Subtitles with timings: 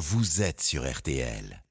[0.00, 1.62] vous êtes sur RTL.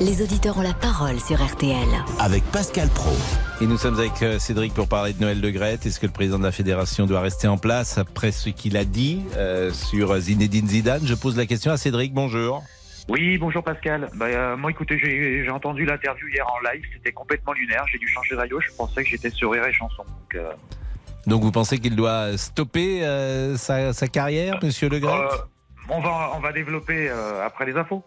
[0.00, 1.86] Les auditeurs ont la parole sur RTL.
[2.18, 3.12] Avec Pascal Pro.
[3.60, 5.84] Et nous sommes avec euh, Cédric pour parler de Noël de Grette.
[5.84, 8.86] Est-ce que le président de la fédération doit rester en place après ce qu'il a
[8.86, 11.06] dit euh, sur Zinedine Zidane?
[11.06, 12.14] Je pose la question à Cédric.
[12.14, 12.64] Bonjour.
[13.10, 14.08] Oui, bonjour Pascal.
[14.14, 16.82] Bah, euh, moi, écoutez, j'ai j'ai entendu l'interview hier en live.
[16.94, 17.84] C'était complètement lunaire.
[17.92, 18.58] J'ai dû changer de radio.
[18.60, 20.04] Je pensais que j'étais sur Rire et Chanson.
[20.04, 20.52] Donc, euh,
[21.26, 25.28] Donc vous pensez qu'il doit stopper euh, sa, carrière, monsieur Le euh,
[25.88, 28.02] on va on va développer euh, après les infos.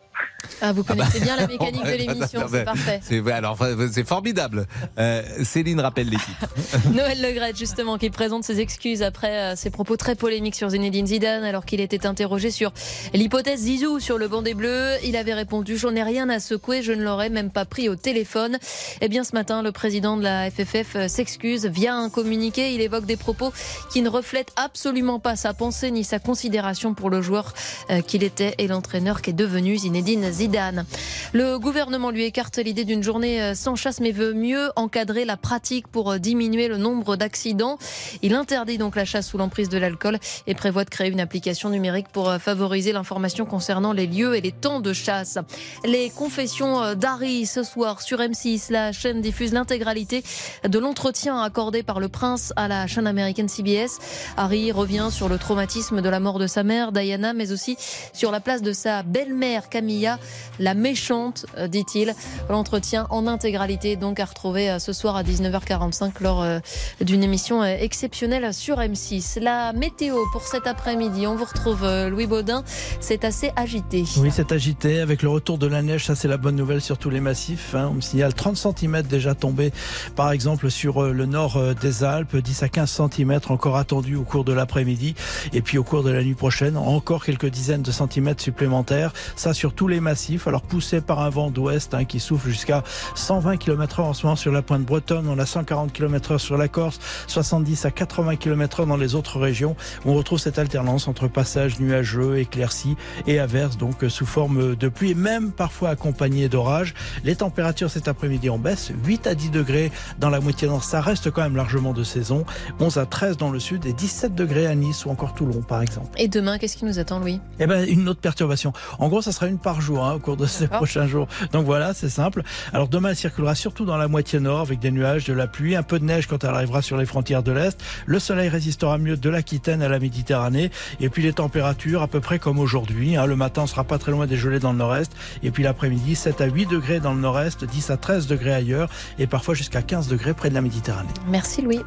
[0.62, 3.00] Ah, vous connaissez bien la mécanique de l'émission, c'est parfait.
[3.02, 3.58] C'est alors
[3.92, 4.68] c'est formidable.
[4.98, 6.36] Euh, Céline rappelle l'équipe.
[6.94, 11.08] Noël Legrette, justement, qui présente ses excuses après euh, ses propos très polémiques sur Zinedine
[11.08, 12.74] Zidane, alors qu'il était interrogé sur
[13.14, 14.96] l'hypothèse Zizou sur le banc des Bleus.
[15.04, 17.96] Il avait répondu J'en ai rien à secouer, je ne l'aurais même pas pris au
[17.96, 18.58] téléphone.
[19.02, 22.74] Eh bien, ce matin, le président de la FFF euh, s'excuse via un communiqué.
[22.74, 23.54] Il évoque des propos
[23.92, 27.54] qui ne reflètent absolument pas sa pensée ni sa considération pour le joueur
[27.90, 30.86] euh, qu'il était et l'entraîneur qu'est devenu Zinedine Zidane.
[31.34, 35.38] Le gouvernement lui écarte l'idée d'une journée euh, sans chasse, mais veut mieux encadrer la
[35.38, 37.78] pratique pour euh, diminuer le nombre d'accidents.
[38.24, 41.70] Il interdit donc la chasse sous l'emprise de l'alcool et prévoit de créer une application
[41.70, 45.38] numérique pour euh, favoriser l'information concernant les lieux et les temps de chasse.
[45.86, 50.24] Les confessions d'Harry ce soir sur M6, la chaîne diffuse l'intégralité
[50.68, 54.00] de l'entretien accordé par le prince à la chaîne américaine CBS.
[54.38, 57.78] Harry revient sur le traumatisme de la mort de sa mère, Diana, mais aussi
[58.14, 59.70] sur la place de sa belle-mère,
[60.00, 60.20] Camilla,
[60.60, 62.14] la méchante, euh, dit-il.
[62.50, 66.60] L'entretien en intégralité, donc à retrouver euh, ce soir à 19h45 lors euh,
[67.02, 69.42] d'une émission exceptionnelle sur M6.
[69.42, 72.64] La météo pour cet après-midi, on vous retrouve Louis Baudin,
[73.00, 74.06] c'est assez agité.
[74.18, 76.06] Oui, c'est agité avec le retour de la neige.
[76.06, 77.74] Ça, c'est la bonne nouvelle sur tous les massifs.
[77.74, 79.72] On me signale 30 cm déjà tombés,
[80.16, 82.38] par exemple, sur le nord des Alpes.
[82.38, 85.16] 10 à 15 cm encore attendus au cours de l'après-midi.
[85.54, 89.14] Et puis au cours de la nuit prochaine, encore quelques dizaines de centimètres supplémentaires.
[89.36, 90.48] Ça, sur tous les massifs.
[90.48, 92.84] Alors, poussé par un vent d'ouest hein, qui souffle jusqu'à
[93.16, 95.28] 120 km/h en ce moment sur la pointe bretonne.
[95.28, 99.76] On a 140 km/h sur la Corse, 70 à 80 km/h dans les autres régions.
[100.06, 102.96] On retrouve cette alternance entre passages nuageux, éclaircies
[103.28, 106.94] et averses, donc euh, sous forme de pluie, et même parfois accompagnées d'orages.
[107.24, 111.02] Les températures cet après-midi en baisse, 8 à 10 degrés dans la moitié nord, ça
[111.02, 112.46] reste quand même largement de saison.
[112.80, 115.82] 11 à 13 dans le sud et 17 degrés à Nice ou encore Toulon par
[115.82, 116.10] exemple.
[116.18, 117.40] Et demain, qu'est-ce qui nous attend, Louis?
[117.60, 118.74] Eh ben, une autre perturbation.
[119.00, 121.28] En gros, ça sera une par jour hein, au cours de ces prochains jours.
[121.52, 122.44] Donc voilà, c'est simple.
[122.74, 125.76] Alors demain, elle circulera surtout dans la moitié nord avec des nuages, de la pluie,
[125.76, 127.80] un peu de neige quand elle arrivera sur les frontières de l'Est.
[128.06, 130.72] Le soleil résistera mieux de l'Aquitaine à la Méditerranée.
[131.00, 133.16] Et puis les températures à peu près comme aujourd'hui.
[133.16, 133.26] hein.
[133.26, 135.12] Le matin, on sera pas très loin des gelées dans le nord-est.
[135.44, 138.90] Et puis l'après-midi, 7 à 8 degrés dans le nord-est, 10 à 13 degrés ailleurs
[139.18, 141.10] et parfois jusqu'à 15 degrés près de la Méditerranée.
[141.28, 141.82] Merci, Louis.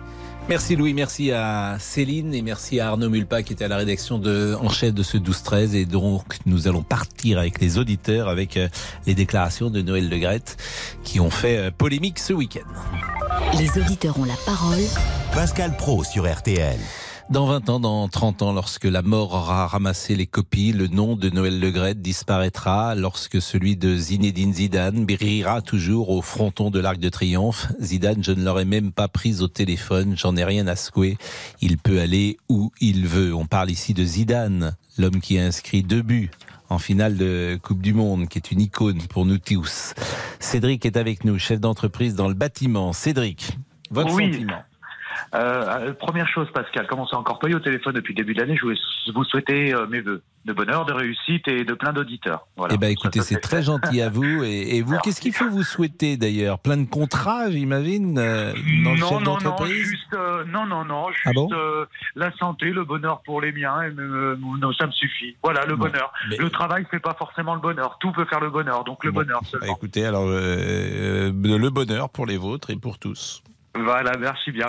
[0.48, 4.18] Merci Louis, merci à Céline et merci à Arnaud Mulpa qui était à la rédaction
[4.18, 8.56] de, en chef de ce 12-13 et donc nous allons partir avec les auditeurs avec
[8.56, 8.68] euh,
[9.06, 10.56] les déclarations de Noël Le Grette
[11.04, 12.68] qui ont fait euh, polémique ce week-end.
[13.58, 14.82] Les auditeurs ont la parole.
[15.32, 16.78] Pascal Pro sur RTL.
[17.30, 21.16] Dans 20 ans, dans 30 ans, lorsque la mort aura ramassé les copies, le nom
[21.16, 22.94] de Noël Le Grette disparaîtra.
[22.94, 27.68] Lorsque celui de Zinedine Zidane brillera toujours au fronton de l'Arc de Triomphe.
[27.80, 30.14] Zidane, je ne l'aurais même pas pris au téléphone.
[30.16, 31.16] J'en ai rien à secouer.
[31.62, 33.34] Il peut aller où il veut.
[33.34, 36.30] On parle ici de Zidane, l'homme qui a inscrit deux buts
[36.68, 39.94] en finale de Coupe du Monde, qui est une icône pour nous tous.
[40.38, 42.92] Cédric est avec nous, chef d'entreprise dans le bâtiment.
[42.92, 43.56] Cédric,
[43.90, 44.32] votre Oui.
[44.32, 44.62] sentiment
[45.34, 45.38] Euh,
[45.88, 48.34] euh, première chose, Pascal, comme on s'est encore pas eu au téléphone depuis le début
[48.34, 48.78] de l'année, je voulais
[49.14, 52.46] vous souhaiter euh, mes vœux de bonheur, de réussite et de plein d'auditeurs.
[52.56, 52.74] Voilà.
[52.76, 53.62] Eh Ça, écoutez, c'est très fait.
[53.64, 54.42] gentil à vous.
[54.42, 56.58] Et, et vous, qu'est-ce qu'il faut vous souhaiter d'ailleurs?
[56.58, 58.58] Plein de contrats, j'imagine, euh, dans
[58.94, 59.84] le non, chef non, non, d'entreprise?
[59.86, 61.48] juste, euh, non, non, non, juste Ah bon?
[61.52, 61.84] euh,
[62.16, 65.36] la santé, le bonheur pour les miens, et non, ça me suffit.
[65.44, 66.12] Voilà, le Bon, bonheur.
[66.28, 67.98] mais- Le travail fait pas forcément le bonheur.
[68.00, 69.72] Tout peut faire le bonheur, donc le Bon, bonheur bah, seulement.
[69.76, 71.30] écoutez, alors le
[71.70, 73.42] bonheur pour les vôtres et pour tous.
[73.74, 74.66] Voilà, merci bien.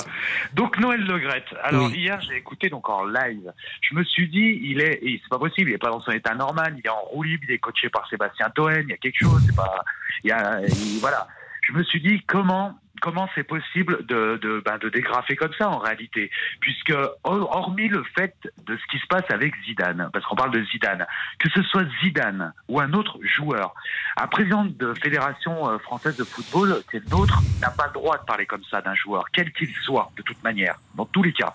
[0.53, 1.53] Donc Noël Le Grette.
[1.63, 1.97] Alors Oui.
[1.99, 3.51] hier, j'ai écouté donc en live.
[3.81, 6.33] Je me suis dit, il est, c'est pas possible, il est pas dans son état
[6.35, 8.97] normal, il est en roue libre, il est coaché par Sébastien Toen, il y a
[8.97, 9.83] quelque chose, c'est pas,
[10.23, 11.27] il y a, il- voilà.
[11.67, 16.31] Je me suis dit comment comment c'est possible ben, de dégrafer comme ça en réalité,
[16.61, 16.93] puisque
[17.25, 18.33] hor- hormis le fait
[18.65, 21.05] de ce qui se passe avec Zidane, parce qu'on parle de Zidane,
[21.37, 23.75] que ce soit Zidane ou un autre joueur,
[24.15, 28.23] un président de fédération euh, française de football, c'est nôtre, n'a pas le droit de
[28.23, 31.53] parler comme ça d'un joueur, quel qu'il soit, de toute manière, dans tous les cas.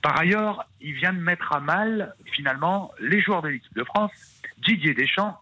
[0.00, 4.12] Par ailleurs, il vient de mettre à mal, finalement, les joueurs de l'équipe de France,
[4.66, 5.38] Didier Deschamps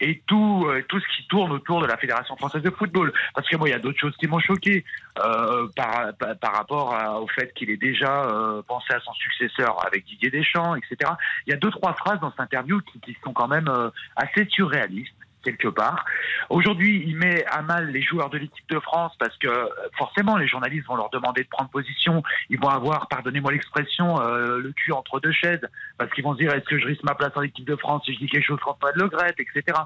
[0.00, 3.12] et tout, euh, tout ce qui tourne autour de la Fédération française de football.
[3.34, 4.84] Parce que moi, il y a d'autres choses qui m'ont choqué
[5.18, 9.84] euh, par, par, rapport à- au fait qu'il ait déjà euh, pensé à son successeur
[9.86, 11.12] avec Didier Deschamps, etc.
[11.46, 13.90] Il y a deux, trois phrases dans cette interview qui, qui sont quand même euh,
[14.16, 16.04] assez surréalistes quelque part.
[16.48, 19.48] Aujourd'hui, il met à mal les joueurs de l'équipe de France parce que
[19.96, 22.22] forcément, les journalistes vont leur demander de prendre position.
[22.48, 25.66] Ils vont avoir, pardonnez-moi l'expression, euh, le cul entre deux chaises
[25.98, 28.02] parce qu'ils vont se dire est-ce que je risque ma place en équipe de France
[28.04, 29.78] si je dis quelque chose contre Paul Le Gret, etc.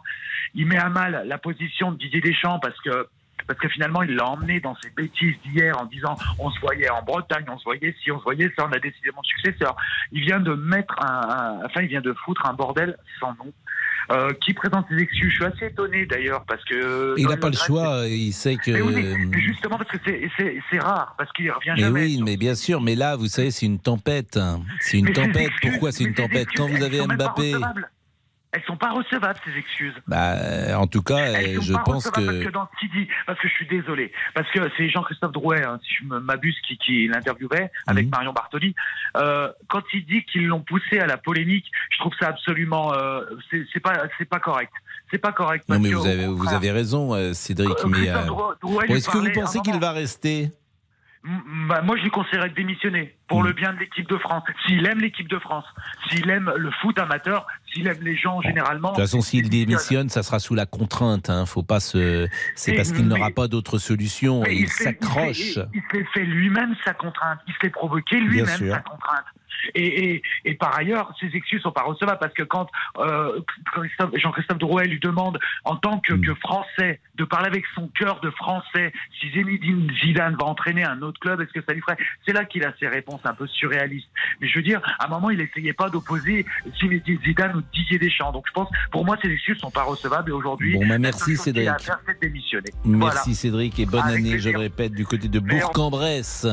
[0.55, 3.09] Il met à mal la position de Didier Deschamps parce que
[3.49, 6.89] parce que finalement, il l'a emmené dans ses bêtises d'hier en disant on se voyait
[6.89, 9.77] en Bretagne, on se voyait si, on se voyait ça, on a décidé mon successeur.
[10.13, 13.53] Il vient de mettre un- enfin, il vient de foutre un bordel sans nom.
[14.13, 15.31] Euh, qui présente ses excuses?
[15.31, 18.71] Je suis assez étonné d'ailleurs parce que Il n'a pas le choix, il sait que.
[18.71, 22.01] mais oui, mais- mais justement parce que c'est- rare, parce qu'il revient Mais jamais.
[22.03, 24.37] oui, mais bien sûr, mais là, vous savez, c'est une tempête.
[24.37, 24.61] hein.
[24.81, 25.51] C'est une Mais tempête.
[25.63, 26.49] Pourquoi c'est une mais tempête?
[26.57, 27.55] Quand vous avez Mbappé.
[28.57, 29.95] Elles sont pas recevables ces excuses.
[30.07, 32.45] bah, euh, en tout cas, Elles euh, je pense recevables parce que.
[32.45, 32.69] que dans
[33.27, 36.79] parce que je suis désolé, parce que c'est Jean-Christophe Drouet, hein, si je m'abuse, qui,
[36.79, 38.11] qui l'interviewait avec Mhm.
[38.13, 38.75] Marion Bartoli.
[39.17, 43.23] Euh, quand il dit qu'ils l'ont poussé à la polémique, je trouve ça absolument, euh,
[43.73, 44.73] c'est pas, c'est pas correct.
[45.11, 45.65] C'est pas correct.
[45.69, 47.69] Non, mais que, vous avez, vous avez raison, Cédric.
[47.71, 50.51] euh, Mais Christophe Drouet- Drouet bon, lui est-ce que vous pensez qu'il va rester?
[51.69, 53.47] Bah, moi, je lui conseillerais de démissionner pour Mm.
[53.47, 54.43] le bien de l'équipe de France.
[54.67, 55.65] S'il aime l'équipe de France,
[56.11, 58.91] s'il aime le foot amateur, s'il aime les gens généralement.
[58.91, 61.31] De toute façon, s'il il démissionne, ça sera sous la contrainte.
[61.31, 61.47] Hein.
[61.47, 62.29] Faut pas se.
[62.55, 64.45] C'est parce qu'il n'aura pas d'autre solution.
[64.45, 65.39] Il s'est- s'accroche.
[65.57, 67.39] Il, il s'est fait lui-même sa contrainte.
[67.49, 69.25] Il s'est provoqué lui-même sa contrainte.
[69.75, 72.69] Et, et, et par ailleurs, ces excuses sont pas recevables parce que quand
[72.99, 73.41] euh,
[73.73, 76.21] Christophe- Jean-Christophe Drouet lui demande, en tant que, Mm.
[76.27, 81.01] que Français, de parler avec son cœur de Français, si Zinedine Zidane va entraîner un
[81.03, 81.97] autre club, est-ce que ça lui ferait?
[82.27, 84.09] C'est là qu'il a ses réponses un peu surréalistes.
[84.41, 86.45] Mais je veux dire, à un moment, il essayait pas d'opposer
[86.79, 88.33] Zinedine Zidane ou Didier Deschamps.
[88.33, 90.31] Donc je pense, pour moi, ces excuses sont pas recevables.
[90.31, 91.69] Et aujourd'hui, Bon, bah, merci, Cédric.
[91.81, 91.99] faire.
[92.05, 93.21] Merci Voilà.
[93.23, 95.39] Cédric et bonne Avec année, je le répète, du côté de.
[95.39, 96.47] Bourg-en-Bresse.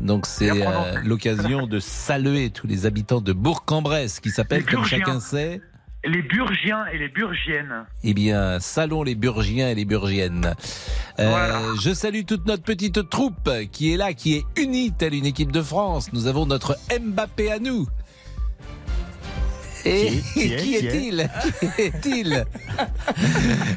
[0.00, 5.20] Donc c'est euh, l'occasion de saluer tous les habitants de Bourg-en-Bresse qui s'appellent, comme chacun
[5.20, 5.60] sait,
[6.04, 7.84] Les Burgiens et les Burgiennes.
[8.04, 10.54] eh bien, salons les Burgiens et les Burgiennes.
[11.18, 11.60] Euh, Voilà.
[11.80, 15.52] Je salue toute notre petite troupe qui est là, qui est unie telle une équipe
[15.52, 16.12] de France.
[16.12, 17.86] Nous avons notre Mbappé à nous.
[19.84, 21.30] Et Qui est- qui est- qui est est-il
[21.60, 22.44] Qui est-il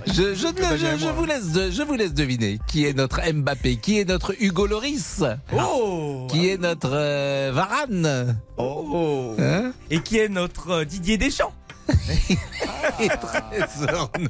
[0.08, 3.22] je, je, ne- je- je vous laisse, de- je vous laisse deviner qui est notre
[3.32, 8.38] Mbappé, qui est notre Hugo Loris, Oh qui est notre euh, Varane.
[8.58, 11.54] Oh Hein Et qui est notre euh, Didier Deschamps
[13.00, 14.30] et 13h09.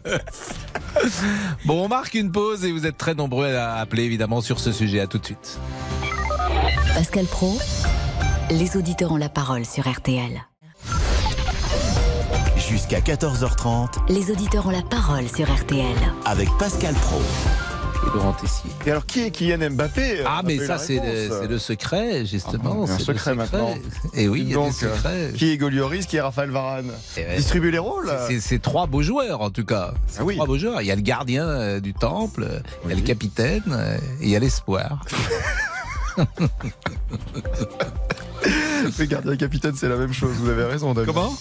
[1.66, 4.72] Bon, on marque une pause et vous êtes très nombreux à appeler évidemment sur ce
[4.72, 5.00] sujet.
[5.00, 5.60] À tout de suite.
[6.96, 7.58] Pascal Pro,
[8.50, 10.42] les auditeurs ont la parole sur RTL.
[12.72, 15.86] Jusqu'à 14h30 Les auditeurs ont la parole sur RTL.
[16.26, 17.20] avec Pascal Pro.
[18.04, 18.72] Et Laurent Tessier.
[18.86, 22.26] Et alors, qui est Kylian Mbappé Ah, On a mais ça, c'est le, le secret,
[22.26, 22.72] justement.
[22.72, 23.76] Ah, il y a un c'est le secret maintenant.
[24.16, 25.34] Et oui, il y a Donc, des secrets.
[25.36, 27.36] Qui est Golioris, qui est Raphaël Varane Et ouais.
[27.38, 28.10] Distribuer les rôles
[28.40, 29.94] C'est- trois beaux joueurs, en tout cas.
[30.08, 30.36] C'est Ah oui.
[30.36, 30.82] trois beaux joueurs.
[30.82, 33.98] Il y a le gardien euh, du temple, euh, il y a le capitaine, euh,
[34.20, 35.04] et il y a l'espoir.
[39.00, 40.32] Le gardien et capitaine, c'est la même chose.
[40.40, 41.14] Vous avez raison, David.
[41.14, 41.32] Comment?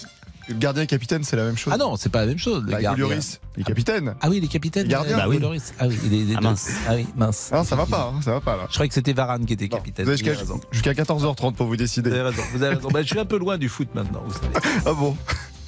[0.51, 1.73] Le gardien et capitaine, c'est la même chose.
[1.75, 4.15] Ah non, c'est pas la même chose, le Bah, il est capitaine.
[4.21, 4.87] Ah oui, les capitaines.
[4.89, 5.15] Gardien.
[5.15, 5.39] euh, Bah oui.
[5.39, 5.73] Loris.
[5.79, 6.71] Ah oui, il est, Ah mince.
[6.89, 7.51] Ah oui, mince.
[7.53, 8.65] Ah, ça va pas, hein, ça va pas là.
[8.69, 10.05] Je croyais que c'était Varane qui était capitaine.
[10.07, 10.61] vous avez Vous avez jusqu'à raison.
[10.73, 12.11] jusqu'à 14h30 pour vous Vous décider.
[12.11, 12.43] avez raison.
[12.53, 12.89] Vous avez raison.
[12.91, 14.81] Bah, je suis un peu loin du foot maintenant, vous savez.
[14.87, 15.17] Ah bon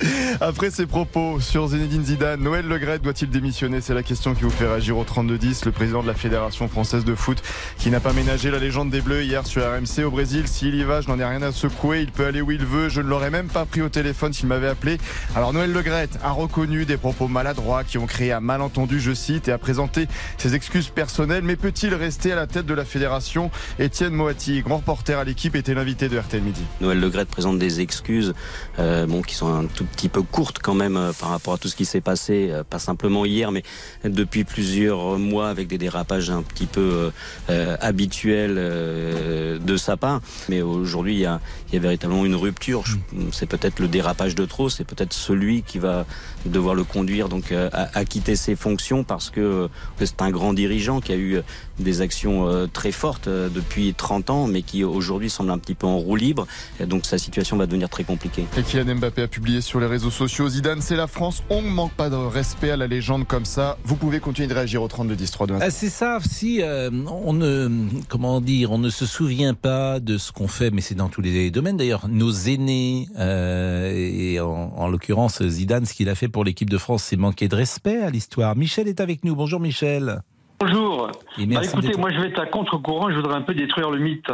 [0.40, 4.50] Après ces propos sur Zinedine Zidane, Noël Legret doit-il démissionner C'est la question qui vous
[4.50, 5.64] fait réagir au 32-10.
[5.64, 7.42] Le président de la Fédération française de foot
[7.78, 10.48] qui n'a pas ménagé la légende des Bleus hier sur RMC au Brésil.
[10.48, 12.02] S'il y va, je n'en ai rien à secouer.
[12.02, 12.88] Il peut aller où il veut.
[12.88, 14.98] Je ne l'aurais même pas pris au téléphone s'il m'avait appelé.
[15.36, 19.48] Alors Noël Legret a reconnu des propos maladroits qui ont créé un malentendu, je cite,
[19.48, 21.44] et a présenté ses excuses personnelles.
[21.44, 23.50] Mais peut-il rester à la tête de la fédération?
[23.78, 26.62] Étienne Moati, grand reporter à l'équipe, était l'invité de RTL Midi.
[26.80, 28.34] Noël Legret présente des excuses
[28.78, 31.58] euh, bon, qui sont un tout petit peu courtes quand même euh, par rapport à
[31.58, 33.62] tout ce qui s'est passé, euh, pas simplement hier, mais
[34.04, 37.10] depuis plusieurs mois avec des dérapages un petit peu
[37.50, 40.20] euh, habituels euh, de sa part.
[40.48, 42.84] Mais aujourd'hui, il y a, il y a véritablement une rupture.
[42.86, 42.96] Je-
[43.32, 46.06] C'est peut-être le dérapage de trop, c'est peut-être celui qui va
[46.46, 49.68] devoir le conduire donc à, à quitter ses fonctions parce que
[49.98, 51.40] c'est un grand dirigeant qui a eu
[51.78, 55.98] des actions très fortes depuis 30 ans, mais qui aujourd'hui semble un petit peu en
[55.98, 56.46] roue libre.
[56.80, 58.44] Et donc sa situation va devenir très compliquée.
[58.56, 60.50] Et Kylian Mbappé a publié sur sur les réseaux sociaux.
[60.50, 61.42] Zidane, c'est la France.
[61.48, 63.78] On ne manque pas de respect à la légende comme ça.
[63.84, 66.18] Vous pouvez continuer de réagir au 32 10 3 2 Ah, c'est ça.
[66.20, 67.70] Si euh, on ne,
[68.10, 71.22] comment dire, on ne se souvient pas de ce qu'on fait, mais c'est dans tous
[71.22, 71.78] les domaines.
[71.78, 76.68] D'ailleurs, nos aînés euh, et en, en l'occurrence Zidane, ce qu'il a fait pour l'équipe
[76.68, 78.54] de France, c'est manquer de respect à l'histoire.
[78.54, 79.34] Michel est avec nous.
[79.34, 80.20] Bonjour Michel.
[80.60, 81.10] Bonjour.
[81.38, 84.00] Et Bah, écoutez, moi je vais être à contre-courant, je voudrais un peu détruire le
[84.00, 84.30] mythe.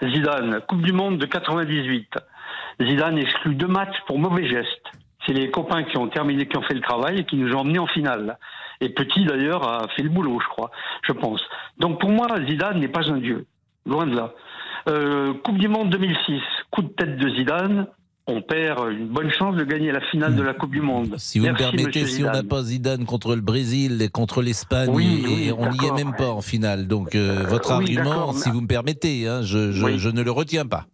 [0.00, 2.18] Zidane, Coupe du Monde de 98.
[2.82, 4.86] Zidane exclut deux matchs pour mauvais gestes.
[5.26, 7.60] C'est les copains qui ont terminé, qui ont fait le travail et qui nous ont
[7.60, 8.38] emmenés en finale.
[8.80, 10.70] Et Petit d'ailleurs a fait le boulot, je crois,
[11.06, 11.40] je pense.
[11.78, 13.46] Donc pour moi, Zidane n'est pas un dieu,
[13.86, 14.32] loin de là.
[14.88, 16.40] Euh, coupe du Monde 2006,
[16.70, 17.86] coup de tête de Zidane,
[18.26, 21.14] on perd une bonne chance de gagner la finale de la Coupe du Monde.
[21.18, 24.42] Si vous Merci, me permettez, si on n'a pas Zidane contre le Brésil et contre
[24.42, 26.86] l'Espagne, Oui, et oui, on n'y est même pas en finale.
[26.88, 29.98] Donc euh, votre oui, argument, si vous me permettez, hein, je, je- Oui.
[29.98, 30.86] je ne le retiens pas.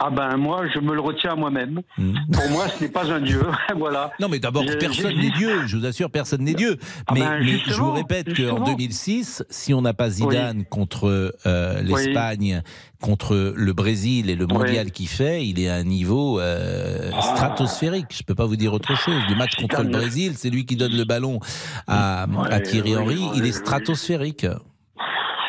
[0.00, 1.82] Ah ben moi, je me le retiens à moi-même.
[1.96, 2.14] Hmm.
[2.32, 3.42] Pour moi, ce n'est pas un dieu.
[3.76, 4.12] voilà.
[4.20, 5.66] Non, mais d'abord, personne n'est Dieu.
[5.66, 6.78] Je vous assure, personne n'est Dieu.
[7.08, 8.64] Ah mais, ben, mais je vous répète qu'en justement.
[8.64, 12.62] 2006, si on n'a pas Zidane contre euh, l'Espagne,
[13.02, 18.06] contre le Brésil et le mondial qu'il fait, il est à un niveau euh, stratosphérique.
[18.10, 19.20] Je peux pas vous dire autre chose.
[19.28, 19.88] Le match contre le.
[19.88, 21.40] Brésil, c'est lui qui donne le ballon
[21.88, 22.26] à,
[22.62, 23.20] Thierry Henry.
[23.34, 24.46] il est stratosphérique.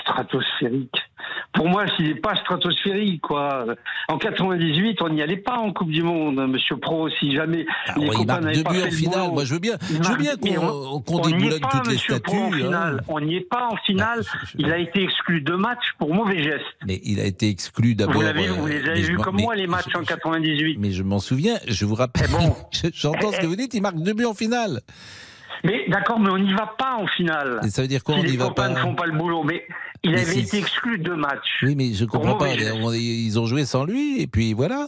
[0.01, 1.08] Stratosphérique.
[1.51, 3.65] Pour moi, n'est pas stratosphérique, quoi.
[4.07, 7.09] En 98, on n'y allait pas en Coupe du Monde, Monsieur Pro.
[7.09, 9.31] Si jamais Ah les ouais, copains n'avaient pas fait en le finale.
[9.33, 11.87] Moi, je veux bien, je veux bien qu'on qu'on on n'y est déboulonne pas, toutes
[11.87, 12.61] les Monsieur Pro, en statues.
[12.61, 12.65] hein.
[12.67, 13.03] finale.
[13.07, 14.19] On n'y est pas en finale.
[14.21, 16.63] Bah, Il a été exclu deux matchs pour mauvais gestes.
[16.85, 18.21] Mais il a été exclu d'abord.
[18.21, 20.77] Vous, euh, vous les avez vus comme mais moi, les matchs je- en je- 98.
[20.79, 22.29] Mais je m'en souviens, je vous rappelle.
[22.29, 22.55] Bon.
[22.93, 24.81] J'entends ce que vous dites, il marque deux buts en finale.
[25.65, 27.59] Mais d'accord, mais on n'y va pas en finale.
[27.65, 29.05] Et ça veut dire quoi, si on n'y les va copains pas ne font pas
[29.07, 29.43] le boulot.
[29.43, 29.65] Mais
[30.03, 31.59] il Mais avait si- été exclu deux matchs.
[31.63, 32.49] Oui, mais je comprends pas.
[32.53, 34.87] Ils ont joué sans lui, et puis voilà.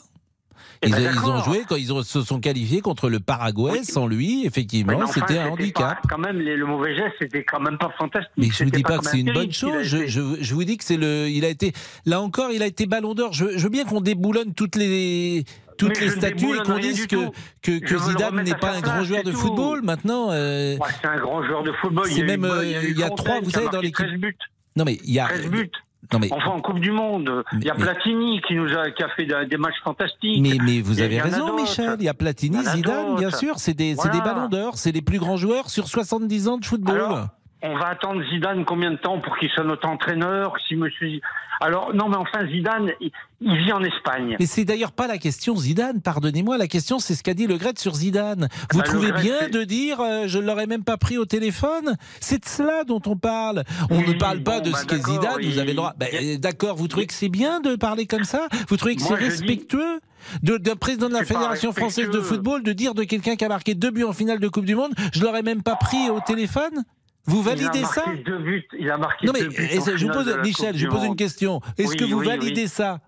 [0.83, 3.71] Eh Ils, ben, ils ont joué quand ils ont- se sont qualifiés contre le Paraguay
[3.73, 3.85] Oui.
[3.85, 4.47] sans lui.
[4.47, 6.01] Effectivement, enfin, c'était un handicap.
[6.01, 8.31] pas- quand même, les- le mauvais geste, c'était quand même pas fantastique.
[8.37, 9.83] Mais je vous dis pas, que c'est un une bonne a chose.
[9.83, 10.07] Je, été.
[10.07, 11.27] je- je vous dis que c'est le.
[11.29, 11.73] Il a été
[12.07, 12.49] là encore.
[12.51, 13.31] Il a été Ballon d'Or.
[13.31, 15.45] Je, je veux bien qu'on déboulonne toutes les
[15.77, 17.29] toutes Mais les statues et qu'on dise que
[17.61, 19.37] que, Zidane n'est pas un grand joueur de tout.
[19.37, 19.81] football.
[19.83, 22.05] Maintenant, euh, Ouais, c'est un grand joueur de football.
[22.07, 23.69] C'est Il y a eu- même, euh, eu il y a trois, vous a savez,
[23.69, 24.35] dans l'équipe- 13 buts.
[24.75, 25.25] Non mais il y a.
[25.27, 25.71] 13 buts.
[26.11, 28.89] Non mais Enfin, en Coupe du Monde, il y a Mais- Platini qui nous a,
[28.91, 30.41] qui a fait des matchs fantastiques.
[30.41, 31.55] Mais, mais vous avez raison.
[31.55, 31.95] Michel.
[31.99, 33.59] Il y a Platini, Zidane, bien sûr.
[33.59, 34.33] C'est des, c'est des Voilà.
[34.33, 34.77] ballons d'or.
[34.77, 36.95] C'est les plus grands joueurs sur 70 ans de football.
[36.95, 37.27] Alors,
[37.63, 41.19] on va attendre Zidane combien de temps pour qu'il soit notre entraîneur Si monsieur,
[41.59, 44.35] alors non, mais enfin Zidane, il, vit en Espagne.
[44.39, 46.57] Mais c'est d'ailleurs pas la question Zidane, pardonnez-moi.
[46.57, 48.47] La question, c'est ce qu'a dit Le Gret sur Zidane.
[48.71, 51.25] Vous Bah, trouvez Gret, bien de dire euh, je ne l'aurais même pas pris au
[51.25, 51.95] téléphone?
[52.19, 53.63] C'est de cela dont on parle.
[53.91, 55.93] On Oui, ne parle pas bon, de bah, ce qu'est Zidane, vous avez le droit.
[55.97, 56.07] Bah,
[56.39, 58.47] D'accord, vous trouvez que c'est bien de parler comme ça?
[58.69, 59.99] Vous trouvez que c'est dis- respectueux
[60.43, 63.73] d'un président de la Fédération française de football de dire de quelqu'un qui a marqué
[63.73, 66.83] deux buts en finale de Coupe du Monde je l'aurais même pas pris au téléphone?
[67.25, 68.67] Vous validez il a ça marqué deux buts.
[68.79, 71.15] Il a marqué Non mais deux buts je vous pose, Michel, je vous pose une
[71.15, 71.61] question.
[71.77, 72.67] Est-ce Oui, que vous oui, validez oui.
[72.67, 72.99] ça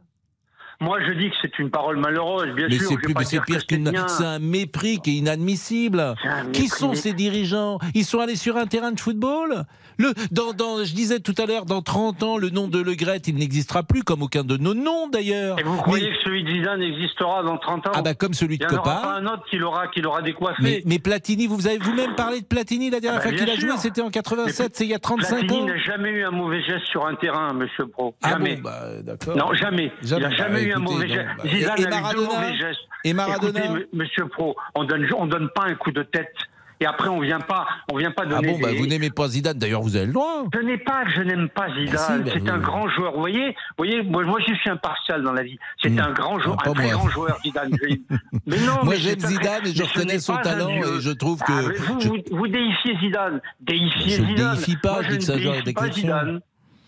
[0.84, 2.90] Moi, je dis que c'est une parole malheureuse, bien Mais sûr.
[2.90, 3.92] c'est plus- c'est pire qu'une.
[4.08, 6.16] C'est un mépris qui est inadmissible.
[6.52, 7.80] Qui sont ces dirigeants?
[7.94, 9.64] Ils sont allés sur un terrain de football?
[10.00, 12.96] Le, dans, dans, Je disais tout à l'heure, dans 30 ans, le nom de Le
[12.96, 15.60] Gret, il n'existera plus, comme aucun de nos noms d'ailleurs.
[15.60, 17.92] Et vous Mais- croyez que celui de Zidane existera dans 30 ans?
[17.94, 19.14] Ah bah comme celui Il de n'y en aura pas Copa.
[19.20, 20.62] un autre qui l'aura, qui l'aura décoiffé.
[20.64, 23.50] Mais, mais Platini, vous avez vous-même parlé de Platini la dernière Ah bah, fois qu'il
[23.50, 25.66] a joué, c'était en 87, c'est il y a 35 Platini ans.
[25.68, 28.16] n'a jamais eu un mauvais geste sur un terrain, monsieur Pro.
[28.24, 28.56] Ah jamais.
[28.56, 29.38] bon, bah, d'accord.
[29.38, 29.92] Non, jamais.
[30.02, 30.24] Jamais.
[30.26, 31.28] Il n'a jamais Bah, eu un mauvais geste.
[31.38, 32.80] bah, Zidane et- et a eu deux Maradona mauvais gestes.
[33.06, 36.34] Et Maradona Écoutez, monsieur Pro, on donne, on donne pas un coup de tête.
[36.80, 38.54] Et après, on vient pas, on vient pas Ah donner.
[38.54, 40.44] bon, bah, des- vous n'aimez pas Zidane, d'ailleurs vous avez le droit.
[40.54, 41.96] Ce n'est pas que je n'aime pas Zidane.
[41.98, 43.14] Ah si, bah, c'est vous- un grand joueur.
[43.14, 45.58] Vous voyez, voyez moi, moi, je suis impartial dans la vie.
[45.82, 46.00] C'est Hmm.
[46.00, 46.94] un grand joueur, Ah, pas un très moi.
[46.94, 47.72] grand joueur, Zidane.
[47.82, 47.96] Je-
[48.48, 51.40] mais non, Moi j'aime c'est Zidane et je reconnais son pas talent et je trouve
[51.42, 51.52] que.
[51.54, 53.40] Ah, vous, je- vous, vous déifiez Zidane.
[53.62, 54.56] Déifiez Je Zidane.
[54.56, 55.92] déifie pas, Moi, je je c'est ne déifie pas.
[55.92, 56.42] Zidane.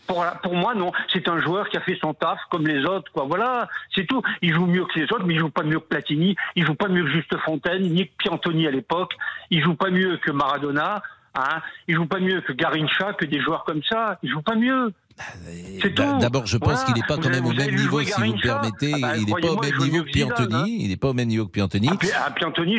[0.08, 0.92] Pour, moi, non.
[1.12, 3.12] C'est un joueur qui a fait son taf comme les autres.
[3.12, 3.26] Quoi.
[3.26, 4.22] Voilà, c'est tout.
[4.42, 6.36] Il joue mieux que les autres, mais il joue pas mieux que Platini.
[6.56, 9.14] Il joue pas mieux que Juste Fontaine, ni que Piantoni à l'époque.
[9.50, 11.02] Il joue pas mieux que Maradona.
[11.36, 11.62] Hein.
[11.88, 14.20] Il joue pas mieux que Garincha, que des joueurs comme ça.
[14.24, 14.94] Il joue pas mieux.
[15.96, 16.18] Bah.
[16.20, 16.86] D'abord, je pense Voilà.
[16.86, 18.92] qu'il n'est pas quand même au vous même niveau, si vous me Garincha permettez.
[18.96, 20.78] Ah bah, il n'est pas au même il niveau que Piantoni.
[20.84, 21.90] Il n'est pas au même niveau que Piantoni.
[21.92, 22.76] Ah, Pi- Piantoni,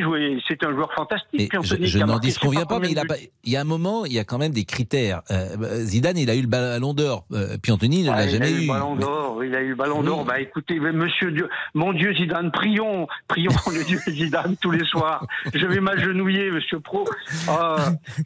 [0.47, 1.29] c'est un joueur fantastique.
[1.33, 2.91] Mais je, Piantoni, je a n'en marqué dis ce qu'on je sais vient pas, mais
[2.91, 3.15] il, a pas,
[3.45, 5.23] il y a un moment, il y a quand même des critères.
[5.31, 7.25] Euh, Zidane, il a eu le ballon d'or.
[7.33, 8.61] Euh, Piantoni ne Ah, l'a il jamais a eu eu.
[8.63, 10.25] le ballon Mais- d'or, il a eu le ballon d'or.
[10.27, 14.85] Bah écoutez, mais monsieur Dieu, mon Dieu Zidane, prions, prions le Dieu Zidane tous les
[14.85, 15.27] soirs.
[15.55, 17.09] Je vais m'agenouiller, monsieur Pro.
[17.49, 17.77] Ah,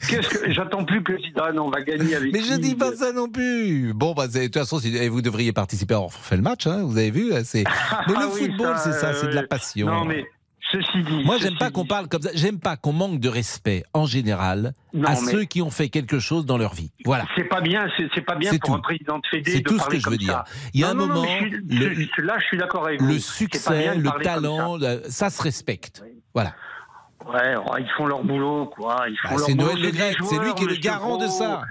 [0.08, 2.60] qu'est-ce que j'attends plus que Zidane, on va gagner avec Mais je lui.
[2.60, 3.92] dis pas ça non plus.
[4.00, 4.78] Bon, bah, de toute façon,
[5.10, 5.94] vous devriez participer.
[5.94, 7.34] On fait le match, hein, vous avez vu.
[7.34, 7.64] hein, c'est-
[8.08, 9.86] Mais le Ah oui, football, c'est ça, c'est de la passion.
[9.88, 10.24] Non mais
[10.72, 11.24] Ceci dit.
[11.24, 12.30] Moi, j'aime pas qu'on parle comme ça.
[12.32, 16.20] J'aime pas qu'on manque de respect en général Non, à ceux qui ont fait quelque
[16.20, 16.92] chose dans leur vie.
[17.04, 17.24] Voilà.
[17.36, 18.74] C'est pas bien, c'est pas bien pour tout.
[18.76, 20.32] un président de Fédé C'est tout ce que je veux dire.
[20.32, 20.44] ça.
[20.72, 23.08] Il y a un Non, moment, je le- je- là, je suis d'accord avec vous.
[23.08, 26.04] Le succès, le talent, le- ça se respecte.
[26.34, 26.54] Voilà.
[27.26, 29.06] Ouais, ouais, ils font leur boulot, quoi.
[29.08, 29.54] Ils font Bah, leur c'est.
[29.54, 29.92] Noël Le
[30.24, 31.62] c'est lui qui est le garant de ça.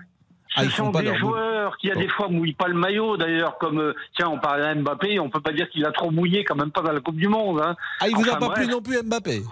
[0.56, 2.00] Ah, Ce ils font sont des leur joueurs qui, a Bon.
[2.02, 5.30] des fois, mouillent pas le maillot, d'ailleurs, comme, euh, tiens, on parle de Mbappé, on
[5.30, 7.62] peut pas dire qu'il a trop mouillé, quand même pas dans la Coupe du Monde,
[7.64, 7.76] hein.
[8.00, 8.54] Ah, il vous a pas bref.
[8.60, 9.44] plu non plus Mbappé?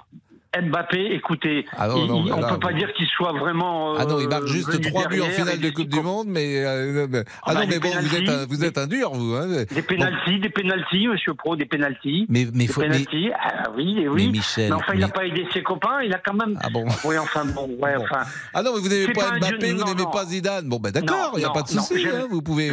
[0.56, 3.32] Mbappé, écoutez, Ah non, il- non, il- mais on là, peut pas dire qu'il soit
[3.34, 3.96] vraiment.
[3.98, 6.28] Ah non, il euh, marque juste venu trois buts en finale de Coupe du Monde,
[6.30, 8.78] mais euh, euh, ah Ah bah, non, mais des bon, vous êtes un, vous êtes
[8.78, 9.36] un dur, vous.
[9.36, 9.66] Hein.
[9.70, 12.26] Des pénalties, des pénalties, monsieur Pro, des pénalties.
[12.30, 14.28] Mais mais Des faut mais, pénalties, ah oui, et oui.
[14.28, 14.70] mais Michel.
[14.70, 16.58] Mais enfin, il n'a mais- pas aidé ses copains, il a quand même.
[16.64, 16.86] Ah bon.
[17.06, 18.04] Oui, enfin, bon, ouais, Bon.
[18.04, 18.22] enfin.
[18.54, 20.68] Ah non, mais vous n'aimez pas pas Mbappé, vous n'aimez pas Zidane.
[20.68, 22.06] Bon, ben d'accord, il n'y a pas de souci.
[22.08, 22.72] hein, vous pouvez.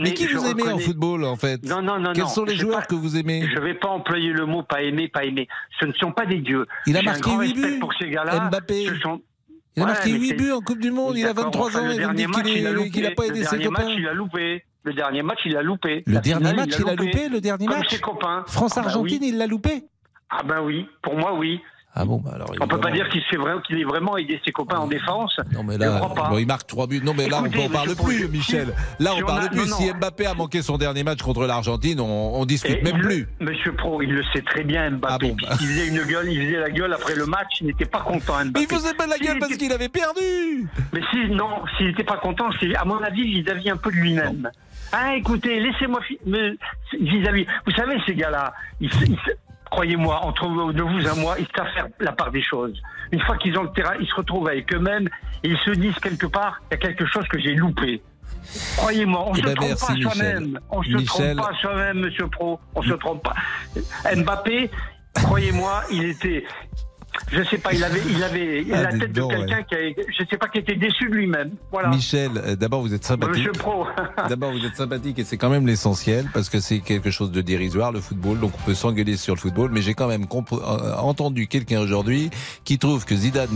[0.00, 1.62] mais qui vous aimez en football, en fait?
[1.64, 3.46] Non, non, non, Quels sont les joueurs que vous aimez?
[3.54, 5.48] Je vais pas employer le mot pas aimer, pas aimer.
[5.80, 6.66] Ce ne sont pas des dieux.
[6.86, 7.78] Il a marqué grand 8 respect buts.
[7.80, 8.48] pour ces gars-là.
[8.50, 8.86] Mbappé.
[8.86, 9.20] Ce sont-
[9.76, 11.44] Il a Ouais, marqué mais 8 c'est- buts en Coupe du Monde, il a d'accord,
[11.44, 12.90] 23 enfin, ans le et vous me dernier dites match, qu'il il a est- loupé.
[12.90, 13.94] qu'il n'a pas aidé Le ses dernier match, copains.
[13.98, 14.64] il a loupé.
[14.84, 16.02] Le dernier match, il a loupé.
[16.06, 18.44] Le dernier match, il a loupé, le dernier Comme match ses copains.
[18.46, 19.82] France-Argentine, Ah bah il l'a loupé
[20.30, 21.60] Ah ben oui, pour moi oui.
[21.98, 22.52] Ah bon, bah alors.
[22.60, 25.34] On peut pas dire qu'il fait vraiment, qu'il ait vraiment aidé ses copains en défense.
[25.54, 25.98] Non mais là,
[26.28, 27.00] bon, il marque 3 buts.
[27.02, 28.74] Non mais là, on n'en parle plus, Michel.
[28.98, 29.66] Là, si on on parle a- plus.
[29.70, 29.90] non, Si.
[29.94, 33.08] Mbappé a manqué son dernier match contre l'Argentine, on, on discute Et même il le-
[33.08, 33.28] plus.
[33.40, 35.14] Monsieur Pro, il le sait très bien, Mbappé.
[35.14, 35.56] Ah bon, bah.
[35.60, 38.34] Il faisait une gueule, il faisait la gueule après le match, il n'était pas content,
[38.44, 38.50] Mbappé.
[38.54, 40.68] Mais il faisait pas la gueule parce était- qu'il avait perdu.
[40.92, 43.96] Mais si, non, s'il n'était pas content, c'est, à mon avis, vis-à-vis un peu de
[43.96, 44.50] lui-même.
[44.92, 46.00] Ah, écoutez, laissez-moi
[47.00, 47.46] vis-à-vis.
[47.66, 49.18] Vous savez, ces gars-là, ils, ils
[49.70, 52.80] croyez-moi, entre vous- de vous et moi, ils savent faire la part des choses.
[53.12, 55.08] Une fois qu'ils ont le terrain, ils se retrouvent avec eux-mêmes
[55.42, 58.02] et ils se disent quelque part, il y a quelque chose que j'ai loupé.
[58.76, 60.60] Croyez-moi, on Eh se ben, trompe merci, pas soi-même.
[60.70, 61.06] On se Michel.
[61.36, 62.60] trompe pas soi-même, monsieur Pro.
[62.74, 63.34] On se trompe pas.
[64.14, 64.70] Mbappé,
[65.14, 66.44] croyez-moi, il était.
[67.32, 69.64] Je sais pas, il avait, il avait Ah, la tête de quelqu'un ouais.
[69.68, 71.50] qui avait, je sais pas, qui était déçu de lui-même.
[71.72, 71.88] Voilà.
[71.88, 73.36] Michel, euh, d'abord vous êtes sympathique.
[73.36, 73.86] Monsieur Pro.
[74.28, 77.40] D'abord, vous êtes sympathique et c'est quand même l'essentiel parce que c'est quelque chose de
[77.40, 78.38] dérisoire, le football.
[78.40, 79.70] Donc, on peut s'engueuler sur le football.
[79.72, 82.30] Mais j'ai quand même euh, entendu quelqu'un aujourd'hui
[82.64, 83.48] qui trouve que Zidane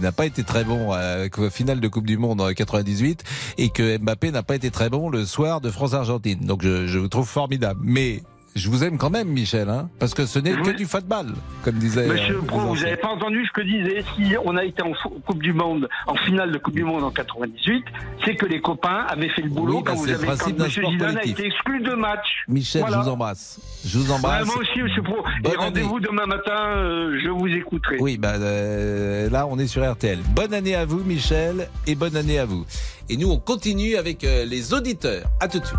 [0.00, 3.24] n'a pas été très bon à la finale de Coupe du Monde en 98
[3.58, 6.40] et que Mbappé n'a pas été très bon le soir de France-Argentine.
[6.40, 7.80] Donc, je, je vous trouve formidable.
[7.82, 8.22] Mais
[8.56, 11.26] je vous aime quand même, Michel, hein, parce que ce n'est que du football,
[11.62, 12.06] comme disait.
[12.06, 14.92] Monsieur Pro, vous n'avez pas entendu ce que disait Si on a été en
[15.26, 17.84] Coupe du Monde, en finale de Coupe du Monde en 98,
[18.24, 20.26] c'est que les copains avaient fait le boulot Oui, bah, quand vous c'est le avez
[20.26, 22.26] principe quand Monsieur Zidane a été exclu de match.
[22.48, 22.96] Michel, Voilà.
[22.98, 23.60] je vous embrasse.
[23.84, 24.46] Je vous Ouais, embrasse.
[24.46, 25.16] moi aussi, Monsieur Pro.
[25.42, 27.96] Bonne Et rendez-vous demain matin, euh, je vous écouterai.
[28.00, 30.18] Oui, bah, euh, là, on est sur RTL.
[30.34, 32.64] Bonne année à vous, Michel, et bonne année à vous.
[33.10, 35.24] Et nous, on continue avec euh, les auditeurs.
[35.40, 35.78] À tout de suite.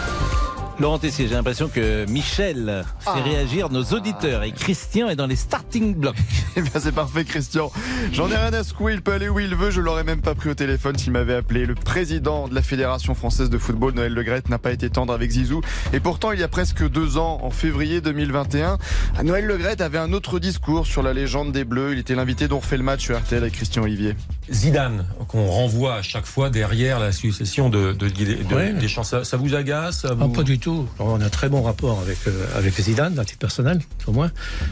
[0.81, 3.21] Laurent Tessier, j'ai l'impression que Michel fait Ah.
[3.23, 6.15] réagir nos auditeurs et Christian est dans les starting blocks.
[6.57, 7.71] Eh bien, c'est parfait, Christian.
[8.11, 8.93] J'en ai rien à secouer.
[8.93, 9.71] Il peut aller où il veut.
[9.71, 11.65] Je l'aurais même pas pris au téléphone s'il m'avait appelé.
[11.65, 15.31] Le président de la Fédération française de football, Noël Legrette, n'a pas été tendre avec
[15.31, 15.61] Zizou.
[15.93, 18.79] Et pourtant, il y a presque deux ans, en février 2021,
[19.23, 21.93] Noël Legrette avait un autre discours sur la légende des Bleus.
[21.93, 24.15] Il était l'invité dont refait le match sur RTL avec Christian Olivier.
[24.51, 28.73] Zidane, qu'on renvoie à chaque fois derrière la succession de, de, de- Ouais.
[28.73, 29.03] des champs.
[29.03, 30.70] Ça, ça vous agace ça Ah, pas du tout.
[30.99, 34.11] Alors, on a un très bon rapport avec, euh, avec Zidane, à titre personnel, au
[34.11, 34.31] moins.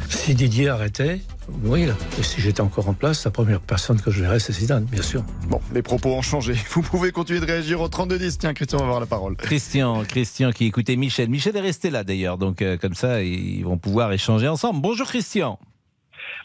[0.09, 1.21] Si Didier arrêtait,
[1.63, 1.93] oui, là.
[2.19, 5.01] Et si j'étais encore en place, la première personne que je verrais, c'est Zidane, bien
[5.01, 5.23] sûr.
[5.47, 6.53] Bon, les propos ont changé.
[6.71, 8.37] Vous pouvez continuer de réagir au 3210.
[8.37, 9.35] Tiens, Christian va avoir la parole.
[9.35, 11.29] Christian, Christian qui écoutait Michel.
[11.29, 14.81] Michel est resté là d'ailleurs, donc euh, comme ça, ils vont pouvoir échanger ensemble.
[14.81, 15.59] Bonjour Christian.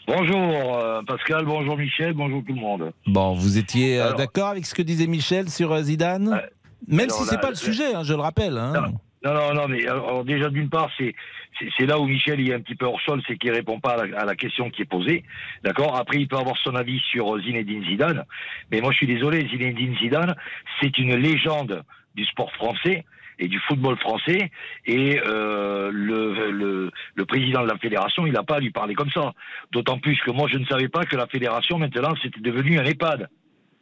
[0.07, 0.37] Bonjour
[0.83, 2.91] euh, Pascal, bonjour Michel, bonjour tout le monde.
[3.07, 6.41] Bon, vous étiez euh, d'accord avec ce que disait Michel sur euh, Zidane?
[6.87, 8.57] Même si c'est pas le sujet, hein, je le rappelle.
[8.57, 8.91] hein.
[9.25, 12.53] Non, non, non, mais alors, alors, déjà d'une part, c'est là où Michel il est
[12.53, 14.83] un petit peu hors sol, c'est qu'il répond pas à la, à la question qui
[14.83, 15.23] est posée,
[15.63, 15.97] d'accord?
[15.97, 18.23] Après, il peut avoir son avis sur euh, Zinedine Zidane,
[18.71, 20.35] mais moi je suis désolé, Zinedine Zidane,
[20.79, 21.83] c'est une légende
[22.13, 23.03] du sport français
[23.39, 24.51] et du football français,
[24.85, 28.93] et euh, le, le le président de la fédération, il n'a pas à lui parler
[28.93, 29.33] comme ça.
[29.71, 32.85] D'autant plus que moi je ne savais pas que la fédération maintenant c'était devenu un
[32.85, 33.27] EHPAD.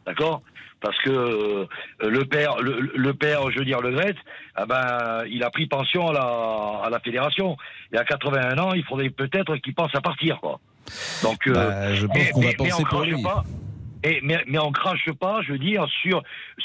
[0.05, 0.41] D'accord?
[0.81, 1.65] Parce que euh,
[2.01, 3.95] le père, le, le père, je veux dire, Le
[4.55, 7.55] ah ben, il a pris pension à la, à la fédération.
[7.93, 10.59] Et à 81 ans, il faudrait peut-être qu'il pense à partir, quoi.
[11.23, 13.21] Donc, euh, Bah, je pense qu'on va penser pour lui.
[13.23, 13.43] pas.
[14.03, 16.21] Et, mais, mais on crache pas, je veux dire, sur,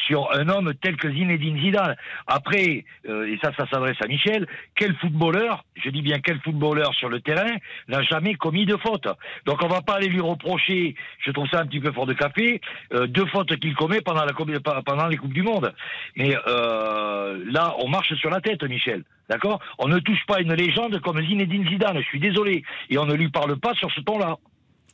[0.06, 1.96] sur un homme tel que Zinedine Zidane.
[2.26, 6.92] Après, euh, et ça, ça s'adresse à Michel, quel footballeur, je dis bien quel footballeur
[6.94, 7.54] sur le terrain,
[7.86, 9.06] n'a jamais commis de faute
[9.46, 12.14] Donc on va pas aller lui reprocher, je trouve ça un petit peu fort de
[12.14, 12.60] café,
[12.92, 14.32] euh, deux fautes qu'il commet pendant, la,
[14.82, 15.72] pendant les Coupes du Monde.
[16.16, 19.04] Mais euh, là, on marche sur la tête, Michel.
[19.28, 19.60] D'accord?
[19.78, 22.64] On ne touche pas une légende comme Zinedine Zidane, je suis désolé.
[22.88, 24.36] Et on ne lui parle pas sur ce ton-là.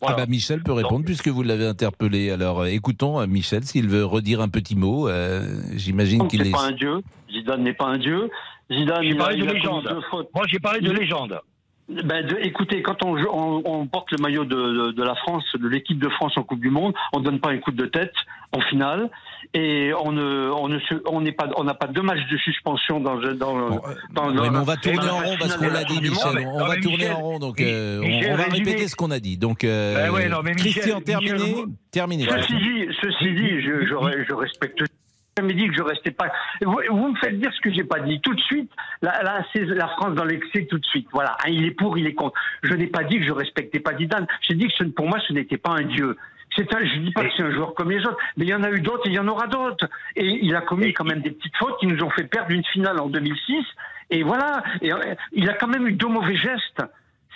[0.09, 2.31] Ah bah Michel peut répondre puisque vous l'avez interpellé.
[2.31, 5.09] Alors euh, écoutons euh, Michel s'il veut redire un petit mot.
[5.09, 6.53] Euh, J'imagine qu'il n'est est.
[6.53, 7.03] pas un dieu.
[7.31, 8.31] Zidane n'est pas un dieu.
[8.71, 9.03] Zidane.
[9.03, 10.01] J'ai parlé de légende.
[10.35, 11.41] Moi, j'ai parlé de légende.
[11.87, 15.45] Ben, de- écoutez, quand on, on, on porte le maillot de, de, de la France,
[15.55, 17.85] de l'équipe de France en Coupe du Monde, on ne donne pas un coup de
[17.85, 18.15] tête
[18.53, 19.11] en finale
[19.53, 23.01] et on ne, on ne, on n'est pas, on n'a pas deux matchs de suspension
[23.01, 25.95] dans, dans, dans, Ouais, dans mais on va tourner en rond parce qu'on la dit,
[25.95, 26.03] Monde.
[26.05, 26.33] Michel.
[26.37, 28.89] mais- On non, va tourner Michel- en rond, donc euh, on- Michel, on, va répéter
[28.89, 29.37] ce qu'on a dit.
[29.37, 32.25] Donc, euh, Ben ouais, non, Christian, terminé, terminé.
[32.31, 34.83] Ceci dit, ceci dit, je, je, je respecte.
[35.37, 36.31] Je me dit que je restais pas.
[36.63, 38.21] Vous, vous me faites dire ce que j'ai pas dit.
[38.21, 38.71] Tout de suite,
[39.03, 41.09] là, là c'est la France dans l'excès tout de suite.
[41.13, 42.39] Voilà, Hein, il est pour, il est contre.
[42.63, 44.27] Je n'ai pas dit que je respectais pas Zidane.
[44.43, 46.17] J'ai dit que ce- pour moi, ce n'était pas un dieu.
[46.55, 48.55] C'est un, je dis pas que c'est un joueur comme les autres, mais il y
[48.55, 49.89] en a eu d'autres et il y en aura d'autres.
[50.15, 52.65] Et il a commis quand même des petites fautes qui nous ont fait perdre une
[52.67, 53.65] finale en 2006.
[54.11, 54.99] Et voilà, et, euh,
[55.33, 56.81] il a quand même eu deux mauvais gestes.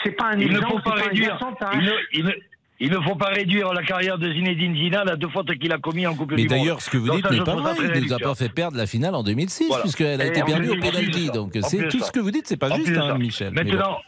[0.04, 1.34] C'est pas un Il ne exemple, faut pas réduire.
[1.42, 2.32] un Il ne, il ne-
[2.80, 5.78] il ne faut pas réduire la carrière de Zinedine Zidane à deux fautes qu'il a
[5.78, 6.58] commis en Coupe Mais du Monde.
[6.58, 7.74] d'ailleurs, ce que vous dites n'est pas vrai.
[7.78, 9.82] Il ne nous a pas fait perdre la finale en 2006, Voilà.
[9.82, 11.30] puisqu'elle a Et été perdue au pénalty.
[11.30, 13.18] Donc, c'est tout ce que vous dites, c'est pas En juste, hein.
[13.18, 13.52] Michel.
[13.54, 13.70] Mais bon.
[13.72, 13.98] Maintenant,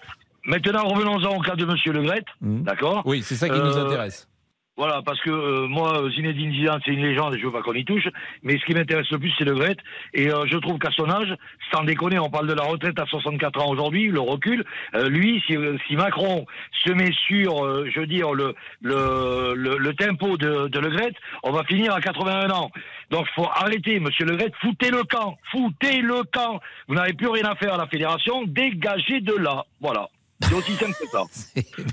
[0.44, 2.62] maintenant revenons-en au cas de Monsieur Le Gret, Hum.
[2.62, 3.02] d'accord?
[3.04, 4.28] Oui, c'est ça qui nous Euh, intéresse.
[4.76, 7.74] Voilà, parce que euh, moi, Zinedine Zidane, c'est une légende et je veux pas qu'on
[7.74, 8.08] y touche.
[8.42, 9.76] Mais ce qui m'intéresse le plus, c'est le Gret.
[10.14, 11.34] Et euh, je trouve qu'à son âge,
[11.70, 14.64] sans déconner, on parle de la retraite à 64 ans aujourd'hui, le recul.
[14.94, 15.54] euh, lui, si,
[15.86, 16.46] si Macron
[16.84, 20.88] se met sur, euh, je veux dire, le, le, le, le tempo de, de Le
[20.88, 22.70] Gret, on va finir à 81 ans.
[23.10, 26.58] Donc, faut arrêter, monsieur Le Gret, foutez le camp, foutez le camp.
[26.88, 29.66] Vous n'avez plus rien à faire à la fédération, dégagez de là.
[29.80, 30.08] Voilà.
[30.42, 31.22] C'est aussi simple que ça.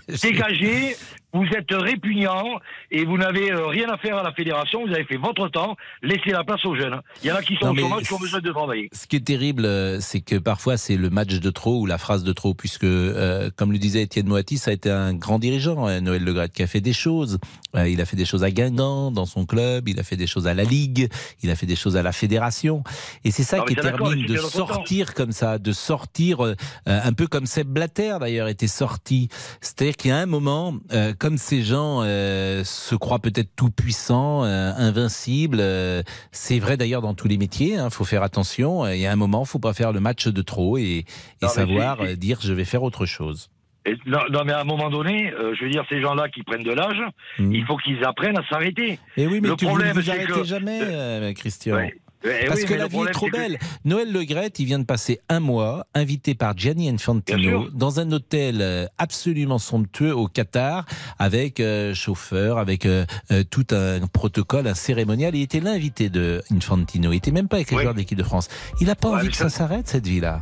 [0.30, 0.96] Dégagez,
[1.38, 2.60] vous êtes répugnant
[2.92, 5.76] et vous n'avez euh, rien à faire à la fédération, vous avez fait votre temps,
[6.02, 7.00] laissez la place aux jeunes.
[7.24, 8.90] Il y en a qui sont Non, au chômage qui ont besoin de travailler.
[8.92, 11.98] Ce qui est terrible, euh, c'est que parfois c'est le match de trop ou la
[11.98, 15.40] phrase de trop, puisque, euh, comme le disait Étienne Moati, ça a été un grand
[15.40, 17.40] dirigeant, euh, Noël Le Graët, qui a fait des choses.
[17.76, 20.28] Euh, il a fait des choses à Guingamp, dans son club, il a fait des
[20.28, 21.10] choses à la Ligue,
[21.44, 22.84] il a fait des choses à la Fédération.
[23.24, 26.56] Et c'est ça Non, qui d'accord, termine de sortir comme ça, de sortir, euh,
[26.88, 29.30] euh, un peu comme Seb Blatter d'ailleurs était sorti.
[29.62, 33.70] C'est-à-dire qu'il y a un moment, euh, comme ces gens euh, se croient peut-être tout
[33.70, 38.88] puissants, euh, invincibles, euh, c'est vrai d'ailleurs dans tous les métiers, il faut faire attention.
[38.88, 41.06] Il y a un moment, faut pas faire le match de trop et, et
[41.42, 43.50] Non, savoir dire je vais faire autre chose.
[43.86, 46.64] Et non, non, mais à un moment donné, je veux dire, ces gens-là qui prennent
[46.64, 47.02] de l'âge,
[47.40, 48.98] il faut qu'ils apprennent à s'arrêter.
[49.18, 49.32] Et Mmh.
[49.32, 51.76] oui, mais le tu problème, vous, vous arrêtez que- jamais, Christian.
[51.76, 51.94] Ouais.
[52.24, 53.60] Eh Parce oui, que la vie est trop c'est que- belle.
[53.86, 58.12] Noël Le Graët, il vient de passer un mois invité par Gianni Infantino dans un
[58.12, 60.86] hôtel euh, absolument somptueux au Qatar
[61.20, 63.06] avec euh, chauffeur, avec euh,
[63.52, 65.36] tout un protocole, un cérémonial.
[65.36, 67.12] Il était l'invité de Infantino.
[67.14, 68.50] Il était même pas avec les joueurs de l'équipe de France.
[68.82, 70.42] Il n'a pas Ouais, envie que ça- ça s'arrête cette vie-là.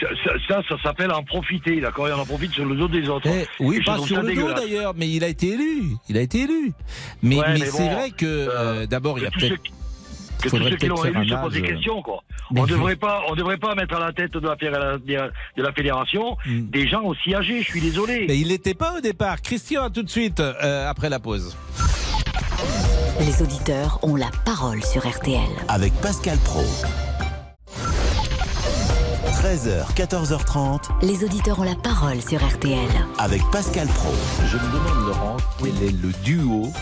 [0.00, 0.08] Ça,
[0.48, 3.28] ça, ça s'appelle en profiter, d'accord on en profite sur le dos des autres.
[3.28, 5.94] Eh, oui, pas sur le dos d'ailleurs, mais il a été élu.
[6.08, 6.72] Il a été élu.
[7.22, 9.54] Mais, Ouais, mais mais c'est vrai que euh, d'abord, il y a peut-être.
[10.44, 12.22] Que tous ceux qui faire élu se posent des questions, quoi.
[12.50, 15.62] Mais On je- devrait pas, on devrait pas mettre à la tête de la, de
[15.62, 16.66] la fédération Hmm.
[16.70, 17.62] des gens aussi âgés.
[17.62, 18.26] Je suis désolé.
[18.28, 19.40] Mais il n'était pas au départ.
[19.42, 21.56] Christian, à tout de suite, euh, après la pause.
[23.20, 25.40] Les auditeurs ont la parole sur RTL.
[25.68, 26.64] Avec Pascal Pro.
[29.40, 30.88] 13h, 14h30.
[31.02, 32.88] Les auditeurs ont la parole sur RTL.
[33.18, 34.12] Avec Pascal Pro.
[34.46, 36.72] Je me demande, Laurent, quel est le duo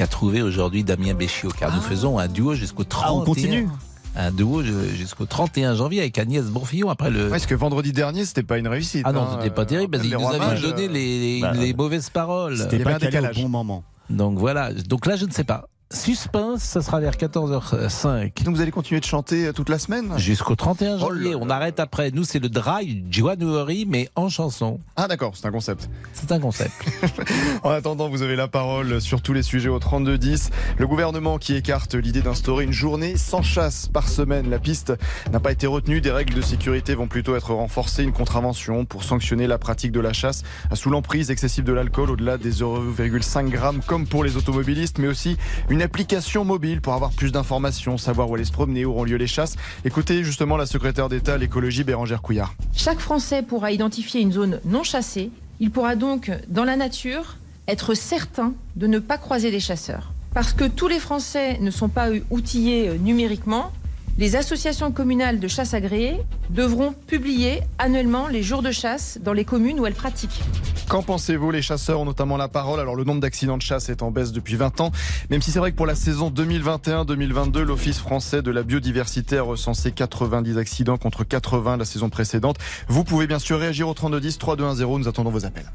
[0.00, 3.06] qu'a trouvé aujourd'hui Damien Béchiot Car nous faisons un duo jusqu'au 31.
[3.06, 3.68] Ah, on continue
[4.16, 7.28] Un duo jusqu'au 31 janvier avec Agnès Bourfillon après le.
[7.28, 9.02] Parce que vendredi dernier, c'était pas une réussite.
[9.04, 11.52] Ah non, hein, c'était pas terrible parce qu'il les nous mages, donné euh, les, bah,
[11.52, 12.56] les mauvaises paroles.
[12.56, 13.42] C'était pas calé au décalage.
[13.42, 13.84] bon moment.
[14.08, 14.72] Donc voilà.
[14.72, 15.68] Donc là, je ne sais pas.
[15.92, 18.44] Suspense, ça sera vers 14h05.
[18.44, 21.34] Donc vous allez continuer de chanter euh, toute la semaine Jusqu'au 31 Oh là janvier.
[21.34, 22.12] On arrête après.
[22.12, 24.78] Nous, c'est le dry January, mais en chanson.
[24.94, 25.90] Ah d'accord, c'est un concept.
[26.12, 26.70] C'est un concept.
[27.64, 30.50] En attendant, vous avez la parole sur tous les sujets au 32-10.
[30.78, 34.48] Le gouvernement qui écarte l'idée d'instaurer une journée sans chasse par semaine.
[34.48, 34.92] La piste
[35.32, 36.00] n'a pas été retenue.
[36.00, 38.04] Des règles de sécurité vont plutôt être renforcées.
[38.04, 42.38] Une contravention pour sanctionner la pratique de la chasse sous l'emprise excessive de l'alcool au-delà
[42.38, 45.36] des 0,5 grammes comme pour les automobilistes, mais aussi
[45.68, 49.16] une application mobile pour avoir plus d'informations, savoir où aller se promener, où auront lieu
[49.16, 49.56] les chasses.
[49.84, 52.54] Écoutez justement la secrétaire d'État à l'écologie Bérangère Couillard.
[52.74, 55.30] Chaque Français pourra identifier une zone non chassée.
[55.60, 57.36] Il pourra donc, dans la nature,
[57.68, 60.12] être certain de ne pas croiser des chasseurs.
[60.34, 63.72] Parce que tous les Français ne sont pas outillés euh, numériquement,
[64.20, 69.46] les associations communales de chasse agréées devront publier annuellement les jours de chasse dans les
[69.46, 70.42] communes où elles pratiquent.
[70.90, 72.80] Qu'en pensez-vous Les chasseurs ont notamment la parole?
[72.80, 74.92] Alors le nombre d'accidents de chasse est en baisse depuis 20 ans,
[75.30, 79.42] même si c'est vrai que pour la saison 2021-2022, l'Office français de la biodiversité a
[79.42, 82.56] recensé 90 accidents contre 80 la saison précédente.
[82.88, 85.70] Vous pouvez bien sûr réagir au 3210 3210, nous attendons vos appels.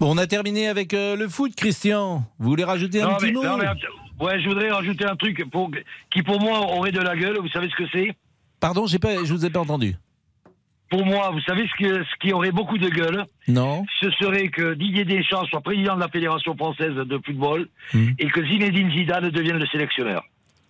[0.00, 2.24] Bon, on a terminé avec euh, le foot, Christian.
[2.40, 3.42] Vous voulez rajouter un Non, petit mais- mot?
[3.44, 3.66] non, mais,
[4.22, 5.70] ouais, je voudrais rajouter un truc pour,
[6.10, 7.38] qui pour moi aurait de la gueule.
[7.40, 8.12] Vous savez ce que c'est?
[8.60, 9.96] Pardon, j'ai pas, je vous ai pas entendu.
[10.90, 13.24] Pour moi, vous savez ce, que, ce qui aurait beaucoup de gueule?
[13.48, 13.84] Non.
[14.00, 18.10] Ce serait que Didier Deschamps soit président de la Fédération française de football Hmm.
[18.18, 20.22] et que Zinedine Zidane devienne le sélectionneur.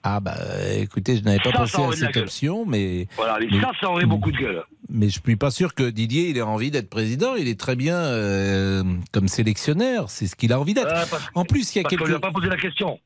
[0.04, 0.34] Ah bah
[0.76, 3.70] écoutez, je n'avais pas Ça, pensé ça à cette option, mais Voilà, mais mais- ça,
[3.80, 4.62] ça aurait beaucoup de gueule.
[4.88, 7.34] Mais je suis pas sûr que Didier il ait envie d'être président.
[7.36, 10.08] Il est très bien euh, comme sélectionneur.
[10.10, 10.86] C'est ce qu'il a envie d'être.
[10.88, 12.08] Euh, parce- en plus, il y a parce quelques.
[12.08, 12.98] lui a pas posé la question.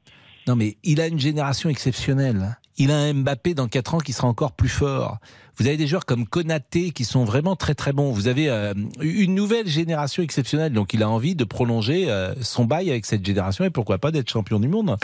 [0.46, 2.56] Non, mais il a une génération exceptionnelle.
[2.78, 5.18] Il a un Mbappé dans 4 ans qui sera encore plus fort.
[5.58, 8.12] Vous avez des joueurs comme Konaté qui sont vraiment très très bons.
[8.12, 10.72] Vous avez euh, une nouvelle génération exceptionnelle.
[10.74, 14.10] Donc il a envie de prolonger euh, son bail avec cette génération et pourquoi pas
[14.10, 14.96] d'être champion du monde.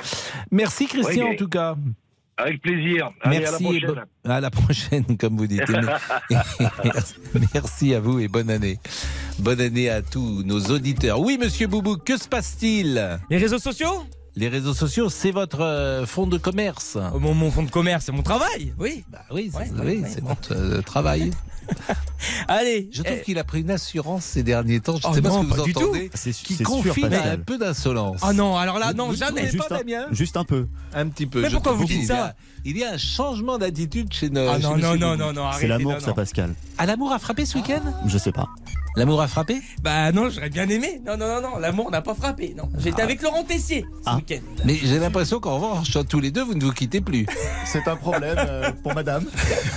[0.50, 1.76] Merci Christian Oui, en tout cas.
[2.36, 3.10] Avec plaisir.
[3.22, 4.04] Allez, Merci à la et prochaine.
[4.24, 5.62] à la prochaine, comme vous dites.
[7.54, 8.78] Merci à vous et bonne année.
[9.38, 11.20] Bonne année à tous nos auditeurs.
[11.20, 13.18] Oui, monsieur Boubou, que se passe-t-il?
[13.30, 14.04] Les réseaux sociaux?
[14.34, 16.96] Les réseaux sociaux, c'est votre euh, fonds de commerce.
[17.18, 19.04] Mon, mon fonds de commerce, c'est mon travail, oui.
[19.10, 20.28] Bah oui, c'est Ouais, oui, ouais, c'est ouais.
[20.28, 21.30] votre euh, travail.
[22.48, 24.96] Allez, Je trouve eh, qu'il a pris une assurance ces derniers temps.
[24.96, 25.80] Je ne Oh sais pas non, ce que vous pas du tout.
[25.82, 26.10] entendez.
[26.14, 28.20] C'est Qui confine à un peu d'insolence.
[28.26, 29.48] Oh non, alors là, non, vous jamais.
[29.50, 30.66] Juste pas, un, Damien juste un peu.
[30.94, 31.40] Un petit peu.
[31.42, 34.30] Mais je pourquoi vous dites ça y a- Il y a un changement d'attitude chez
[34.30, 34.48] nos.
[34.48, 35.50] Ah non, non, non, non, non.
[35.58, 36.12] C'est l'amour, ça.
[36.12, 36.54] Pascal.
[36.78, 37.82] Ah, l'amour a frappé ce week-end?
[38.06, 38.48] Je sais pas.
[38.94, 39.60] L'amour a frappé?
[39.82, 41.00] Bah non, j'aurais bien aimé.
[41.06, 42.54] Non, non, non, non, l'amour n'a pas frappé.
[42.56, 44.16] Non, j'étais avec Laurent Tessier ce Ah.
[44.16, 44.42] week-end.
[44.66, 47.26] Mais j'ai l'impression qu'en revanche, tous les deux, vous ne vous quittez plus.
[47.64, 49.24] C'est un problème euh, pour madame.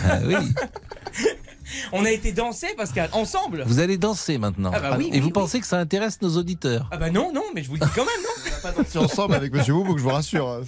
[0.10, 0.36] Ah oui.
[1.92, 3.64] On a été danser, Pascal, ensemble.
[3.68, 4.72] Vous allez danser maintenant.
[4.74, 5.32] Ah bah oui, Et oui, vous oui.
[5.34, 7.88] pensez que ça intéresse nos auditeurs Ah bah non, non, mais je vous le dis
[7.96, 8.30] quand même, non
[8.88, 10.48] C'est ensemble avec monsieur Boubou que je vous rassure.
[10.50, 10.62] hein.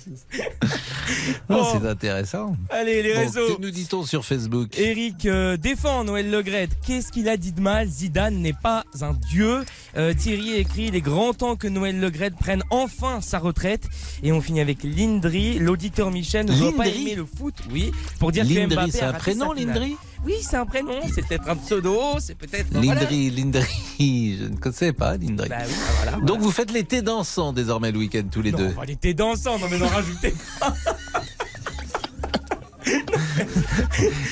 [1.49, 1.65] Oh.
[1.71, 2.55] C'est intéressant.
[2.69, 3.55] Allez, les Bon, réseaux.
[3.55, 4.77] que nous dit-on sur Facebook?
[4.77, 6.71] Eric euh, défend Noël Legrette.
[6.85, 7.87] Qu'est-ce qu'il a dit de mal?
[7.87, 9.63] Zidane n'est pas un dieu.
[9.95, 13.85] Euh, Thierry écrit Il est grand temps que Noël Legrette prenne enfin sa retraite.
[14.21, 15.59] Et on finit avec Lindry.
[15.59, 17.55] L'auditeur Michel ne doit pas aimer le foot.
[17.71, 19.53] Oui, pour dire que Lindry, Mbappé c'est un prénom.
[19.53, 20.99] Lindry Oui, c'est un prénom.
[21.13, 21.99] C'est peut-être un pseudo.
[22.19, 22.67] C'est peut-être.
[22.71, 22.95] voilà.
[22.95, 23.67] Lindry, Lindry.
[24.39, 25.47] Je ne connaissais pas Lindry.
[25.49, 26.25] Bah oui, bah voilà, voilà.
[26.25, 28.73] Donc vous faites l'été dansant désormais le week-end tous les non, deux.
[28.85, 29.57] l'été dansant.
[29.59, 30.73] Non, mais n'en rajoutez pas.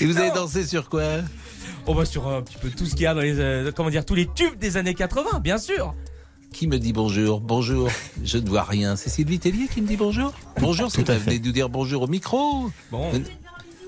[0.01, 1.03] Et vous avez dansé sur quoi?
[1.87, 3.39] On va sur un petit peu tout ce qu'il y a dans les.
[3.39, 5.93] euh, comment dire Tous les tubes des années 80, bien sûr.
[6.51, 7.41] Qui me dit bonjour?
[7.41, 7.89] Bonjour.
[8.23, 8.95] Je ne vois rien.
[8.95, 10.33] C'est Sylvie Tellier qui me dit bonjour?
[10.59, 11.31] Bonjour, c'est Tout à vous fait.
[11.31, 12.71] venez nous dire bonjour au micro?
[12.91, 13.11] Bon.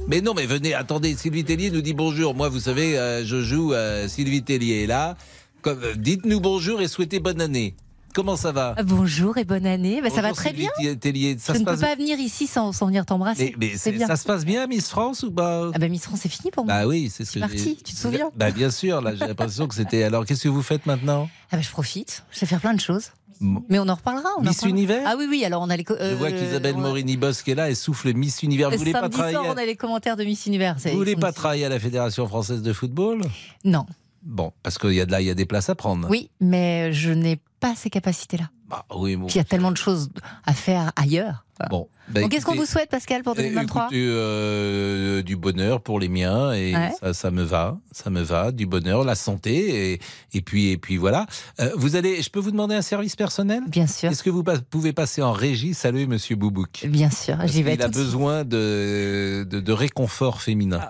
[0.07, 2.33] Mais non, mais venez, attendez, Sylvie Tellier nous dit bonjour.
[2.35, 5.17] Moi, vous savez, euh, je joue euh, Sylvie Tellier est là.
[5.65, 7.75] Euh, Dites-nous bonjour et souhaitez bonne année.
[8.13, 10.01] Comment ça va Ah, Bonjour et bonne année.
[10.01, 10.95] Bah, ça va très Sylvie bien.
[10.95, 11.35] Tellier.
[11.39, 13.53] Ça je se ne peux passe pas venir ici sans, sans venir t'embrasser.
[13.59, 14.07] Mais, bien.
[14.07, 16.65] ça se passe bien, Miss France ou pas Ah bah Miss France, c'est fini pour
[16.65, 16.73] moi.
[16.73, 19.67] Bah oui, c'est ce que parti, tu te souviens Bah bien sûr, là j'ai l'impression
[19.67, 20.03] que c'était.
[20.03, 21.29] Alors qu'est-ce que vous faites maintenant?
[21.51, 22.23] Ah bah je profite.
[22.31, 23.11] Je sais faire plein de choses.
[23.41, 24.29] Mais on en reparlera.
[24.37, 24.61] On en Miss.
[24.63, 25.43] Univers Ah oui, oui.
[25.45, 25.83] Alors on a les.
[25.83, 28.69] co- Je euh, vois qu'Isabelle on a- Morini-Bosque est là, elle souffle Miss Univers.
[28.71, 30.75] Vous voulez pas travailler soir, à- on a les commentaires de Miss Univers.
[30.83, 33.21] Vous voulez pas travailler à la Fédération française de football?
[33.63, 33.85] Non.
[34.23, 36.09] Bon, parce qu'il y a de là, il y a des places à prendre.
[36.09, 38.49] Oui, mais je n'ai pas ces capacités-là.
[38.67, 39.27] Bah, oui, bon.
[39.27, 40.09] Puis il y a tellement de choses
[40.45, 41.45] à faire ailleurs.
[41.69, 41.87] Bon.
[42.09, 45.99] bah, qu'est-ce qu'on écoutez, vous souhaite, Pascal, pour euh, 2023 écoutez, euh, du bonheur pour
[45.99, 46.91] les miens et Ouais.
[47.01, 49.99] ça, ça me va, ça me va, du bonheur, la santé et,
[50.33, 51.25] et puis et puis voilà.
[51.59, 53.63] Euh, vous allez, je peux vous demander un service personnel?
[53.67, 54.11] Bien sûr.
[54.11, 55.73] Est-ce que vous pouvez passer en régie?
[55.73, 56.85] Saluer Monsieur Boubouk.
[56.87, 60.81] Bien sûr, j'y vais Il a besoin de, de, de réconfort féminin.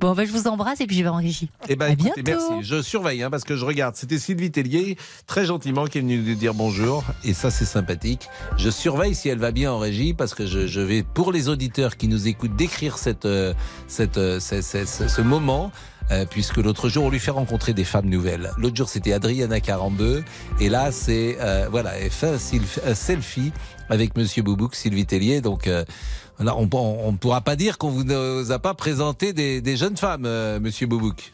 [0.00, 1.48] Bon, bah, je vous embrasse et puis je vais en régie.
[1.68, 2.50] Eh ben, À écoutez, bientôt.
[2.56, 2.68] merci.
[2.68, 3.96] Je surveille hein, parce que je regarde.
[3.96, 4.96] C'était Sylvie Tellier,
[5.26, 7.04] très gentiment, qui est venue nous dire bonjour.
[7.24, 8.28] Et ça, c'est sympathique.
[8.58, 11.48] Je surveille si elle va bien en régie parce que je, je vais, pour les
[11.48, 13.54] auditeurs qui nous écoutent, décrire cette, euh,
[13.86, 15.70] cette, euh, ce- ce- moment.
[16.10, 18.50] euh, puisque l'autre jour, on lui fait rencontrer des femmes nouvelles.
[18.58, 20.24] L'autre jour, c'était Adriana Carambeu.
[20.60, 23.52] Et là, c'est euh, voilà, elle fait un, self- un selfie
[23.88, 25.40] avec Monsieur Boubouk, Sylvie Tellier.
[25.40, 25.84] Donc, euh,
[26.38, 26.62] voilà, on
[27.12, 30.26] ne pourra pas dire qu'on vous a pas présenté des, des jeunes femmes,
[30.60, 31.32] Monsieur Boubouk.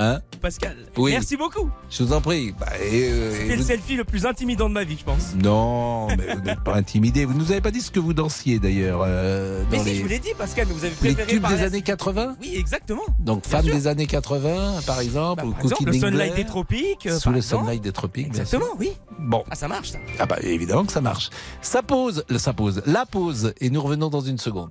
[0.00, 0.76] Hein Pascal.
[0.96, 1.10] Oui.
[1.10, 1.68] Merci beaucoup.
[1.90, 2.54] Je vous en prie.
[2.58, 5.34] Bah, euh, C'était le selfie le plus intimidant de ma vie, je pense.
[5.34, 7.24] Non, mais vous n'êtes pas intimidé.
[7.24, 9.00] Vous nous avez pas dit ce que vous dansiez d'ailleurs.
[9.04, 11.26] euh, Mais dans si, les, je vous l'ai dit, Pascal, mais vous avez les préféré
[11.32, 13.02] tubes par des la- années 80 Oui, exactement.
[13.18, 13.74] Donc Bien femme sûr.
[13.74, 17.06] des années 80, par exemple, ou Par exemple, Cookie le Sunlight Dingler, des tropiques.
[17.06, 17.64] euh, Sous le exemple.
[17.64, 18.26] sunlight des tropiques.
[18.28, 18.92] Exactement, oui.
[19.18, 19.42] Bon.
[19.50, 19.98] Ah, ça marche, ça.
[20.20, 21.30] Ah bah évidemment que ça marche.
[21.60, 24.70] Ça pose, ça pose, la pause, et nous revenons dans une seconde.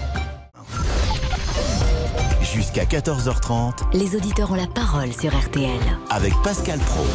[2.53, 5.69] Jusqu'à 14h30 Les auditeurs ont la parole sur RTL.
[6.09, 7.05] avec Pascal Pro.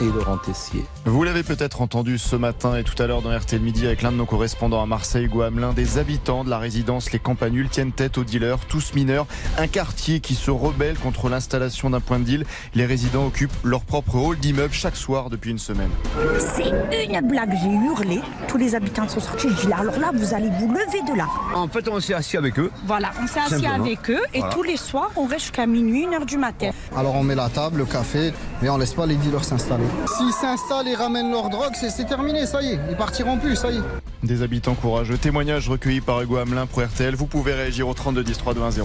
[0.00, 0.84] Et Laurent Tessier.
[1.04, 4.10] Vous l'avez peut-être entendu ce matin et tout à l'heure dans RTL Midi avec l'un
[4.10, 5.72] de nos correspondants à Marseille à Hamelin.
[5.74, 9.26] Des habitants de la résidence Les Campanules tiennent tête aux dealers, tous mineurs.
[9.58, 12.44] Un quartier qui se rebelle contre l'installation d'un point de deal.
[12.74, 15.90] Les résidents occupent leur propre hall d'immeuble chaque soir depuis une semaine.
[16.38, 16.68] C'est
[17.06, 18.20] une blague, j'ai hurlé.
[18.48, 19.48] Tous les habitants sont sortis.
[19.56, 21.28] Je dis là, alors là, vous allez vous lever de là.
[21.54, 22.70] En fait, on s'est assis avec eux.
[22.86, 24.54] Voilà, on s'est assis avec eux et Voilà.
[24.54, 26.70] tous les soirs, on reste jusqu'à minuit, une heure du matin.
[26.96, 29.84] Alors on met la table, le café, mais on laisse pas les dealers s'installer.
[30.16, 32.80] S'ils s'installent et ramènent leur drogue, c'est terminé, ça y est.
[32.90, 34.11] Ils partiront plus, ça y est.
[34.22, 35.18] Des habitants courageux.
[35.18, 37.16] Témoignages recueillis par Hugo Hamelin pour RTL.
[37.16, 38.84] Vous pouvez réagir au 32 10 321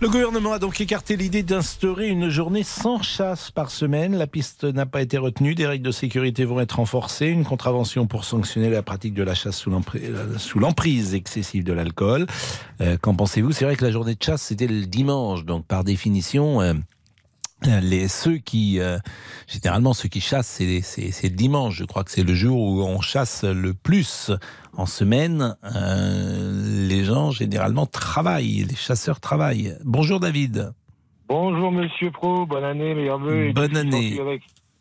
[0.00, 4.14] Le gouvernement a donc écarté l'idée d'instaurer une journée sans chasse par semaine.
[4.14, 5.54] La piste n'a pas été retenue.
[5.54, 7.28] Des règles de sécurité vont être renforcées.
[7.28, 12.26] Une contravention pour sanctionner la pratique de la chasse sous euh, l'emprise excessive de l'alcool.
[12.82, 13.52] Euh, Qu'en pensez-vous?
[13.52, 15.46] C'est vrai que la journée de chasse, c'était le dimanche.
[15.46, 16.60] Donc, par définition...
[16.60, 16.74] euh,
[17.82, 18.98] les, ceux qui, euh,
[19.46, 21.74] généralement, ceux qui chassent, c'est c'est- c'est le dimanche.
[21.76, 24.30] Je crois que c'est le jour où on chasse le plus
[24.74, 25.56] en semaine.
[25.76, 28.64] Euh, les gens, généralement, travaillent.
[28.68, 29.74] Les chasseurs travaillent.
[29.84, 30.72] Bonjour, David.
[31.28, 33.52] Bonjour Monsieur Pro, bonne année, meilleurs vœux.
[33.52, 34.18] Bonne année.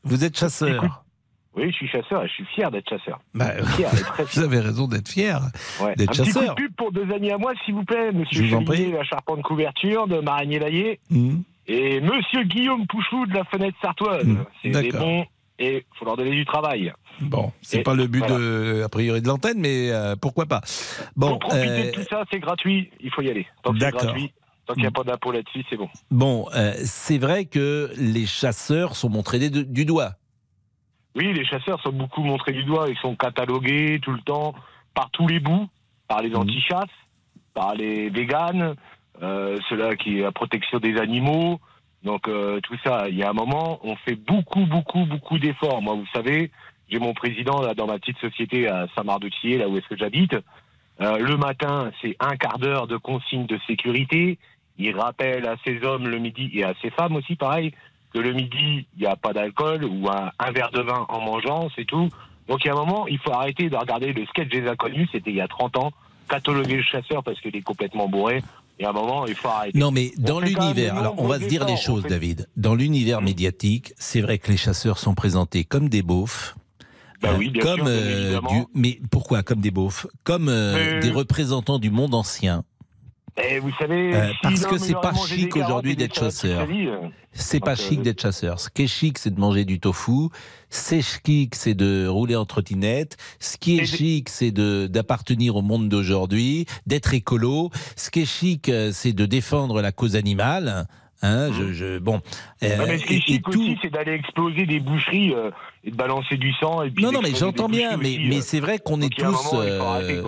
[0.03, 1.03] Vous êtes chasseur.
[1.55, 3.19] Oui, je suis chasseur et je suis fier d'être chasseur.
[3.35, 3.89] Bah, Fier
[4.33, 5.39] vous avez raison d'être fier
[5.79, 5.93] Ouais.
[5.95, 8.43] d'être Un petit coup de pub pour deux amis à moi, s'il vous plaît, Monsieur
[8.43, 8.91] Je vous en Chevalier, prie.
[8.93, 11.41] la charpente couverture de Marigné Laillé, Mmh.
[11.67, 14.25] Et Monsieur Guillaume Pouchou de la fenêtre sartoise.
[14.61, 15.01] C'est des d'accord.
[15.01, 15.25] bons
[15.59, 16.91] et faut leur donner du travail.
[17.21, 18.37] Bon, c'est pas le but voilà.
[18.37, 20.61] de, a priori de l'antenne, mais euh, pourquoi pas.
[21.15, 23.45] Bon, Pour profiter euh, de tout ça, c'est gratuit, il faut y aller.
[23.65, 24.15] C'est D'accord.
[24.65, 25.89] tant qu'il n'y a pas d'impôt là-dessus, c'est bon.
[26.09, 30.13] bon, euh, c'est vrai que les chasseurs sont montrés du doigt.
[31.15, 34.55] Oui, les chasseurs sont beaucoup montrés du doigt, ils sont catalogués tout le temps
[34.95, 35.67] par tous les bouts,
[36.07, 36.89] par les anti-chasses,
[37.53, 38.75] par les véganes,
[39.21, 41.59] euh, ceux-là qui la protection des animaux.
[42.03, 45.81] Donc euh, tout ça, il y a un moment, on fait beaucoup, beaucoup, beaucoup d'efforts.
[45.81, 46.51] Moi, vous savez,
[46.89, 50.35] j'ai mon président là dans ma petite société à Saint-Marc-de-Thiers, là où est-ce que j'habite.
[51.01, 54.37] Euh, le matin, c'est un quart d'heure de consignes de sécurité.
[54.77, 57.73] Il rappelle à ses hommes le midi et à ses femmes aussi, pareil,
[58.13, 61.21] que le midi, il n'y a pas d'alcool ou un, un verre de vin en
[61.21, 62.09] mangeant, c'est tout.
[62.47, 65.09] Donc il y a un moment, il faut arrêter de regarder le sketch des inconnus,
[65.11, 65.91] c'était il y a 30 ans,
[66.29, 68.43] cataloguer le chasseur parce qu'il est complètement bourré.
[68.79, 69.77] Il y a un moment, il faut arrêter.
[69.77, 72.47] Non, mais dans l'univers, alors on va se dire les choses, fait- David.
[72.57, 76.55] Dans l'univers médiatique, c'est vrai que les chasseurs sont présentés comme des beaufs.
[77.21, 80.07] Bah Euh, oui, bien comme sûr, bien euh, du- mais pourquoi comme des beaufs?
[80.23, 82.63] Comme euh, Mais- des représentants du monde ancien.
[83.41, 86.67] Et vous savez, Euh, si parce que c'est pas chic aujourd'hui d'être chasseur.
[86.69, 88.59] euh, C'est pas chic euh, d'être chasseur.
[88.59, 90.29] Ce qui est chic, c'est de manger du tofu.
[90.69, 93.17] C'est chic, c'est de rouler en trottinette.
[93.39, 97.71] Ce qui est chic, c'est de d'appartenir au monde d'aujourd'hui, d'être écolo.
[97.95, 100.85] Ce qui est chic, euh, c'est de défendre la cause animale.
[101.25, 102.21] Hein, je, je- bon.
[102.63, 105.51] euh, Ouais, mais ce qui est chic tout- aussi, c'est d'aller exploser des boucheries euh,
[105.85, 106.83] et de balancer du sang.
[106.83, 108.41] Et puis Non, non, mais j'entends bien, mais, aussi, mais euh.
[108.41, 110.21] c'est vrai qu'on est a un tous, moment, euh,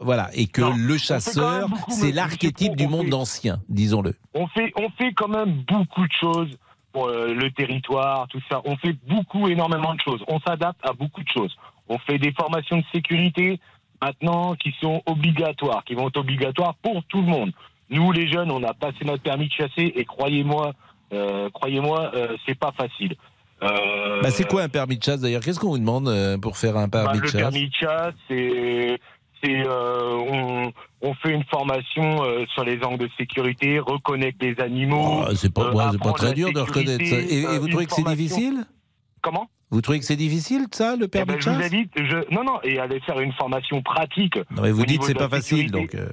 [0.00, 4.14] voilà, et que Non, le chasseur, c'est l'archétype du on monde fait- ancien, disons-le.
[4.34, 6.58] on fait, on fait quand même beaucoup de choses
[6.92, 8.60] pour euh, le territoire, tout ça.
[8.64, 10.22] On fait beaucoup, énormément de choses.
[10.26, 11.56] On s'adapte à beaucoup de choses.
[11.88, 13.60] On fait des formations de sécurité
[14.02, 17.52] maintenant qui sont obligatoires, qui vont être obligatoires pour tout le monde.
[17.92, 20.72] Nous, les jeunes, on a passé notre permis de chasser et croyez-moi,
[21.12, 23.14] euh, croyez-moi, euh, c'est pas facile.
[23.62, 25.42] Euh, Bah, c'est quoi un permis de chasse d'ailleurs?
[25.42, 27.40] Qu'est-ce qu'on vous demande pour faire un bah, permis de le chasse?
[27.42, 28.98] permis de chasse, c'est,
[29.42, 32.24] c'est, on, on fait une formation
[32.54, 35.24] sur les angles de sécurité, reconnaître les animaux.
[35.28, 37.16] Oh, C'est pas, ouais, c'est pas apprendre très dur de reconnaître ça.
[37.20, 38.64] Et, et vous trouvez que c'est difficile?
[39.20, 39.48] Comment?
[39.70, 41.72] Vous trouvez que c'est difficile, ça, le Eh permis ben, de je vous chasse?
[41.72, 44.36] invite, je, non, non, et aller faire une formation pratique.
[44.50, 45.96] Non, mais vous dites niveau c'est de pas facile, sécurité.
[45.98, 46.06] donc.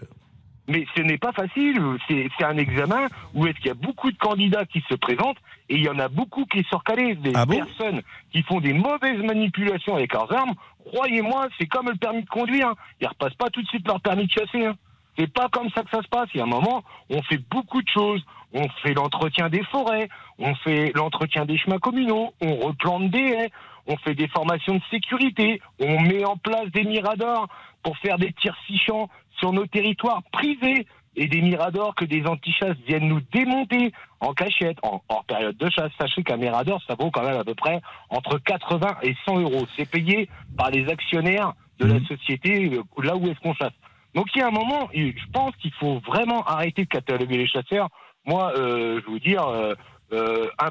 [0.69, 1.81] Mais ce n'est pas facile.
[2.07, 5.37] C'est c'est un examen où est-ce qu'il y a beaucoup de candidats qui se présentent
[5.67, 7.15] et il y en a beaucoup qui sont recalés.
[7.15, 8.01] Des Ah bon personnes
[8.31, 10.53] qui font des mauvaises manipulations avec leurs armes.
[10.85, 12.69] Croyez-moi, c'est comme le permis de conduire.
[12.69, 12.75] hein.
[13.01, 14.65] Ils repassent pas tout de suite leur permis de chasser.
[14.65, 14.75] Hein.
[15.17, 16.29] C'est pas comme ça que ça se passe.
[16.33, 18.23] Il y a un moment, on fait beaucoup de choses.
[18.51, 23.51] On fait l'entretien des forêts, on fait l'entretien des chemins communaux, on replante des haies,
[23.87, 27.47] on fait des formations de sécurité, on met en place des miradors
[27.83, 30.85] pour faire des tirs six champs sur nos territoires privés.
[31.15, 35.91] et des miradors que des antichasses viennent nous démonter en cachette, en, période de chasse.
[35.99, 39.65] Sachez qu'un mirador, ça vaut quand même à peu près entre 80 et 100 euros.
[39.75, 43.73] C'est payé par les actionnaires de la société, euh, là où est-ce qu'on chasse.
[44.15, 47.47] Donc il y a un moment, je pense qu'il faut vraiment arrêter de cataloguer les
[47.47, 47.89] chasseurs.
[48.25, 49.73] Moi, euh, je veux vous dire, euh,
[50.11, 50.69] euh, un-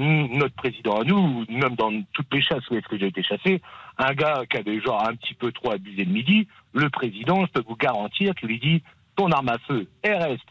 [0.00, 3.22] mm, notre président à nous, même dans toutes les chasses où est-ce que j'ai été
[3.22, 3.60] chassé,
[3.98, 7.52] un gars qui avait genre un petit peu trop abusé de midi, le président, je
[7.52, 8.82] peux vous garantir qu'il lui dit
[9.16, 10.44] ton arme à feu, elle reste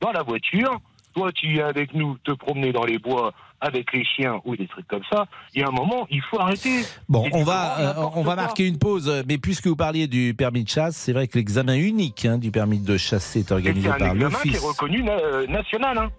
[0.00, 0.80] dans la voiture.
[1.14, 4.68] Toi, tu viens avec nous te promener dans les bois avec les chiens ou des
[4.68, 5.26] trucs comme ça.
[5.54, 6.82] Il y a un moment, il faut arrêter.
[7.08, 10.06] Bon, C'est on va, euh, on va marquer une pause, euh, mais puisque vous parliez
[10.06, 13.50] du permis de chasse, c'est vrai que l'examen unique hein, du permis de chasser est
[13.50, 14.64] organisé C'est un par examen qui est l'Office.
[14.64, 15.98] reconnu na- euh, national.
[15.98, 16.10] Hein.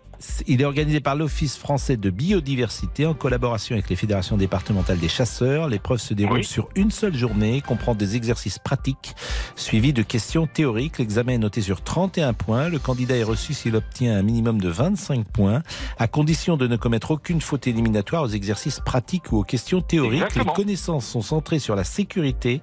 [0.48, 5.08] Il est organisé par l'Office français de biodiversité en collaboration avec les fédérations départementales des
[5.08, 5.70] chasseurs.
[5.70, 6.44] L'épreuve se déroule Oui.
[6.44, 9.16] sur une seule journée, comprend des exercices pratiques
[9.56, 10.98] suivis de questions théoriques.
[10.98, 12.68] L'examen est noté sur 31 points.
[12.70, 15.62] Le candidat est reçu s'il obtient un minimum de 25 points,
[15.98, 20.24] à condition de ne commettre aucune faute éliminatoire aux exercices pratiques ou aux questions théoriques.
[20.24, 20.46] Exactement.
[20.48, 22.62] Les connaissances sont centrées sur la sécurité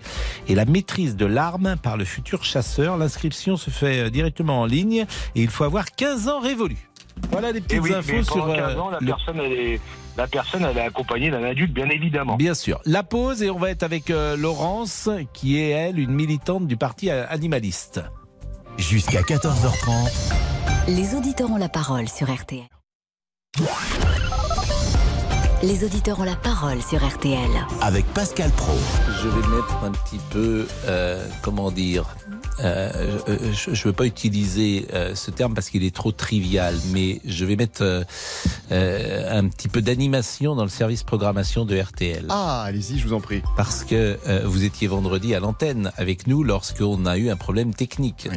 [0.49, 2.97] et la maîtrise de l'arme par le futur chasseur.
[2.99, 6.89] L'inscription se fait euh, directement en ligne et il faut avoir 15 ans révolus.
[7.31, 9.53] Voilà les Et petites oui, mais infos sur euh, 15 ans, la le personne, elle
[9.53, 9.81] est,
[10.17, 12.37] la personne, elle est accompagnée d'un adulte, bien évidemment.
[12.37, 12.81] Bien sûr.
[12.85, 16.77] La pause et on va être avec euh, Laurence, qui est elle une militante du
[16.77, 18.01] parti euh, animaliste.
[18.79, 20.35] Jusqu'à 14h30.
[20.89, 22.67] Les auditeurs ont la parole sur RTL.
[25.67, 27.39] Les auditeurs ont la parole sur RTL.
[27.81, 28.73] Avec Pascal Pro.
[29.23, 32.05] Je vais mettre un petit peu, euh, comment dire,
[32.63, 33.19] euh,
[33.53, 37.45] je ne veux pas utiliser euh, ce terme parce qu'il est trop trivial, mais je
[37.45, 38.05] vais mettre euh,
[38.71, 42.27] euh, un petit peu d'animation dans le service programmation de RTL.
[42.29, 43.43] Ah, allez-y, je vous en prie.
[43.57, 47.75] Parce que euh, vous étiez vendredi à l'antenne avec nous lorsqu'on a eu un problème
[47.75, 48.29] technique.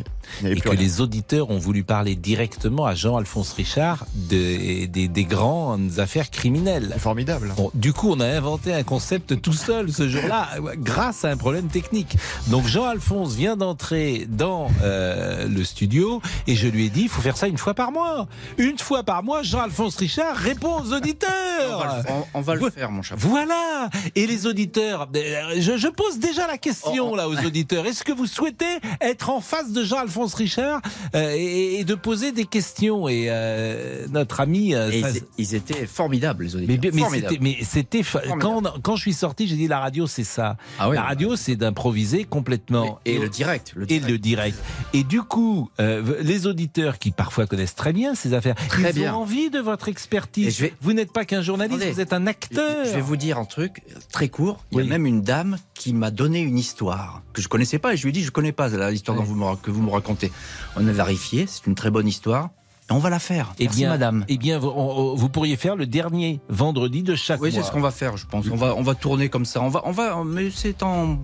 [0.43, 0.79] Avait Et que rien.
[0.79, 6.95] les auditeurs ont voulu parler directement à Jean-Alphonse Richard de- des, des grandes affaires criminelles.
[6.97, 7.18] Formidable.
[7.55, 11.37] Bon, du coup, on a inventé un concept tout seul ce jour-là, grâce à un
[11.37, 12.17] problème technique.
[12.47, 17.21] Donc Jean-Alphonse vient d'entrer dans euh, le studio et je lui ai dit, il faut
[17.21, 18.27] faire ça une fois par mois.
[18.57, 21.29] Une fois par mois, Jean-Alphonse Richard répond aux auditeurs.
[21.71, 23.17] On va le, on- on va le faire, mon cher.
[23.19, 27.85] Voilà Et les auditeurs, euh, je, je pose déjà la question là aux auditeurs.
[27.85, 28.65] Est-ce que vous souhaitez
[29.01, 30.81] être en face de Jean-Alphonse Richard
[31.15, 33.07] euh, et, et de poser des questions?
[33.07, 34.75] Et euh, notre ami...
[34.75, 36.91] euh, Et ça- ils, ils étaient formidables, les auditeurs.
[36.93, 36.98] mais.
[37.41, 38.01] Mais c'était
[38.39, 40.57] quand, quand je suis sorti, j'ai dit la radio c'est ça.
[40.79, 42.99] Ah la radio c'est d'improviser complètement.
[43.05, 44.57] Et le direct, le Et le direct.
[44.93, 48.95] Et du coup, euh, les auditeurs qui parfois connaissent très bien ces affaires, Très ils
[48.95, 49.13] bien.
[49.15, 50.59] ont envie de votre expertise.
[50.59, 51.93] Vais- Vous n'êtes pas qu'un journaliste, Attendez.
[51.93, 52.85] vous êtes un acteur.
[52.85, 54.63] Je vais vous dire un truc très court.
[54.71, 57.93] Il y a même une dame qui m'a donné une histoire que je connaissais pas
[57.93, 59.17] et je lui ai dit je connais pas l'histoire
[59.61, 60.31] que vous me racontez.
[60.75, 62.49] On a vérifié, c'est une très bonne histoire.
[62.89, 63.53] Et on va la faire.
[63.59, 64.25] Eh Merci bien, madame.
[64.27, 67.61] Eh bien, vous, on- vous pourriez faire le dernier vendredi de chaque Oui, mois.
[67.61, 68.45] c'est ce qu'on va faire, je pense.
[68.51, 69.61] On va, on va tourner comme ça.
[69.61, 71.17] On va, on va, mais c'est en,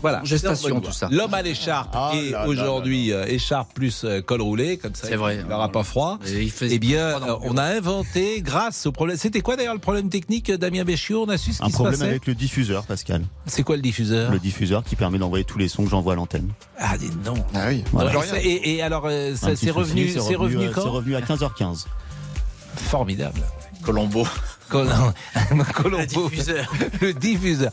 [0.00, 1.08] Voilà, gestation tout ça.
[1.10, 5.16] L'homme à l'écharpe Ah et aujourd'hui euh, écharpe plus euh, col roulé, comme ça C'est
[5.16, 5.38] vrai.
[5.42, 6.18] il n'aura pas froid.
[6.26, 9.16] Et il faisait Eh bien, froid euh, on a inventé grâce au problème.
[9.16, 11.24] C'était quoi d'ailleurs le problème technique, Damien Béchiot?
[11.24, 13.22] On a su ce Un qui se problème avec le diffuseur, Pascal.
[13.46, 14.30] C'est quoi le diffuseur?
[14.30, 16.48] Le diffuseur qui permet d'envoyer tous les sons que j'envoie à l'antenne.
[16.78, 17.34] Ah, dis non.
[17.54, 17.82] Ah oui.
[17.92, 18.10] Voilà.
[18.10, 19.08] Alors, ça- et, et alors,
[19.56, 21.02] c'est revenu, c'est revenu euh, quand?
[21.16, 21.86] À 15h15.
[22.76, 23.40] Formidable.
[23.84, 24.26] Colombo.
[24.68, 24.86] Col-
[25.74, 26.28] Colombo.
[26.28, 26.72] Le diffuseur.
[27.00, 27.70] Le diffuseur.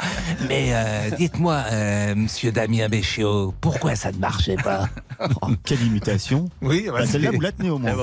[0.47, 4.87] Mais euh, dites-moi, euh, monsieur Damien Béchiot, pourquoi ça ne marchait pas?
[5.41, 7.93] Oh, quelle imitation Oui, Bah, Celle-là, vous la tenez au moins.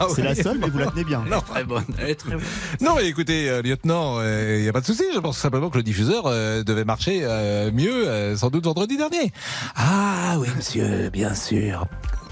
[0.00, 0.28] Ah C'est oui.
[0.28, 1.22] la seule, mais vous la tenez bien.
[1.30, 1.42] Non.
[1.42, 1.84] Très bonne.
[1.98, 2.40] Elle est très bonne.
[2.80, 5.02] Non, mais écoutez, euh, lieutenant, il n'y a pas de souci.
[5.14, 8.96] Je pense simplement que le diffuseur euh, devait marcher euh, mieux, euh, sans doute vendredi
[8.96, 9.32] dernier.
[9.76, 11.86] Ah oui, monsieur, bien sûr.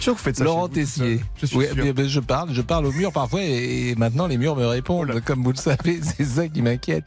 [0.05, 1.21] Sûr que vous faites ça Laurent Tessier.
[1.41, 2.09] Je suis Oui, sûr.
[2.09, 5.19] je parle, je parle au mur parfois et, et maintenant les murs me répondent.
[5.25, 7.05] Comme vous le savez, c'est ça qui m'inquiète.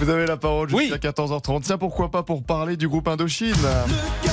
[0.00, 1.60] Vous avez la parole jusqu'à 14h30.
[1.62, 3.54] Tiens, pourquoi pas pour parler du groupe Indochine?
[4.24, 4.25] Le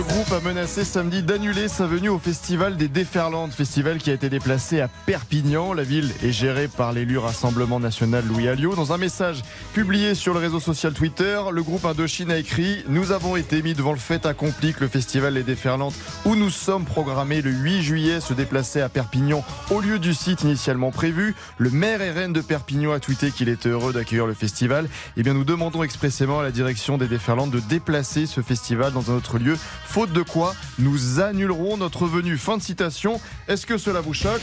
[0.00, 4.30] groupe a menacé samedi d'annuler sa venue au festival des Déferlantes, festival qui a été
[4.30, 5.74] déplacé à Perpignan.
[5.74, 8.74] La ville est gérée par l'élu Rassemblement National Louis Alliot.
[8.74, 9.42] Dans un message
[9.74, 13.74] publié sur le réseau social Twitter, le groupe Indochine a écrit Nous avons été mis
[13.74, 17.82] devant le fait accompli que le festival des Déferlantes, où nous sommes programmés le 8
[17.82, 21.34] juillet, se déplaçait à Perpignan au lieu du site initialement prévu.
[21.58, 24.88] Le maire RN de Perpignan a tweeté qu'il était heureux d'accueillir le festival.
[25.18, 29.10] Eh bien, nous demandons expressément à la direction des Déferlantes de déplacer ce festival dans
[29.10, 29.58] un autre lieu,
[29.92, 32.38] faute de quoi nous annulerons notre venue.
[32.38, 33.20] Fin de citation.
[33.46, 34.40] Est-ce que cela vous choque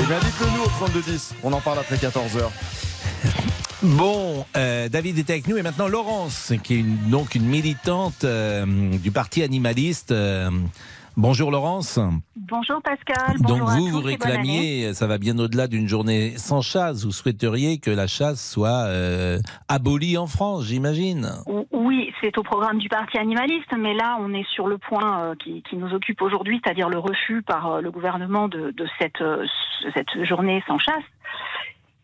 [0.00, 1.34] Eh bien, dites-le nous au 3210.
[1.44, 2.50] On en parle après 14h.
[3.84, 8.66] Bon, euh, David était avec nous et maintenant Laurence, qui est donc une militante euh,
[8.98, 10.10] du parti animaliste.
[10.10, 10.50] Euh,
[11.16, 11.98] bonjour Laurence.
[12.36, 13.38] Bonjour Pascal.
[13.40, 17.12] donc à vous, tous vous réclamiez, ça va bien au-delà d'une journée sans chasse, vous
[17.12, 19.38] souhaiteriez que la chasse soit euh,
[19.68, 21.30] abolie en France, j'imagine.
[21.72, 25.34] Oui, c'est au programme du Parti animaliste, mais là, on est sur le point euh,
[25.34, 29.20] qui, qui nous occupe aujourd'hui, c'est-à-dire le refus par euh, le gouvernement de, de cette,
[29.20, 29.46] euh,
[29.94, 31.04] cette journée sans chasse.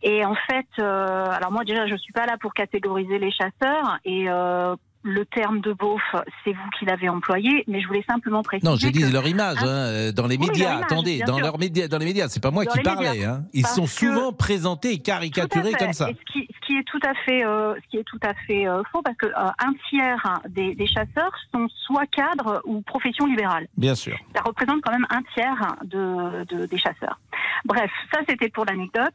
[0.02, 3.98] Et en fait, euh, alors moi déjà, je suis pas là pour catégoriser les chasseurs
[4.04, 4.74] et euh,
[5.04, 6.02] le terme de beauf,
[6.44, 8.68] c'est vous qui l'avez employé, mais je voulais simplement préciser.
[8.70, 10.72] Non, dit que- leur image hein, euh, dans les Oui, médias.
[10.74, 13.24] image, Attendez, dans leurs médias, dans les médias, c'est pas moi Dans qui parlais.
[13.24, 13.42] Hein.
[13.52, 16.10] Ils sont souvent présentés et caricaturés comme ça.
[16.10, 18.34] Et ce, qui, ce qui est tout à fait, euh, ce qui est tout à
[18.46, 22.60] fait euh, faux, parce que euh, un tiers hein, des, des chasseurs sont soit cadres
[22.64, 23.66] ou profession libérale.
[23.76, 24.16] Bien sûr.
[24.36, 27.18] Ça représente quand même un tiers de, de- des chasseurs.
[27.64, 29.12] Bref, ça c'était pour l'anecdote.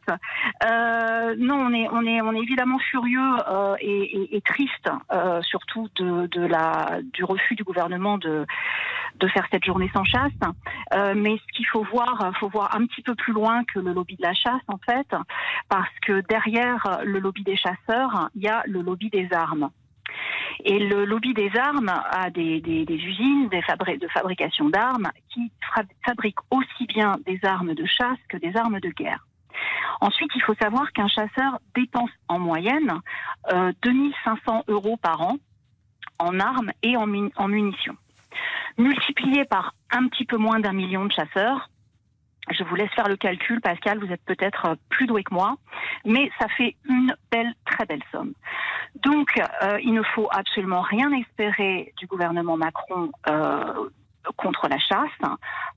[0.64, 4.88] Euh, non, on est, on est, on est évidemment furieux euh, et, et- et triste,
[5.12, 5.40] euh,
[5.96, 6.26] de,
[7.12, 8.46] du refus du gouvernement de,
[9.16, 10.32] de faire cette journée sans chasse.
[10.94, 13.92] Euh, mais ce qu'il faut voir, faut voir un petit peu plus loin que le
[13.92, 15.08] lobby de la chasse en fait,
[15.68, 19.70] parce que derrière le lobby des chasseurs, il y a le lobby des armes.
[20.64, 25.52] Et le lobby des armes a des, des- usines des fabri- de fabrication d'armes qui
[26.04, 29.24] fabriquent aussi bien des armes de chasse que des armes de guerre.
[30.00, 32.92] Ensuite, il faut savoir qu'un chasseur dépense en moyenne
[33.52, 35.36] euh, 2500 euros par an
[36.18, 37.96] en armes et en, mun- en munitions.
[38.76, 41.68] Multiplié par un petit peu moins d'un million de chasseurs,
[42.50, 45.56] je vous laisse faire le calcul, Pascal, vous êtes peut-être euh, plus doué que moi,
[46.04, 48.32] mais ça fait une belle, très belle somme.
[49.04, 53.90] Donc, euh, il ne faut absolument rien espérer du gouvernement Macron euh,
[54.36, 55.30] contre la chasse,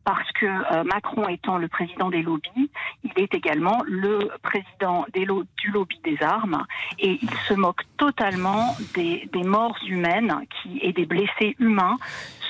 [0.03, 2.69] parce que euh, Macron étant le président des lobbies,
[3.03, 6.65] il est également le président du lobby des armes,
[6.99, 10.33] et il se moque totalement des, morts humaines
[10.81, 11.97] et des blessés humains,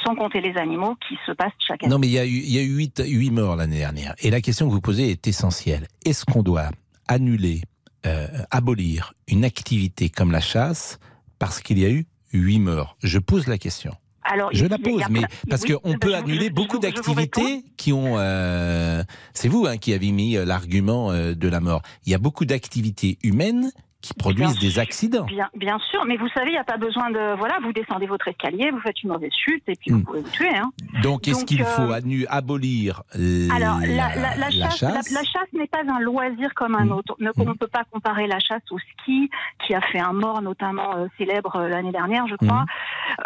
[0.03, 1.91] sans compter les animaux, qui se passent chaque année.
[1.91, 4.13] Non, mais il y a eu, 8, morts l'année dernière.
[4.19, 5.87] Et la question que vous posez est essentielle.
[6.05, 6.69] Est-ce qu'on doit
[7.07, 7.61] annuler,
[8.05, 10.99] euh, abolir une activité comme la chasse
[11.39, 12.97] parce qu'il y a eu 8 morts?
[13.03, 13.93] Je pose la question.
[14.23, 18.17] Alors, Je la pose, mais parce oui, qu'on peut annuler je- beaucoup d'activités qui ont.
[18.19, 19.03] euh,
[19.33, 21.81] c'est vous hein, qui avez mis euh, l'argument euh, de la mort.
[22.05, 25.25] Il y a beaucoup d'activités humaines qui produisent Bien des accidents.
[25.25, 27.35] Bien, bien sûr, mais vous savez, il n'y a pas besoin de.
[27.37, 30.29] Voilà, vous descendez votre escalier, vous faites une mauvaise chute et puis vous pouvez vous
[30.31, 30.49] tuer.
[30.55, 30.71] Hein.
[31.03, 31.91] Donc, est-ce qu'il euh, faut
[32.29, 36.53] abolir la, Alors, la, la- la la chasse, chasse la chasse n'est pas un loisir
[36.55, 37.15] comme un autre.
[37.19, 39.29] Ne- On ne peut pas comparer la chasse au ski,
[39.65, 42.65] qui a fait un mort notamment euh, célèbre euh, l'année dernière, je crois,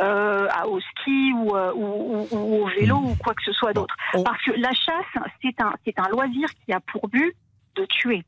[0.01, 3.73] euh, à- au ski ou, ou- ou- ou au vélo ou quoi que ce soit
[3.73, 3.95] d'autre.
[4.23, 7.33] Parce que la chasse, c'est un, c'est un loisir qui a pour but
[7.75, 8.23] de tuer.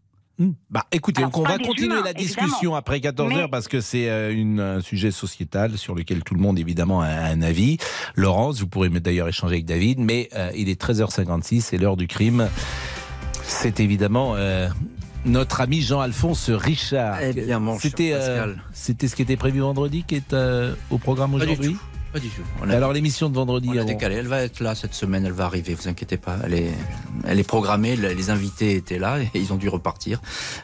[0.69, 2.75] Bah, écoutez, Alors, on va continuer humains, la discussion évidemment.
[2.75, 6.39] après 14 heures Mais- parce que c'est euh, un sujet sociétal sur lequel tout le
[6.39, 7.77] monde évidemment a un avis.
[8.15, 12.07] Laurence, vous pourrez d'ailleurs échanger avec David, mais euh, il est 13h56, c'est l'heure du
[12.07, 12.49] crime.
[13.43, 14.67] C'est évidemment euh,
[15.25, 17.17] notre ami Jean-Alphonse Richard.
[17.21, 21.31] Eh bien, mon C'était euh, ce qui était prévu vendredi qui est euh, au programme
[21.31, 21.73] Pas du aujourd'hui?
[21.73, 21.79] tout.
[22.17, 22.41] Pas du tout.
[22.67, 24.15] Et Alors l'émission de vendredi, On a décalé.
[24.15, 26.37] Elle va être là cette semaine, elle va arriver, vous inquiétez pas.
[26.43, 26.71] Elle est,
[27.27, 30.19] elle est programmée, le- les invités étaient là et ils ont dû repartir.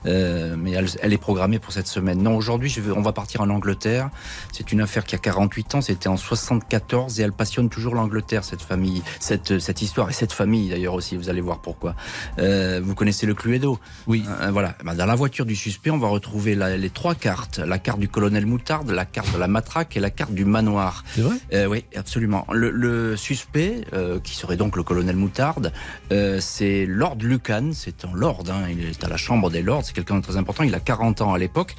[0.08, 2.24] Euh, mais elle, elle est programmée pour cette semaine.
[2.24, 4.10] Non, aujourd'hui, on va partir en Angleterre.
[4.52, 8.44] C'est une affaire qui a 48 ans, c'était en 74 et elle passionne toujours l'Angleterre,
[8.44, 11.96] cette famille, cette, cette histoire et cette famille d'ailleurs aussi, vous allez voir pourquoi.
[12.40, 13.78] Euh, vous connaissez le Cluedo?
[14.08, 14.24] Oui.
[14.42, 14.76] Euh, voilà.
[14.84, 17.60] Ben, Dans la voiture du suspect, on va retrouver la- les trois cartes.
[17.60, 21.04] La carte du colonel Moutarde, la carte de la matraque et la carte du manoir.
[21.16, 21.36] C'est vrai?
[21.54, 22.46] Euh, oui, absolument.
[22.52, 25.72] Le, le suspect, euh, qui serait donc le colonel Moutarde,
[26.12, 29.84] euh, c'est Lord Lucan, c'est un lord, hein, il est à la chambre des lords,
[29.86, 31.76] c'est quelqu'un de très important, il a 40 ans à l'époque,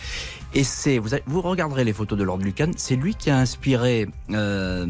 [0.55, 4.07] et c'est, vous, vous regarderez les photos de Lord Lucan, c'est lui qui a inspiré
[4.31, 4.87] euh,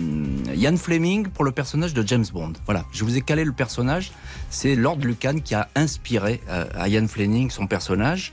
[0.55, 2.53] Ian Fleming pour le personnage de James Bond.
[2.67, 4.13] Voilà, je vous ai calé le personnage,
[4.51, 8.33] c'est Lord Lucan qui a inspiré euh, à Ian Fleming son personnage.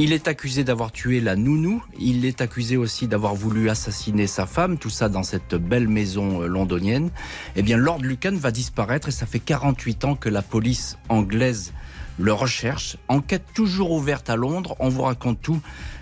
[0.00, 1.82] Il est accusé d'avoir tué la nounou.
[1.98, 4.78] Il est accusé aussi d'avoir voulu assassiner sa femme.
[4.78, 7.10] Tout ça dans cette belle maison euh, londonienne.
[7.56, 11.72] Eh bien, Lord Lucan va disparaître et ça fait 48 ans que la police anglaise
[12.20, 12.96] le recherche.
[13.08, 14.76] Enquête toujours ouverte à Londres.
[14.78, 15.60] On vous raconte tout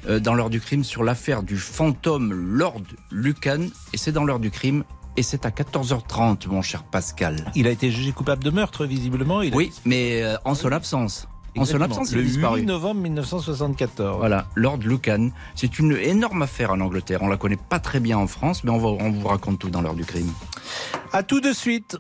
[0.09, 3.61] euh, dans l'heure du crime sur l'affaire du fantôme Lord Lucan.
[3.95, 4.85] Et c'est dans l'heure du crime.
[5.17, 7.51] Et c'est à 14h30, mon cher Pascal.
[7.55, 9.41] Il a été jugé coupable de meurtre, visiblement.
[9.41, 11.27] Il a- Oui, mais euh, en son absence.
[11.57, 12.61] En son absence, il le est disparu.
[12.61, 14.19] 8 novembre 1974.
[14.19, 15.31] Voilà, Lord Lucan.
[15.55, 17.21] C'est une énorme affaire en Angleterre.
[17.23, 19.71] On la connaît pas très bien en France, mais on, va, on vous raconte tout
[19.71, 20.31] dans l'heure du crime.
[21.13, 21.97] À tout de suite.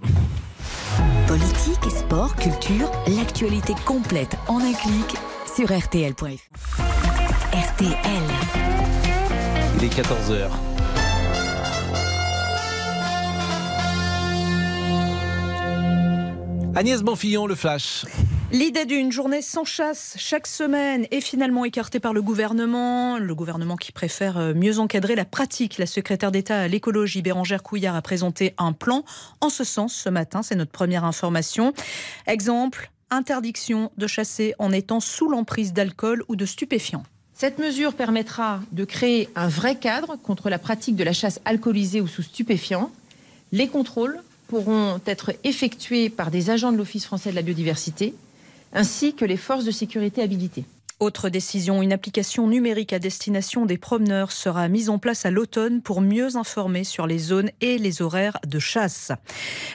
[1.26, 5.16] Politique, sport, culture, l'actualité complète en un clic
[5.54, 6.26] sur rtl.fr.
[7.52, 8.22] RTL.
[9.78, 10.50] Il est 14h.
[16.74, 18.04] Agnès Bonfillon, le flash.
[18.52, 23.18] L'idée d'une journée sans chasse chaque semaine est finalement écartée par le gouvernement.
[23.18, 25.78] Le gouvernement qui préfère euh, mieux encadrer la pratique.
[25.78, 29.04] La secrétaire d'État à l'écologie, Bérangère Couillard, a présenté un plan
[29.40, 30.42] en ce sens ce matin.
[30.44, 31.74] C'est notre première information.
[32.28, 37.02] Exemple, interdiction de chasser en étant sous l'emprise d'alcool ou de stupéfiants.
[37.34, 42.00] Cette mesure permettra de créer un vrai cadre contre la pratique de la chasse alcoolisée
[42.00, 42.92] ou sous stupéfiants.
[43.50, 48.14] Les contrôles pourront être effectués par des agents de l'Office français de la biodiversité
[48.72, 50.64] ainsi que les forces de sécurité habilitées.
[50.98, 55.82] Autre décision, une application numérique à destination des promeneurs sera mise en place à l'automne
[55.82, 59.12] pour mieux informer sur les zones et les horaires de chasse.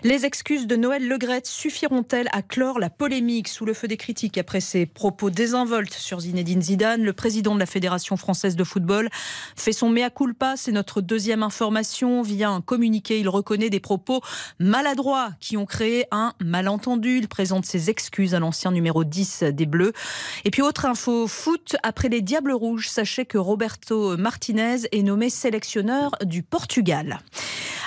[0.04, 4.40] Les excuses de Noël Legrette suffiront-elles à clore la polémique sous le feu des critiques
[4.40, 7.04] après ses propos désinvoltes sur Zinedine Zidane?
[7.04, 9.08] Le président de la Fédération française de football
[9.56, 10.56] fait son mea culpa.
[10.58, 12.24] C'est notre deuxième information.
[12.24, 14.22] Via un communiqué, il reconnaît des propos
[14.58, 17.20] maladroits qui ont créé un malentendu.
[17.20, 19.94] Il présente ses excuses à l'ancien numéro 10 des Bleus.
[20.46, 25.30] Et puis autre info foot, après les Diables Rouges, sachez que Roberto Martinez est nommé
[25.30, 27.20] sélectionneur du Portugal.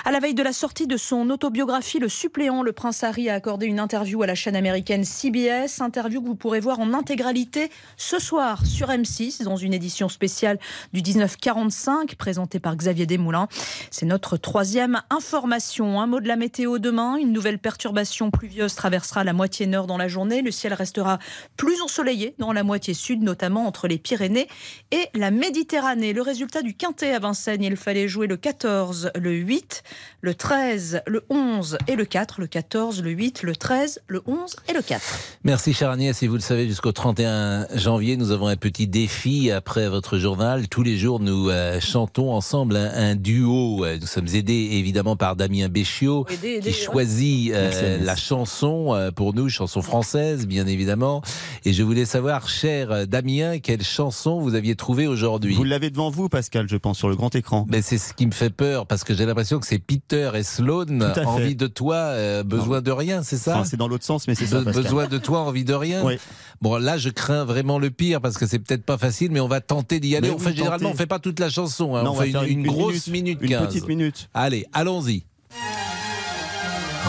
[0.07, 3.33] À la veille de la sortie de son autobiographie, Le suppléant, le prince Harry a
[3.33, 7.71] accordé une interview à la chaîne américaine CBS, interview que vous pourrez voir en intégralité
[7.97, 10.59] ce soir sur M6 dans une édition spéciale
[10.93, 13.47] du 1945 présentée par Xavier Desmoulins.
[13.89, 15.99] C'est notre troisième information.
[15.99, 17.15] Un mot de la météo demain.
[17.15, 20.43] Une nouvelle perturbation pluvieuse traversera la moitié nord dans la journée.
[20.43, 21.17] Le ciel restera
[21.57, 24.47] plus ensoleillé dans la moitié sud, notamment entre les Pyrénées
[24.91, 26.13] et la Méditerranée.
[26.13, 29.83] Le résultat du quintet à Vincennes, il fallait jouer le 14, le 8,
[30.21, 32.39] le 13, le 11 et le 4.
[32.41, 35.01] Le 14, le 8, le 13, le 11 et le 4.
[35.43, 39.51] Merci chère Agnès, et vous le savez, jusqu'au 31 janvier, nous avons un petit défi
[39.51, 40.67] après votre journal.
[40.67, 43.85] Tous les jours, nous euh, chantons ensemble un, un duo.
[43.85, 46.71] Euh, Nous sommes aidés évidemment par Damien Béchiot, qui ouais.
[46.71, 48.05] choisit euh, Merci, Agnès.
[48.05, 51.21] la chanson euh, pour nous, chanson française bien évidemment.
[51.65, 55.53] Et je voulais savoir, cher euh, Damien, quelle chanson vous aviez trouvée aujourd'hui?
[55.55, 57.65] Vous l'avez devant vous, Pascal, je pense, sur le grand écran.
[57.69, 60.43] Mais c'est ce qui me fait peur parce que j'ai l'impression que c'est Peter et
[60.43, 61.25] Sloan, fait.
[61.25, 63.55] envie de toi, euh, besoin de rien, c'est ça?
[63.55, 64.61] Enfin, c'est dans l'autre sens, mais c'est ça.
[64.61, 64.83] Pascal.
[64.83, 66.03] besoin de toi, envie de rien?
[66.03, 66.17] Oui.
[66.61, 69.47] Bon, là, je crains vraiment le pire parce que c'est peut-être pas facile, mais on
[69.47, 70.29] va tenter d'y aller.
[70.29, 71.95] Mais on fait généralement, on fait pas toute la chanson.
[71.95, 72.03] hein.
[72.03, 73.67] Non, on, fait une, une une grosse minute, Une 15.
[73.67, 74.29] petite minute.
[74.33, 75.23] Allez, allons-y.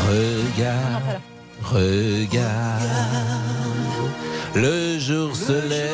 [0.07, 1.21] Regarde,
[1.63, 2.83] regarde,
[4.55, 5.86] le jour se lève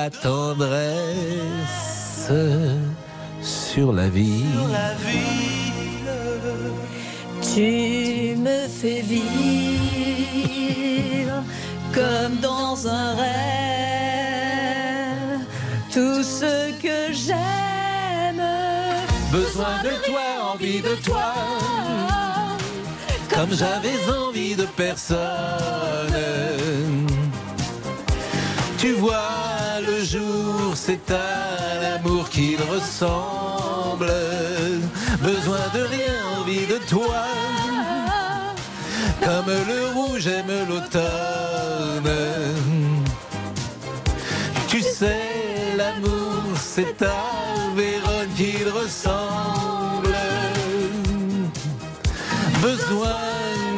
[0.00, 1.90] la tendresse
[3.42, 4.46] sur la vie.
[7.54, 9.28] Tu me fais vivre
[11.92, 13.80] comme dans un rêve
[15.92, 18.42] tout ce que j'aime.
[19.30, 21.34] Besoin de toi, envie de toi,
[23.34, 25.08] comme j'avais envie de personne.
[28.78, 29.49] Tu vois,
[30.10, 34.12] jour, c'est à l'amour qu'il ressemble.
[35.22, 37.24] Besoin de rien, envie de toi,
[39.20, 42.16] comme le rouge aime l'automne.
[44.66, 47.22] Tu sais, l'amour, c'est à
[47.76, 50.16] Vérone qu'il ressemble.
[52.60, 53.22] Besoin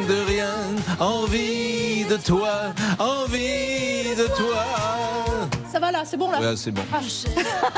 [0.09, 0.55] de rien,
[0.99, 4.92] envie de toi, envie de toi.
[6.03, 6.81] Là, c'est bon là Ouais, c'est bon.
[6.91, 6.99] Ah.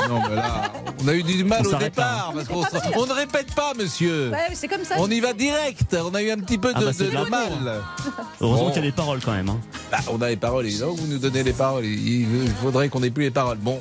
[0.08, 0.72] Non, mais là,
[1.04, 2.32] on a eu du mal On au départ.
[2.34, 2.42] là.
[2.48, 4.30] Parce on ne répète pas, monsieur.
[4.30, 4.96] Ouais, c'est comme ça.
[4.98, 5.96] On y va direct.
[6.04, 7.82] On a eu un petit peu de, Ah bah, de- mal.
[8.40, 8.70] Heureusement Bon.
[8.72, 9.48] qu'il y a les paroles quand même.
[9.48, 9.60] hein.
[9.92, 10.94] Bah, on a les paroles, évidemment.
[10.94, 11.84] Vous nous donnez les paroles.
[11.84, 13.58] Il il faudrait qu'on ait plus les paroles.
[13.58, 13.80] Bon.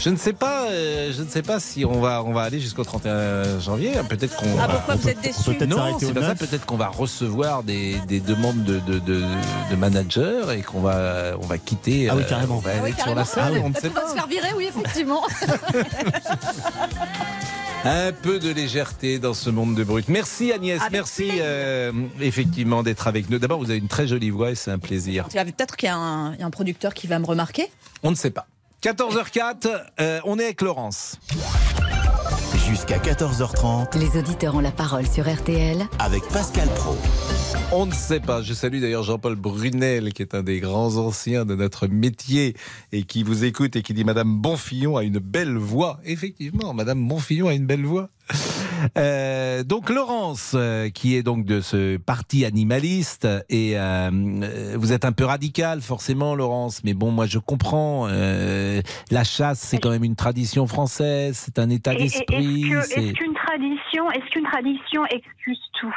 [0.00, 2.60] Je ne sais pas, euh, je ne sais pas si on va, on va aller
[2.60, 3.92] jusqu'au 31 janvier.
[4.08, 4.46] Peut-être qu'on.
[4.60, 6.34] Ah va- pourquoi vous êtes déçus peut-être Non, c'est pas ça.
[6.34, 9.22] Peut-être qu'on va recevoir des, des demandes de, de, de,
[9.70, 12.08] de managers et qu'on va, on va quitter.
[12.10, 12.56] Ah oui, euh, carrément.
[12.56, 13.60] on va Ah oui, aller sur la salle.
[13.64, 14.08] On ne sait Peut-être qu'on va pas.
[14.10, 15.22] se faire virer, oui, effectivement.
[17.86, 20.08] Un peu de légèreté dans ce monde de brut.
[20.08, 23.38] Merci Agnès, Avec merci euh, effectivement d'être avec nous.
[23.38, 25.26] D'abord, vous avez une très jolie voix et c'est un plaisir.
[25.28, 27.70] Vu, Peut-être qu'il y, a un il y a un producteur qui va me remarquer.
[28.02, 28.46] On ne sait pas.
[28.84, 31.18] 14h04, euh, on est avec Laurence.
[32.68, 36.94] Jusqu'à 14h30 Les auditeurs ont la parole sur RTL avec Pascal Pro.
[37.72, 38.42] On ne sait pas.
[38.42, 42.54] Je salue d'ailleurs Jean-Paul Brunel, qui est un des grands anciens de notre métier
[42.92, 45.98] et qui vous écoute et qui dit Madame Bonfillon a une belle voix.
[46.04, 48.10] Effectivement, Madame Bonfillon a une belle voix.
[48.98, 54.92] Euh, donc Laurence, euh, qui est donc de ce parti animaliste, et euh, euh, vous
[54.92, 56.82] êtes un peu radical forcément, Laurence.
[56.84, 58.06] Mais bon, moi je comprends.
[58.08, 58.80] euh,
[59.10, 62.72] la chasse, c'est quand même une tradition française, c'est un état d'esprit.
[62.72, 65.92] Est-ce qu'une tradition, est-ce qu'une tradition excuse tout?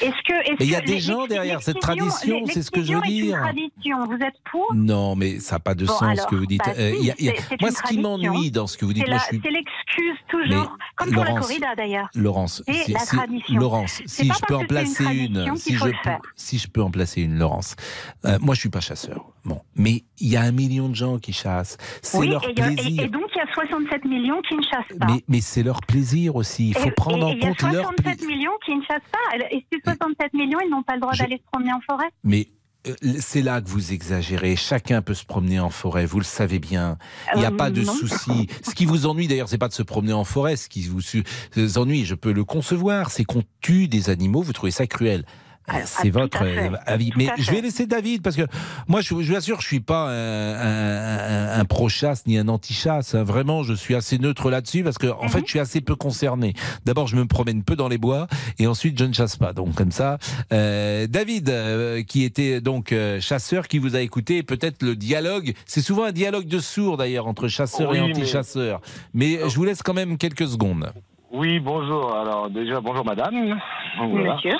[0.00, 2.82] Est-ce que est-ce Mais il y a des gens derrière cette tradition, c'est ce que
[2.82, 3.38] je veux dire.
[3.40, 4.74] Tradition, vous êtes pour?
[4.74, 6.62] Non, mais ça n'a pas de Bon, sens alors, ce que vous dites.
[6.64, 8.50] bah Euh, si, il y a- il y a- c'est- c'est Moi, ce qui m'ennuie
[8.50, 12.08] dans ce que vous dites, C'est l'excuse toujours, Mais, comme pour la corrida d'ailleurs.
[12.14, 13.60] Laurence, si, la tradition.
[13.60, 15.54] Laurence, si je peux en placer une, je
[16.36, 17.76] si je peux en placer une, Laurence.
[18.24, 19.26] Euh, moi, je suis pas chasseur.
[19.44, 21.76] Bon, mais il y a un million de gens qui chassent.
[22.00, 23.02] C'est Oui, leur et, plaisir.
[23.02, 25.06] et donc il y a 67 millions qui ne chassent pas.
[25.06, 26.68] mais mais c'est leur plaisir aussi.
[26.68, 28.28] Il faut Et- prendre en et il y a compte leur 67 plaisir.
[28.28, 29.36] millions qui ne chassent pas.
[29.50, 32.08] Et ces 67 millions, ils n'ont pas le droit Je- d'aller se promener en forêt?
[32.22, 32.48] Mais
[32.86, 34.56] euh, c'est là que vous exagérez.
[34.56, 36.96] Chacun peut se promener en forêt, vous le savez bien.
[37.34, 37.92] Il n'y a Euh, pas de non.
[37.92, 38.46] souci.
[38.62, 40.56] Ce qui vous ennuie d'ailleurs, c'est pas de se promener en forêt.
[40.56, 41.00] Ce qui vous
[41.54, 44.40] vous ennuie, je peux le concevoir, c'est qu'on tue des animaux.
[44.42, 45.24] Vous trouvez ça cruel.
[45.72, 46.58] Euh, C'est tout votre à fait.
[46.68, 47.10] euh, avis.
[47.16, 48.42] Mais je vais laisser David parce que
[48.86, 53.14] moi, je, je vous assure, je suis pas un, un- pro-chasse ni un anti-chasse.
[53.14, 53.22] hein.
[53.24, 55.28] Vraiment, je suis assez neutre là-dessus parce que, en Mhm.
[55.30, 56.52] fait, je suis assez peu concerné.
[56.84, 58.26] D'abord, je me promène peu dans les bois
[58.58, 59.52] et ensuite, je ne chasse pas.
[59.54, 60.18] Donc, comme ça,
[60.52, 65.54] euh, David, euh, qui était donc euh, chasseur, qui vous a écouté, peut-être le dialogue.
[65.64, 68.80] C'est souvent un dialogue de sourds d'ailleurs entre chasseurs et mais- anti-chasseurs.
[69.14, 70.92] Mais, je vous laisse quand même quelques secondes.
[71.32, 72.14] Oui, bonjour.
[72.14, 73.58] Alors déjà, bonjour madame.
[74.10, 74.34] Voilà.
[74.36, 74.52] Monsieur.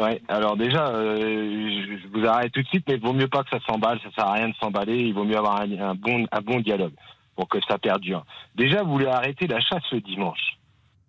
[0.00, 0.20] Ouais.
[0.28, 3.50] Alors déjà, euh, je, vous arrête tout de suite, mais il vaut mieux pas que
[3.50, 3.98] ça s'emballe.
[4.00, 4.98] Ça sert à rien de s'emballer.
[4.98, 6.94] Il vaut mieux avoir un, un bon, un bon dialogue
[7.34, 8.24] pour que ça perdure.
[8.54, 10.56] Déjà, vous voulez arrêter la chasse le dimanche.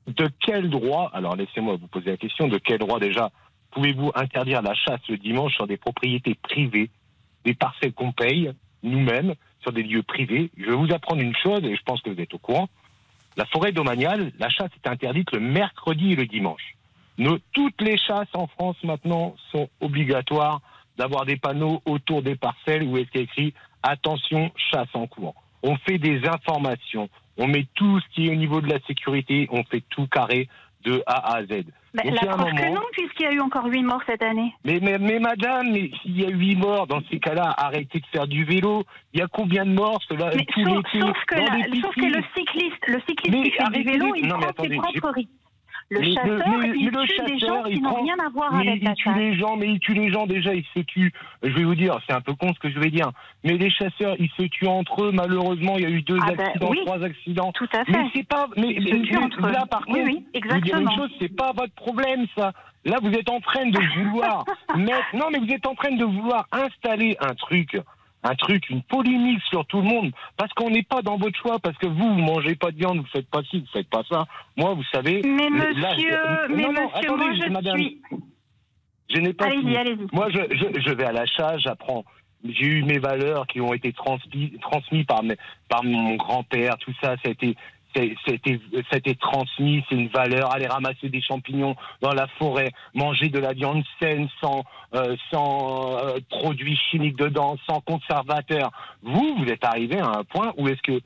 [0.08, 2.48] De quel droit Alors laissez-moi vous poser la question.
[2.48, 3.32] De quel droit déjà
[3.72, 6.90] pouvez-vous interdire la chasse le dimanche sur des propriétés privées,
[7.46, 8.52] des parcelles qu'on paye
[8.84, 10.50] nous-mêmes sur des lieux privés?
[10.58, 12.70] Je vais vous apprendre une chose, et je pense que vous êtes au courant.
[13.36, 16.77] La forêt domaniale, la chasse est interdite le mercredi et le dimanche.
[17.18, 20.62] Nos- toutes les chasses en France maintenant sont obligatoires
[20.98, 23.54] d'avoir des panneaux autour des parcelles où est écrit
[23.84, 25.36] attention chasse en cours.
[25.64, 29.48] On fait des informations, on met tout ce qui est au niveau de la sécurité,
[29.52, 30.48] on fait tout carré
[30.84, 31.66] de A à Z.
[31.94, 34.54] Bah, Donc, la preuve que non, puisqu'il y a eu encore 8 morts cette année.
[34.64, 38.06] mais, mais, mais madame, mais s'il y a huit morts dans ces cas-là, arrêtez de
[38.08, 38.84] faire du vélo.
[39.14, 40.84] Il y a combien de morts cela, Mais sauf,
[41.28, 44.38] que, la- sauf que le cycliste, le cycliste Mais qui fait du vélo, il non,
[44.40, 45.30] prend attendez, ses propres risques.
[45.90, 48.54] Le Mais chasseur, mais- il mais le tue des gens qui n'ont rien à voir
[48.54, 50.82] mais avec il la tue les gens, mais il tue les gens déjà, ils se
[50.82, 51.14] tuent.
[51.44, 53.10] Je vais vous dire, c'est un peu con ce que je vais dire,
[53.46, 55.12] mais les chasseurs, ils se tuent entre eux.
[55.14, 56.80] Malheureusement, il y a eu deux Ah ben, accidents, oui.
[56.86, 57.52] trois accidents.
[57.54, 57.92] Tout à fait.
[57.94, 59.52] Mais c'est pas, mais, Ils se mais- tuent mais entre eux.
[59.52, 62.52] là par Oui, contre, oui, je vous dire une chose, c'est pas votre problème ça.
[62.84, 64.44] Là, vous êtes en train de vouloir
[64.76, 67.78] mettre, non mais vous êtes en train de vouloir installer un truc
[68.24, 71.60] un truc, une polémique sur tout le monde, parce qu'on n'est pas dans votre choix,
[71.60, 74.04] parce que vous, vous mangez pas de viande, vous faites pas ci, vous faites pas
[74.10, 74.26] ça.
[74.58, 75.22] Moi, vous savez.
[75.24, 77.78] Mais là, monsieur, je- mais non, non, monsieur, attendez, moi je madame.
[77.78, 78.02] suis.
[79.14, 80.08] Je n'ai pas Allez-y, allez-y.
[80.12, 82.04] Moi, je, je, je vais à la chasse, j'apprends.
[82.44, 85.38] J'ai eu mes valeurs qui ont été transmises transmis par, mes,
[85.70, 87.56] par mon grand-père, tout ça, ça a été,
[88.04, 90.54] été transmis, c'est une valeur.
[90.54, 94.64] Aller ramasser des champignons dans la forêt, manger de la viande saine, sans,
[94.96, 98.72] euh, sans euh, produits chimiques dedans, sans conservateurs.
[99.04, 101.02] Vous, vous êtes arrivé à un point où est-ce que,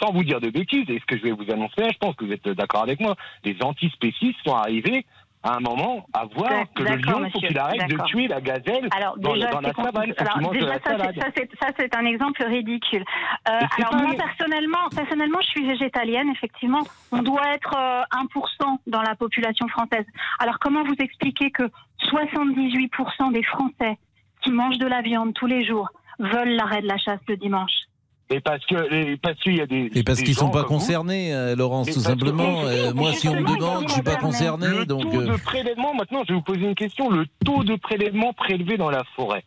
[0.00, 2.24] sans vous dire de bêtises, et ce que je vais vous annoncer, je pense que
[2.24, 5.04] vous êtes d'accord avec moi, les antispécistes sont arrivés
[5.44, 8.88] à un moment à voir que le lion, faut qu'il arrête de tuer la gazelle
[8.96, 13.04] Alors dans, déjà, dans la savane, alors, déjà, ça, c'est- un exemple ridicule.
[13.48, 16.28] Euh, alors pas- moi personnellement, personnellement, je suis végétalienne.
[16.30, 16.80] Effectivement,
[17.12, 20.06] on doit être euh, 1% dans la population française.
[20.38, 21.64] Alors comment vous expliquer que
[22.10, 23.98] 78% des Français
[24.42, 25.88] qui mangent de la viande tous les jours
[26.18, 27.83] veulent l'arrêt de la chasse le dimanche?
[28.30, 29.90] Et parce que, parce qu'il y a des.
[29.94, 32.64] Et parce qu'ils sont pas concernés, euh, Laurence, tout que- simplement.
[32.64, 35.02] Euh, moi, si on me demande, je suis pas concerné, Le donc.
[35.12, 37.10] taux euh, de prélèvement, maintenant, je vais vous poser une question.
[37.10, 39.44] Le taux de prélèvement prélevé dans la forêt.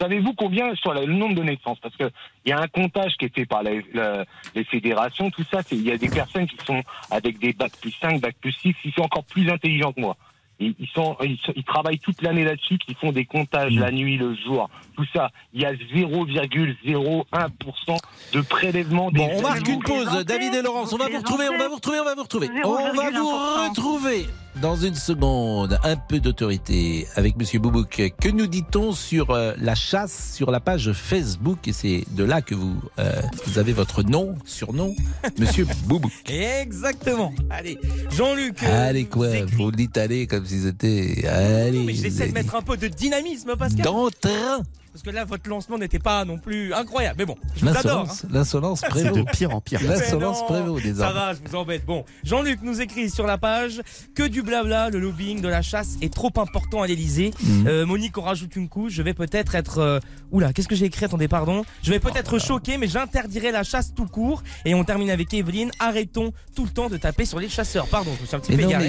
[0.00, 1.78] Savez-vous combien sur le nombre de naissances?
[1.80, 2.08] Parce qu'il
[2.46, 5.60] y a un comptage qui est fait par la- la- les fédérations, tout ça.
[5.62, 8.52] c'est- Il y a des personnes qui sont avec des bacs plus 5, bacs plus
[8.52, 10.16] 6, qui sont encore plus intelligents que moi.
[10.60, 13.80] Ils, ils sont, ils, sont- ils travaillent toute l'année là-dessus, qui font des comptages Mm.
[13.80, 15.30] la nuit, le jour, tout ça.
[15.54, 17.96] Il y a 0,01%
[18.32, 19.10] de prélèvement.
[19.10, 20.24] des Bon, on marque une pause.
[20.24, 22.48] David et Laurence, on va vous retrouver, on va vous retrouver, on va vous retrouver.
[22.64, 23.30] On va vous
[23.68, 24.26] retrouver
[24.60, 25.78] dans une seconde.
[25.84, 28.12] Un peu d'autorité avec Monsieur Boubouk.
[28.20, 31.68] Que nous dit-on sur euh, la chasse sur la page Facebook?
[31.68, 33.12] Et c'est de là que vous, euh,
[33.46, 34.94] vous avez votre nom, surnom,
[35.38, 36.10] Monsieur Boubouk.
[36.28, 37.32] Exactement.
[37.50, 37.78] Allez,
[38.10, 38.62] Jean-Luc.
[38.62, 41.26] euh, Allez quoi, vous dites allez comme si c'était...
[41.26, 41.84] Allez.
[41.84, 43.84] mais j'essaie de mettre un peu de dynamisme, Pascal.
[43.84, 44.62] Dans le train.
[45.02, 47.16] Parce que là, votre lancement n'était pas non plus incroyable.
[47.18, 47.82] Mais bon, je vous adore.
[47.82, 48.28] L'insolence, hein.
[48.32, 49.14] l'insolence prévaut.
[49.16, 49.80] de pire en pire.
[49.82, 51.12] L'insolence prévaut Ça désormais.
[51.14, 51.84] va, je vous embête.
[51.86, 53.80] Bon, Jean-Luc nous écrit sur la page
[54.14, 57.32] que du blabla, le lobbying de la chasse est trop important à l'Elysée.
[57.42, 57.84] Mhm.
[57.84, 58.92] Monique, on rajoute une couche.
[58.92, 59.78] Je vais peut-être être.
[59.78, 60.00] euh,
[60.32, 61.04] Oula, qu'est-ce que j'ai écrit?
[61.04, 61.64] Attendez, pardon.
[61.82, 64.42] Je vais peut-être choquer, mais j'interdirai la chasse tout court.
[64.64, 65.70] Et on termine avec Evelyne.
[65.78, 67.86] Arrêtons tout le temps de taper sur les chasseurs.
[67.86, 68.86] Pardon, je me suis un petit Mais peu non, égaré.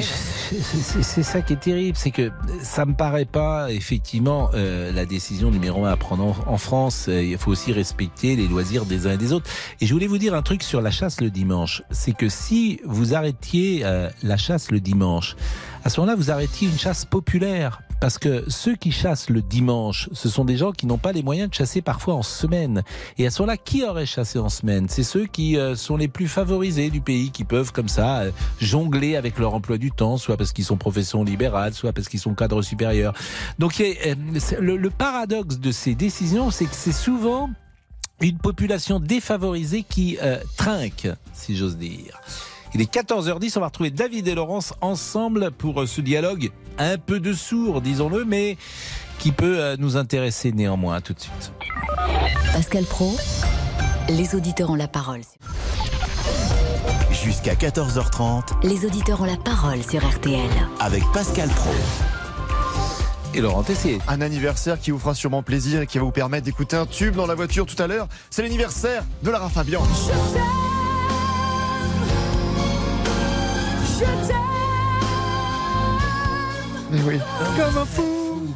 [0.51, 0.59] mais
[1.03, 2.31] c'est- ça qui est terrible, c'est que
[2.63, 7.07] ça me paraît pas effectivement euh, la décision numéro un en France.
[7.07, 9.49] Euh, Il faut aussi respecter les loisirs des uns et des autres.
[9.81, 12.79] Et je voulais vous dire un truc sur la chasse le dimanche, c'est que si
[12.85, 15.35] vous arrêtiez euh, la chasse le dimanche,
[15.83, 17.81] à ce moment-là vous arrêtiez une chasse populaire.
[17.99, 21.21] Parce que ceux qui chassent le dimanche, ce sont des gens qui n'ont pas les
[21.21, 22.83] moyens de chasser parfois en semaine.
[23.17, 24.87] Et à ce moment-là, qui aurait chassé en semaine?
[24.87, 28.31] C'est ceux qui euh, sont les plus favorisés du pays, qui peuvent comme ça euh,
[28.61, 32.21] jongler avec leur emploi du temps, soit parce qu'ils sont profession libérale, soit parce qu'ils
[32.21, 33.13] sont cadres supérieurs.
[33.59, 34.15] Donc euh,
[34.61, 37.49] le, paradoxe de ces décisions, c'est que c'est souvent
[38.21, 40.17] une population défavorisée qui
[40.57, 42.19] trinque, si j'ose dire.
[42.73, 46.97] Il est 14h10, on va retrouver David et Laurence ensemble pour euh, ce dialogue un
[46.97, 48.57] peu de sourd, disons-le, mais
[49.17, 50.95] qui peut euh, nous intéresser néanmoins.
[50.95, 51.51] À tout de suite.
[52.53, 53.15] Pascal Pro,
[54.09, 55.21] les auditeurs ont la parole.
[57.11, 60.49] Jusqu'à 14h30 Les auditeurs ont la parole sur RTL.
[60.79, 61.71] avec Pascal Pro.
[63.33, 63.99] Et Laurent Tessier.
[64.07, 67.15] Un anniversaire qui vous fera sûrement plaisir et qui va vous permettre d'écouter un tube
[67.15, 68.07] dans la voiture tout à l'heure.
[68.29, 69.83] C'est l'anniversaire de Lara Fabian.
[76.91, 77.19] Mais oui.
[77.57, 78.03] Comme un fou,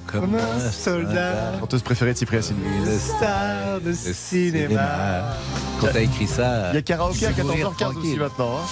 [0.08, 2.60] comme un soldat, Chanteuse préférée de Cyprien Sini.
[2.78, 5.36] une star de cinéma.
[5.80, 8.58] Quand t'as écrit ça, Il y a karaoké à je vais mourir 14h15 aussi maintenant.
[8.58, 8.66] hein.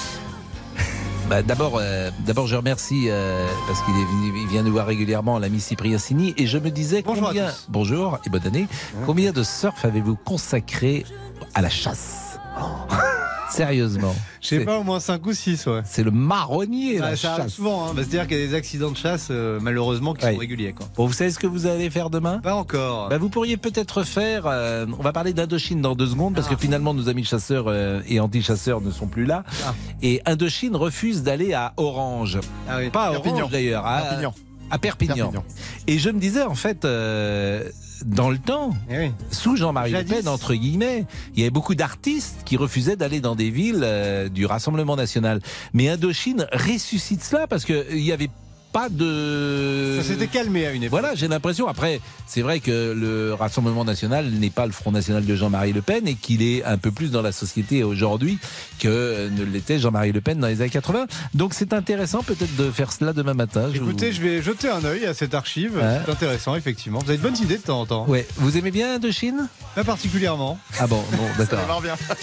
[1.29, 3.93] Bah, d'abord, euh, d'abord, je remercie euh, parce qu'il
[4.41, 8.19] il vient nous voir régulièrement, l'ami Cyprien Sini, et je me disais Bonjour combien, bonjour
[8.25, 8.67] et bonne année,
[9.05, 11.05] combien de surf avez-vous consacré
[11.53, 12.30] à la chasse?
[13.49, 15.81] Sérieusement, Je sais C'est- pas, au moins 5 ou 6, ouais.
[15.83, 17.53] c'est le marronnier Ah, la ça arrive chasse.
[17.53, 17.91] souvent, hein.
[17.93, 20.31] Bah, c'est-à-dire qu'il y a des accidents de chasse, euh, malheureusement, qui Ouais.
[20.33, 20.71] sont réguliers.
[20.71, 20.87] Quoi.
[20.95, 22.39] Bon, vous savez ce que vous allez faire demain?
[22.39, 23.09] Pas encore.
[23.09, 24.43] Bah, vous pourriez peut-être faire.
[24.45, 27.99] euh, on va parler d'Indochine dans deux secondes parce que finalement nos amis chasseurs euh,
[28.07, 29.43] et anti-chasseurs ne sont plus là.
[29.65, 29.73] Ah.
[30.01, 32.39] Et Indochine refuse d'aller à Orange.
[32.69, 32.89] Ah oui.
[32.89, 33.37] Pas à Perpignan.
[33.39, 34.33] Orange d'ailleurs, à Perpignan.
[34.69, 35.15] à Perpignan.
[35.15, 35.43] Perpignan.
[35.87, 37.63] Et je me disais en fait, euh,
[38.05, 39.11] dans le temps, Eh oui.
[39.31, 40.03] sous Jean-Marie Le.
[40.03, 44.29] Pen, entre guillemets, il y avait beaucoup d'artistes qui refusaient d'aller dans des villes euh,
[44.29, 45.41] du Rassemblement national.
[45.73, 48.29] Mais Indochine ressuscite cela parce que il y avait
[48.71, 49.97] pas de.
[50.01, 50.99] Ça s'était calmé à une époque.
[50.99, 51.67] Voilà, j'ai l'impression.
[51.67, 55.81] Après, c'est vrai que le Rassemblement national n'est pas le Front national de Jean-Marie Le
[55.81, 58.37] Pen et qu'il est un peu plus dans la société aujourd'hui
[58.79, 61.07] que ne l'était Jean-Marie Le Pen dans les années 80.
[61.33, 63.69] Donc c'est intéressant peut-être de faire cela demain matin.
[63.71, 65.75] Je Écoutez, vous- je vais jeter un œil à cette archive.
[65.77, 65.99] Ouais.
[66.05, 66.99] C'est intéressant, effectivement.
[66.99, 68.07] Vous avez de bonnes idées de temps en temps.
[68.07, 70.57] Ouais, vous aimez bien Indochine Pas particulièrement.
[70.79, 71.59] Ah bon, bon, d'accord.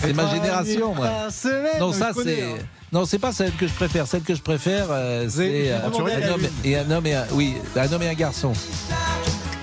[0.01, 1.11] C'est ma génération, moi.
[1.79, 2.45] Non, ça c'est.
[2.93, 4.07] Non, c'est pas celle que je préfère.
[4.07, 7.25] Celle que je préfère, euh, c'est euh, un homme et un homme et un.
[7.33, 8.53] Oui, un homme et un garçon.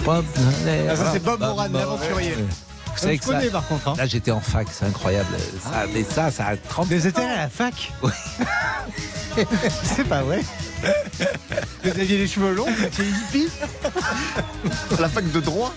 [0.03, 2.34] Bob- Ah, ça, c'est Bob Moran, l'aventurier.
[2.36, 2.45] Vous
[2.95, 3.88] Ça, savez je que ça, connais, par contre.
[3.89, 3.93] hein.
[3.97, 5.28] là j'étais en fac, c'est incroyable.
[5.63, 8.11] Ça, mais ça, ça a 30 Vous étiez à la fac Oui.
[9.84, 10.41] C'est pas vrai.
[11.84, 13.47] Vous aviez les cheveux longs, vous étiez hippie
[14.99, 15.73] La fac de droit.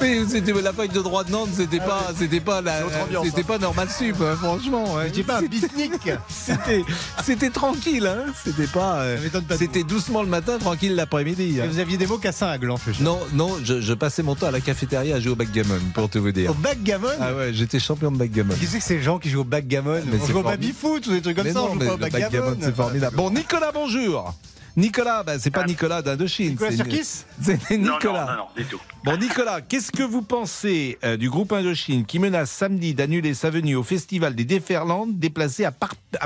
[0.00, 2.80] Mais c'était la fac de droit de Nantes, c'était pas, c'était pas la,
[3.24, 3.44] c'était hein.
[3.46, 4.94] pas normal sup, hein, franchement.
[4.94, 5.08] Ouais.
[5.08, 5.92] étiez pas un beatnik
[6.28, 6.84] C'était,
[7.22, 8.32] c'était tranquille, hein.
[8.44, 9.18] C'était pas, euh,
[9.48, 11.60] pas c'était doucement le matin, tranquille l'après-midi.
[11.60, 11.66] hein.
[11.70, 13.02] Vous aviez des mocassins à gland, je sais.
[13.02, 16.08] Non, non, je, je passais mon temps à la cafétéria à jouer au backgammon, pour
[16.08, 16.50] te vous dire.
[16.50, 17.08] Au backgammon?
[17.20, 18.54] Ah ouais, j'étais champion de backgammon.
[18.54, 20.00] Qui c'est que ces gens qui jouent au backgammon?
[20.06, 20.62] Mais On c'est joue au formidable.
[20.62, 22.56] baby-foot ou des trucs comme Mais ça, non, on joue mais pas au le backgammon,
[22.60, 23.16] c'est formidable.
[23.16, 24.34] Bon, Nicolas, bonjour.
[24.76, 26.50] Nicolas, bah, c'est pas Nicolas d'Indochine.
[26.50, 28.24] Nicolas c'est- Sirkis C'est Non, Nicolas.
[28.24, 28.80] non, non, non, du tout.
[29.04, 33.50] Bon, Nicolas, qu'est-ce que vous pensez euh, du groupe Indochine qui menace samedi d'annuler sa
[33.50, 35.72] venue au festival des Déferlandes déplacé à,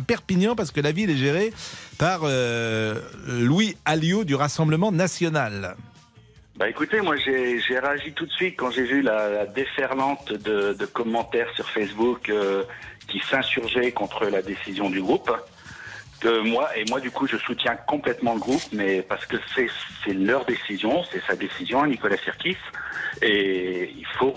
[0.06, 1.52] Perpignan parce que la ville est gérée
[1.98, 5.74] par euh, Louis Alliot du Rassemblement national?
[6.56, 10.72] Bah écoutez, moi j'ai réagi tout de suite quand j'ai vu la, la déferlante de,
[10.72, 12.62] de commentaires sur Facebook euh,
[13.08, 15.30] qui s'insurgeaient contre la décision du groupe.
[16.44, 19.68] Moi et moi du coup je soutiens complètement le groupe, mais parce que c'est
[20.04, 22.56] c'est leur décision, c'est sa décision, Nicolas Sirkis,
[23.22, 24.34] et il faut.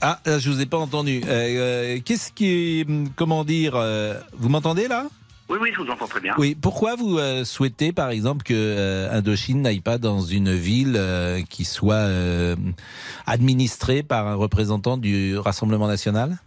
[0.00, 1.22] Ah, là, je vous ai pas entendu.
[1.24, 5.06] Euh, euh, qu'est-ce qui hum, comment dire, euh, vous m'entendez là?
[5.48, 6.34] Oui, oui, je vous entends très bien.
[6.36, 6.54] Oui.
[6.54, 11.42] Pourquoi vous euh, souhaitez, par exemple, que euh, Indochine n'aille pas dans une ville euh,
[11.48, 12.56] qui soit euh,
[13.26, 16.38] administrée par un représentant du Rassemblement national?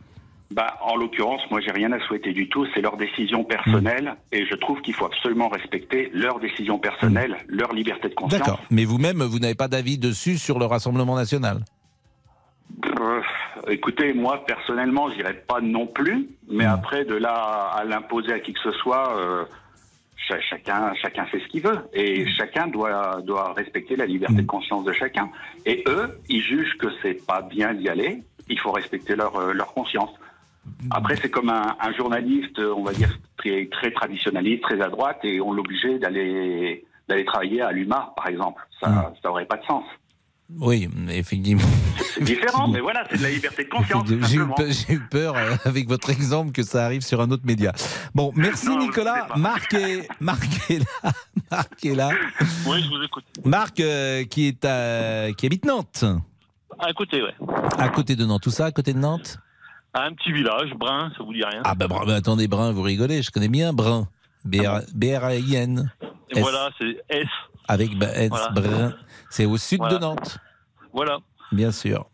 [0.51, 2.65] Bah, en l'occurrence, moi, j'ai rien à souhaiter du tout.
[2.73, 7.73] C'est leur décision personnelle, et je trouve qu'il faut absolument respecter leur décision personnelle, leur
[7.73, 8.39] liberté de conscience.
[8.39, 8.61] D'accord.
[8.71, 11.59] Mais vous-même, vous n'avez pas d'avis dessus sur le Rassemblement national?
[12.99, 13.21] Euh,
[13.67, 17.33] écoutez, moi, personnellement, j'irai pas non plus, mais après, de là
[17.73, 19.43] à l'imposer à qui que ce soit, euh,
[20.27, 24.47] cha- chacun, chacun fait ce qu'il veut, et chacun doit, doit respecter la liberté de
[24.47, 25.29] conscience de chacun.
[25.65, 28.23] Et eux, ils jugent que c'est pas bien d'y aller.
[28.49, 30.09] Il faut respecter leur, euh, leur conscience.
[30.91, 35.19] Après, c'est comme un, un journaliste, on va dire, très, très traditionnaliste, très à droite,
[35.23, 38.61] et on l'obligeait d'aller d'aller travailler à l'UMA, par exemple.
[38.81, 39.83] Ça, ça aurait pas de sens.
[40.59, 41.61] Oui, effectivement.
[42.13, 44.03] C'est différent, mais voilà, c'est de la liberté de conscience.
[44.05, 44.55] tout J'ai eu, simplement.
[44.55, 47.73] peur- j'ai eu peur euh, avec votre exemple que ça arrive sur un autre média.
[48.15, 49.27] Bon, merci Nicolas.
[49.37, 51.11] Marc est, Marc est là.
[51.51, 52.09] Marc est là.
[52.65, 53.25] Oui, je vous écoute.
[53.45, 56.05] Marc euh, qui est à, qui habite Nantes,
[56.79, 57.35] À côté, ouais.
[57.77, 58.43] à côté de Nantes.
[58.43, 59.39] Tout ça, à côté de Nantes?
[59.97, 62.83] À un petit village, Brun, ça vous dit rien Ah bah, bah, attendez, Brun, vous
[62.83, 63.23] rigolez.
[63.23, 64.07] Je connais bien Brun.
[64.45, 65.91] B-R-A-I-N.
[66.29, 67.27] Et voilà, c'est S.
[67.67, 68.49] Avec bah, S, Voilà.
[68.49, 68.93] Brun.
[69.31, 69.95] C'est au sud Voilà.
[69.95, 70.37] de Nantes,
[70.93, 71.17] Voilà.
[71.51, 72.05] bien sûr.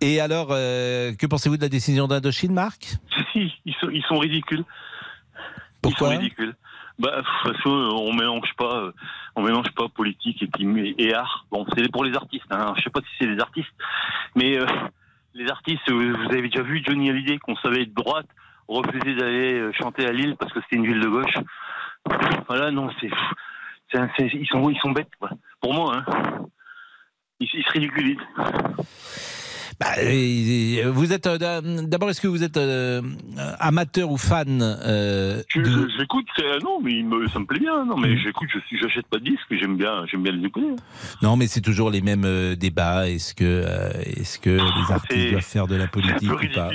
[0.00, 2.94] Et alors, euh, que pensez-vous de la décision d'Indochine, Marc?
[3.32, 4.64] Si, ils sont, ils sont ridicules.
[5.82, 6.54] Pourquoi Ils sont ridicules.
[7.00, 8.92] Bah, parce qu'on mélange pas, euh,
[9.34, 10.44] on mélange pas politique
[10.98, 11.46] et art.
[11.50, 12.46] Bon, c'est pour les artistes.
[12.50, 12.74] Hein.
[12.76, 13.72] Je sais pas si c'est les artistes,
[14.36, 14.66] mais euh,
[15.36, 18.26] les artistes, vous avez déjà vu Johnny Hallyday qu'on savait être droite,
[18.68, 21.34] refuser d'aller euh, chanter à Lille parce que c'était une ville de gauche.
[22.48, 23.10] Voilà, non, c'est-
[24.32, 25.10] ils sont, ils sont bêtes.
[25.18, 25.30] Quoi.
[25.60, 26.46] Pour moi, hein.
[27.38, 28.16] Ils, ils se ridiculisent.
[29.78, 33.02] Bah, euh, vous êtes euh, d'abord, est-ce que vous êtes euh,
[33.60, 36.26] amateur ou fan euh, de- J'écoute,
[36.64, 37.84] non, mais me- ça me plaît bien.
[37.84, 40.66] Non, mais j'écoute, je suis, j'achète pas de disques, j'aime bien, j'aime bien les écouter.
[41.20, 43.08] Non, mais c'est toujours les mêmes euh, débats.
[43.08, 46.30] Est-ce que, euh, est-ce que les artistes doivent faire de la politique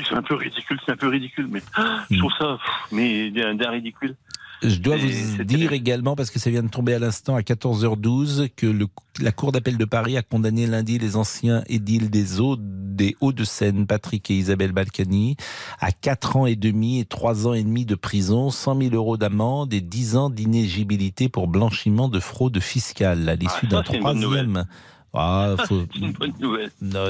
[0.08, 3.32] c'est un peu ridicule, c'est un peu ridicule, mais ah, je trouve ça, pff, mais
[3.32, 4.16] d'un ridicule.
[4.64, 8.50] Je dois vous dire également, parce que ça vient de tomber à l'instant à 14h12,
[8.56, 8.88] que le-
[9.20, 13.88] la Cour d'appel de Paris a condamné lundi les anciens édiles des Hauts, des Hauts-de-Seine,
[13.88, 15.36] Patrick et Isabelle Balkany,
[15.80, 19.18] à 4 ans et demi et 3 ans et demi de prison, 100 000 euros
[19.18, 24.66] d'amende et 10 ans d'inégibilité pour blanchiment de fraude fiscale à l'issue Ah, d'un troisième.
[25.14, 25.84] Ah, faut...
[25.94, 26.70] C'est une bonne nouvelle.
[26.82, 27.06] Non,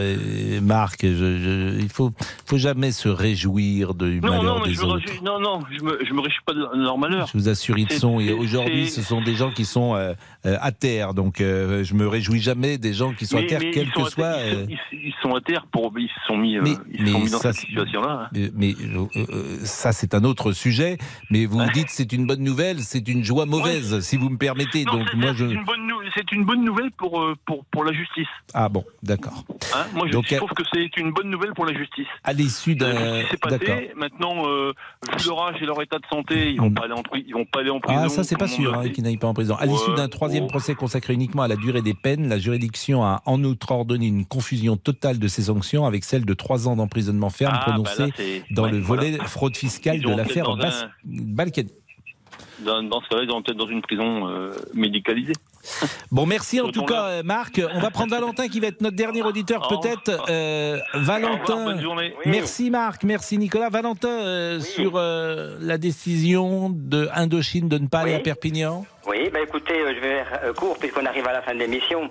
[0.63, 2.11] Marc, je, je- il faut,
[2.45, 5.05] faut jamais se réjouir du Non, malheur non, des je autres.
[5.23, 7.27] non, non, je me, je me réjouis pas de leur malheur.
[7.27, 8.19] Je vous assure, ils sont.
[8.19, 10.13] Et aujourd'hui, ce sont des gens qui sont euh,
[10.45, 11.13] euh, à terre.
[11.13, 14.33] Donc, euh, je me réjouis jamais des gens qui sont à terre, quel que soit.
[14.33, 17.29] terre- euh, Ils, sont à terre pour, ils se sont mis, Mais- ils sont mis
[17.29, 18.29] dans cette situation-là.
[18.33, 18.49] hein.
[18.55, 18.73] Mais
[19.63, 20.97] ça, c'est un autre sujet.
[21.29, 24.37] Mais vous me dites c'est une bonne nouvelle, c'est une joie mauvaise, si vous me
[24.37, 24.85] permettez.
[24.85, 25.45] Non, Donc, c'est- moi, je.
[26.15, 28.27] c'est une bonne une nouvelle pour, pour, pour la justice.
[28.53, 29.43] Ah bon, d'accord.
[29.75, 32.07] Hein Moi, je, Donc, je trouve que c'est une bonne nouvelle pour la justice.
[32.23, 33.21] À l'issue d'un.
[33.95, 34.73] Maintenant, euh,
[35.19, 37.45] vu leur âge et leur état de santé, ils vont pas aller en, ils vont
[37.45, 37.99] pas aller en prison.
[38.03, 38.91] Ah, ça, c'est pas sûr l'a hein, dit.
[38.91, 39.55] qu'il n'aille pas en prison.
[39.55, 43.21] À l'issue d'un troisième procès consacré uniquement à la durée des peines, la juridiction a
[43.25, 47.29] en outre ordonné une confusion totale de ces sanctions avec celle de trois ans d'emprisonnement
[47.29, 49.03] ferme Ah, bah là, prononcée dans ouais, le voilà.
[49.03, 51.69] volet fraude fiscale Ils de l'affaire Bas- un- Balkany.
[52.65, 55.33] Dans, dans ce cas-là, ils vont peut-être dans une prison euh, médicalisée.
[56.11, 57.61] Bon, merci en tout cas, euh, Marc.
[57.73, 60.25] On va prendre Valentin qui va être notre dernier auditeur, Au peut-être.
[60.29, 61.77] Euh, Valentin.
[62.25, 63.69] Merci Marc, merci Nicolas.
[63.69, 68.85] Valentin, euh, sur euh, la décision de Indochine de ne pas aller à Perpignan.
[69.07, 71.59] Oui, bah écoutez, euh, je vais faire euh, court puisqu'on arrive à la fin de
[71.59, 72.07] l'émission.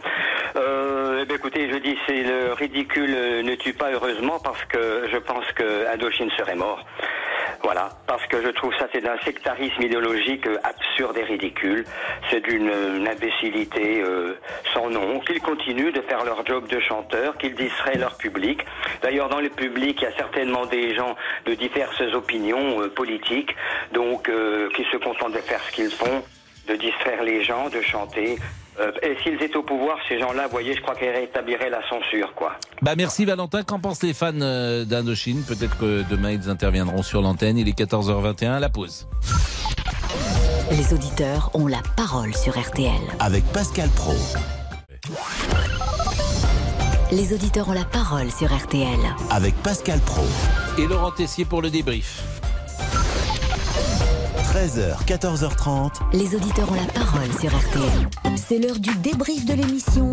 [0.57, 5.09] Euh, bah écoutez, je dis c'est le ridicule euh, ne tue pas heureusement parce que
[5.09, 6.85] je pense que Indochine serait mort.
[7.63, 11.85] Voilà, parce que je trouve ça c'est d'un sectarisme idéologique absurde et ridicule.
[12.29, 14.37] C'est d'une une imbécilité euh,
[14.75, 15.21] sans nom.
[15.21, 18.67] Qu'ils continuent de faire leur job de chanteur, qu'ils distraient leur public.
[19.01, 21.15] D'ailleurs, dans le public, il y a certainement des gens
[21.47, 23.55] de diverses opinions euh, politiques,
[23.93, 24.29] donc
[24.75, 26.25] qui se contentent de faire ce qu'ils font
[26.69, 28.39] de distraire les gens, de chanter.
[28.79, 31.87] Euh, et s'ils étaient au pouvoir, ces gens-là, vous voyez, je crois qu'ils rétabliraient la
[31.89, 32.53] censure, quoi.
[32.83, 33.63] Bah merci Valentin.
[33.63, 35.43] Qu'en pensent les fans euh, d'Indochine?
[35.47, 37.59] Peut-être que demain ils interviendront sur l'antenne.
[37.59, 38.59] Il est 14h21.
[38.59, 39.07] La pause.
[40.71, 42.93] Les auditeurs ont la parole sur RTL.
[43.19, 44.15] Avec Pascal Pro.
[47.13, 48.87] Les auditeurs ont la parole sur RTL.
[49.31, 50.23] Avec Pascal Pro.
[50.79, 52.40] Et Laurent Tessier pour le débrief.
[54.51, 55.93] 13h, 14h30.
[56.13, 58.37] Les auditeurs ont la parole sur RTL.
[58.37, 60.11] C'est l'heure du débrief de l'émission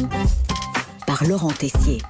[1.08, 2.04] par Laurent Tessier.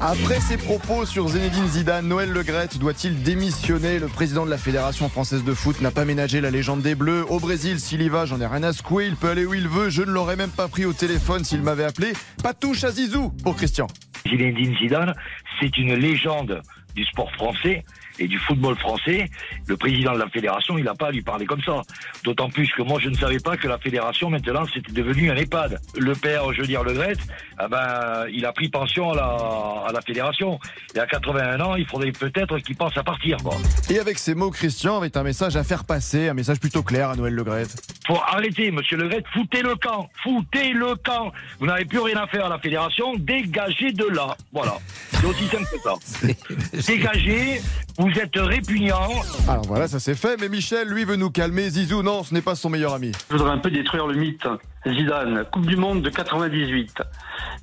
[0.00, 4.00] Après ses propos sur Zinedine Zidane, Noël Legrette doit-il démissionner?
[4.00, 7.24] Le président de la Fédération française de foot n'a pas ménagé la légende des Bleus.
[7.28, 9.06] Au Brésil, s'il y va, j'en ai rien à secouer.
[9.06, 9.90] Il peut aller où il veut.
[9.90, 12.14] Je ne l'aurais même pas pris au téléphone s'il m'avait appelé.
[12.42, 13.86] Pas touche à Zizou pour Christian.
[14.28, 15.14] Zinedine Zidane,
[15.60, 16.60] c'est une légende
[16.96, 17.84] du sport français
[18.18, 19.30] et du football français.
[19.66, 21.82] Le président de la fédération, il n'a pas à lui parler comme ça.
[22.24, 25.36] D'autant plus que moi, je ne savais pas que la fédération, maintenant, c'était devenu un
[25.36, 25.80] EHPAD.
[25.98, 27.16] Le père, je veux dire, Le Gret,
[27.58, 29.36] ah ben, il a pris pension à la,
[29.88, 30.58] à la fédération.
[30.94, 33.56] Et à 81 ans, il faudrait peut-être qu'il pense à partir, quoi.
[33.90, 37.10] Et avec ces mots, Christian avait un message à faire passer, un message plutôt clair
[37.10, 37.66] à Noël Le Gret.
[38.06, 41.32] Faut arrêter, monsieur Le Gret, foutez le camp, foutez le camp.
[41.60, 44.36] Vous n'avez plus rien à faire à la fédération, dégagez de là.
[44.52, 44.78] Voilà.
[45.12, 46.86] C'est aussi simple que ça.
[46.86, 47.60] dégagez,
[47.98, 49.08] vous êtes répugnant.
[49.48, 51.68] Alors voilà, ça c'est fait, mais Michel, lui, veut nous calmer.
[51.68, 53.12] Zizou, non, ce n'est pas son meilleur ami.
[53.30, 54.46] Je voudrais un peu détruire le mythe.
[54.86, 57.02] Zidane, Coupe du Monde de 98.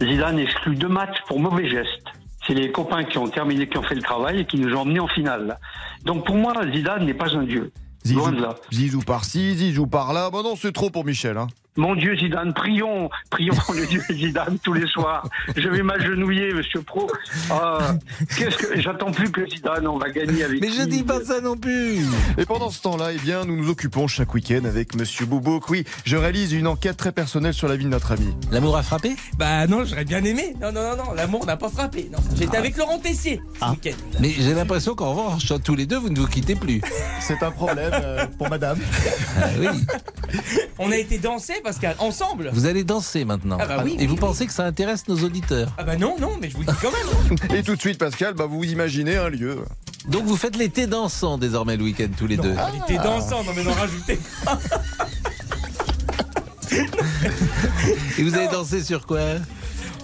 [0.01, 2.07] Zidane exclut deux matchs pour mauvais gestes.
[2.45, 4.81] C'est les copains qui ont terminé, qui ont fait le travail et qui nous ont
[4.81, 5.57] emmenés en finale.
[6.03, 7.71] Donc pour moi, Zidane n'est pas un dieu.
[8.05, 8.55] Zizou, Loin de là.
[8.71, 10.29] Zizou par-ci, Zizou par-là.
[10.29, 11.37] Bon non, c'est trop pour Michel.
[11.37, 11.47] Hein.
[11.78, 15.28] Mon Dieu Zidane, prions, prions le Dieu Zidane tous les soirs.
[15.57, 17.05] Je vais m'agenouiller, Monsieur Pro.
[17.51, 17.95] Ah,
[18.38, 20.61] Qu'est-ce que j'attends plus que Zidane, on va gagner avec.
[20.61, 21.99] Mais je dis pas ça non plus.
[22.38, 25.69] Et pendant ce temps-là, eh bien, nous nous occupons chaque week-end avec Monsieur Boubouk.
[25.69, 28.34] Oui, je réalise une enquête très personnelle sur la vie de notre ami.
[28.51, 29.15] L'amour a frappé?
[29.38, 30.55] Bah non, j'aurais bien aimé.
[30.61, 32.09] Non, non, non, non, l'amour n'a pas frappé.
[32.11, 32.59] Non, j'étais Ah.
[32.59, 33.97] avec Laurent Tessier ce week-end.
[34.21, 36.82] Mais j'ai l'impression qu'en revanche, tous les deux, vous ne vous quittez plus.
[37.19, 38.80] C'est un problème euh, pour madame.
[39.38, 39.67] Ah oui.
[40.80, 42.51] On a été danser, Pascal, ensemble.
[42.53, 43.57] Vous allez danser maintenant.
[43.59, 44.20] Ah bah oui, Et oui, vous oui.
[44.20, 45.70] pensez que ça intéresse nos auditeurs?
[45.80, 47.38] Ah bah non, non, mais je vous le dis quand même.
[47.57, 49.66] Et tout de suite, Pascal, bah, vous vous imaginez un lieu.
[50.07, 52.53] Donc vous faites l'été dansant désormais le week-end tous les deux.
[52.53, 54.59] On était dansant, non mais n'en rajoutez pas.
[58.20, 59.20] Et vous avez dansé sur quoi?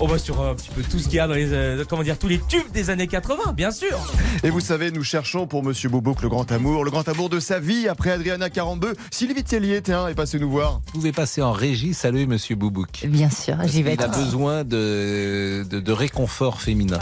[0.03, 1.85] On va sur euh, un petit peu tout ce qu'il y a dans les, euh,
[1.87, 3.99] comment dire, tous les tubes des années 80, bien sûr.
[4.43, 7.39] Et vous savez, nous cherchons pour Monsieur Boubouk le grand amour, le grand amour de
[7.39, 8.95] sa vie après Adriana 42.
[9.11, 10.81] Sylvie Tellier, tiens, est passée nous voir.
[10.87, 13.05] Vous pouvez passer en régie, saluer Monsieur Boubouk.
[13.05, 16.97] Bien sûr, j'y vais Il a besoin de, de, de réconfort féminin.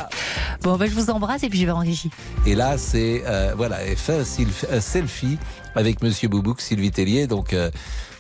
[0.61, 2.09] Bon, ben, je vous embrasse et puis je vais en régie.
[2.45, 4.25] Et là, c'est euh, voilà, fait
[4.69, 5.37] un selfie
[5.73, 7.27] avec Monsieur Boubouk, Sylvie Tellier.
[7.27, 7.71] Donc euh,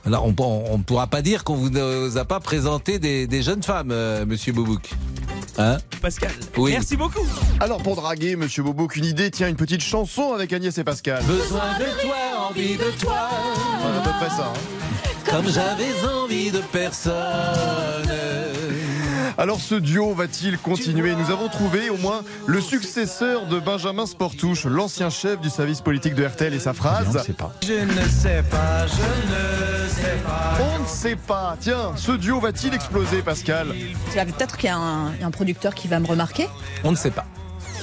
[0.03, 3.41] voilà, on on ne pourra pas dire qu'on vous nous a pas présenté des, des
[3.43, 4.89] jeunes femmes, euh, Monsieur Boubouk.
[5.57, 6.71] Hein Pascal, Oui.
[6.71, 7.25] merci beaucoup.
[7.59, 11.21] Alors pour draguer Monsieur Boubouk, une idée, tiens, une petite chanson avec Agnès et Pascal.
[11.25, 13.29] Besoin de toi, envie de toi.
[13.81, 14.53] Voilà, à peu près ça.
[14.55, 15.29] hein.
[15.29, 17.13] Comme j'avais envie de personne.
[19.39, 21.15] Alors ce duo va-t-il continuer?
[21.15, 26.13] Nous avons trouvé au moins le successeur de Benjamin Sportouche, l'ancien chef du service politique
[26.13, 27.07] de RTL et sa phrase.
[27.09, 27.53] On ne sait pas.
[27.63, 30.57] Je ne sais pas, je ne sais pas.
[30.75, 31.55] On ne sait pas.
[31.57, 33.73] Tiens, ce duo va-t-il exploser, Pascal?
[34.13, 36.49] Peut-être qu'il y a un, un producteur qui va me remarquer.
[36.83, 37.25] On ne sait pas.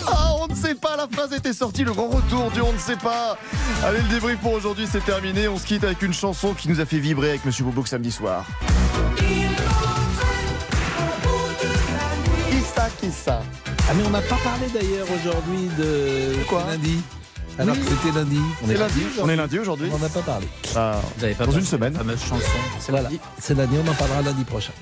[0.07, 2.79] Ah, on ne sait pas, la phrase était sortie, le grand retour du on ne
[2.79, 3.39] sait pas.
[3.83, 5.49] Allez, le débrief pour aujourd'hui, c'est terminé.
[5.49, 8.13] On se quitte avec une chanson qui nous a fait vibrer avec Monsieur Boubouk samedi
[8.13, 8.45] soir.
[13.11, 13.43] Ça,
[13.89, 17.01] Ah mais on n'a pas parlé d'ailleurs aujourd'hui de Quoi lundi.
[17.59, 17.81] Alors Oui.
[17.83, 18.39] que c'était lundi.
[18.67, 19.89] C'est lundi, on est lundi aujourd'hui.
[19.91, 20.47] On n'en a pas parlé.
[20.75, 21.95] Ah, Vous avez pas Dans une semaine.
[21.95, 22.43] Fameuse chanson.
[22.79, 23.21] C'est Voilà, lundi.
[23.41, 24.73] c'est lundi, on en parlera lundi prochain.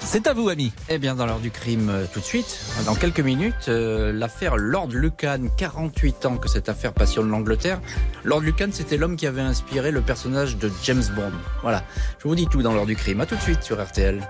[0.00, 0.72] C'est à vous, ami.
[0.88, 4.56] Eh bien, dans l'heure du crime, euh, tout de suite, dans quelques minutes, euh, l'affaire
[4.56, 7.80] Lord Lucan, 48 ans que cette affaire passionne l'Angleterre.
[8.22, 11.32] Lord Lucan, c'était l'homme qui avait inspiré le personnage de James Bond.
[11.62, 11.82] Voilà,
[12.22, 13.20] je vous dis tout dans l'heure du crime.
[13.22, 14.20] À tout de suite sur RTL.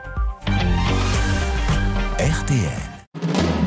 [2.19, 3.00] RTL.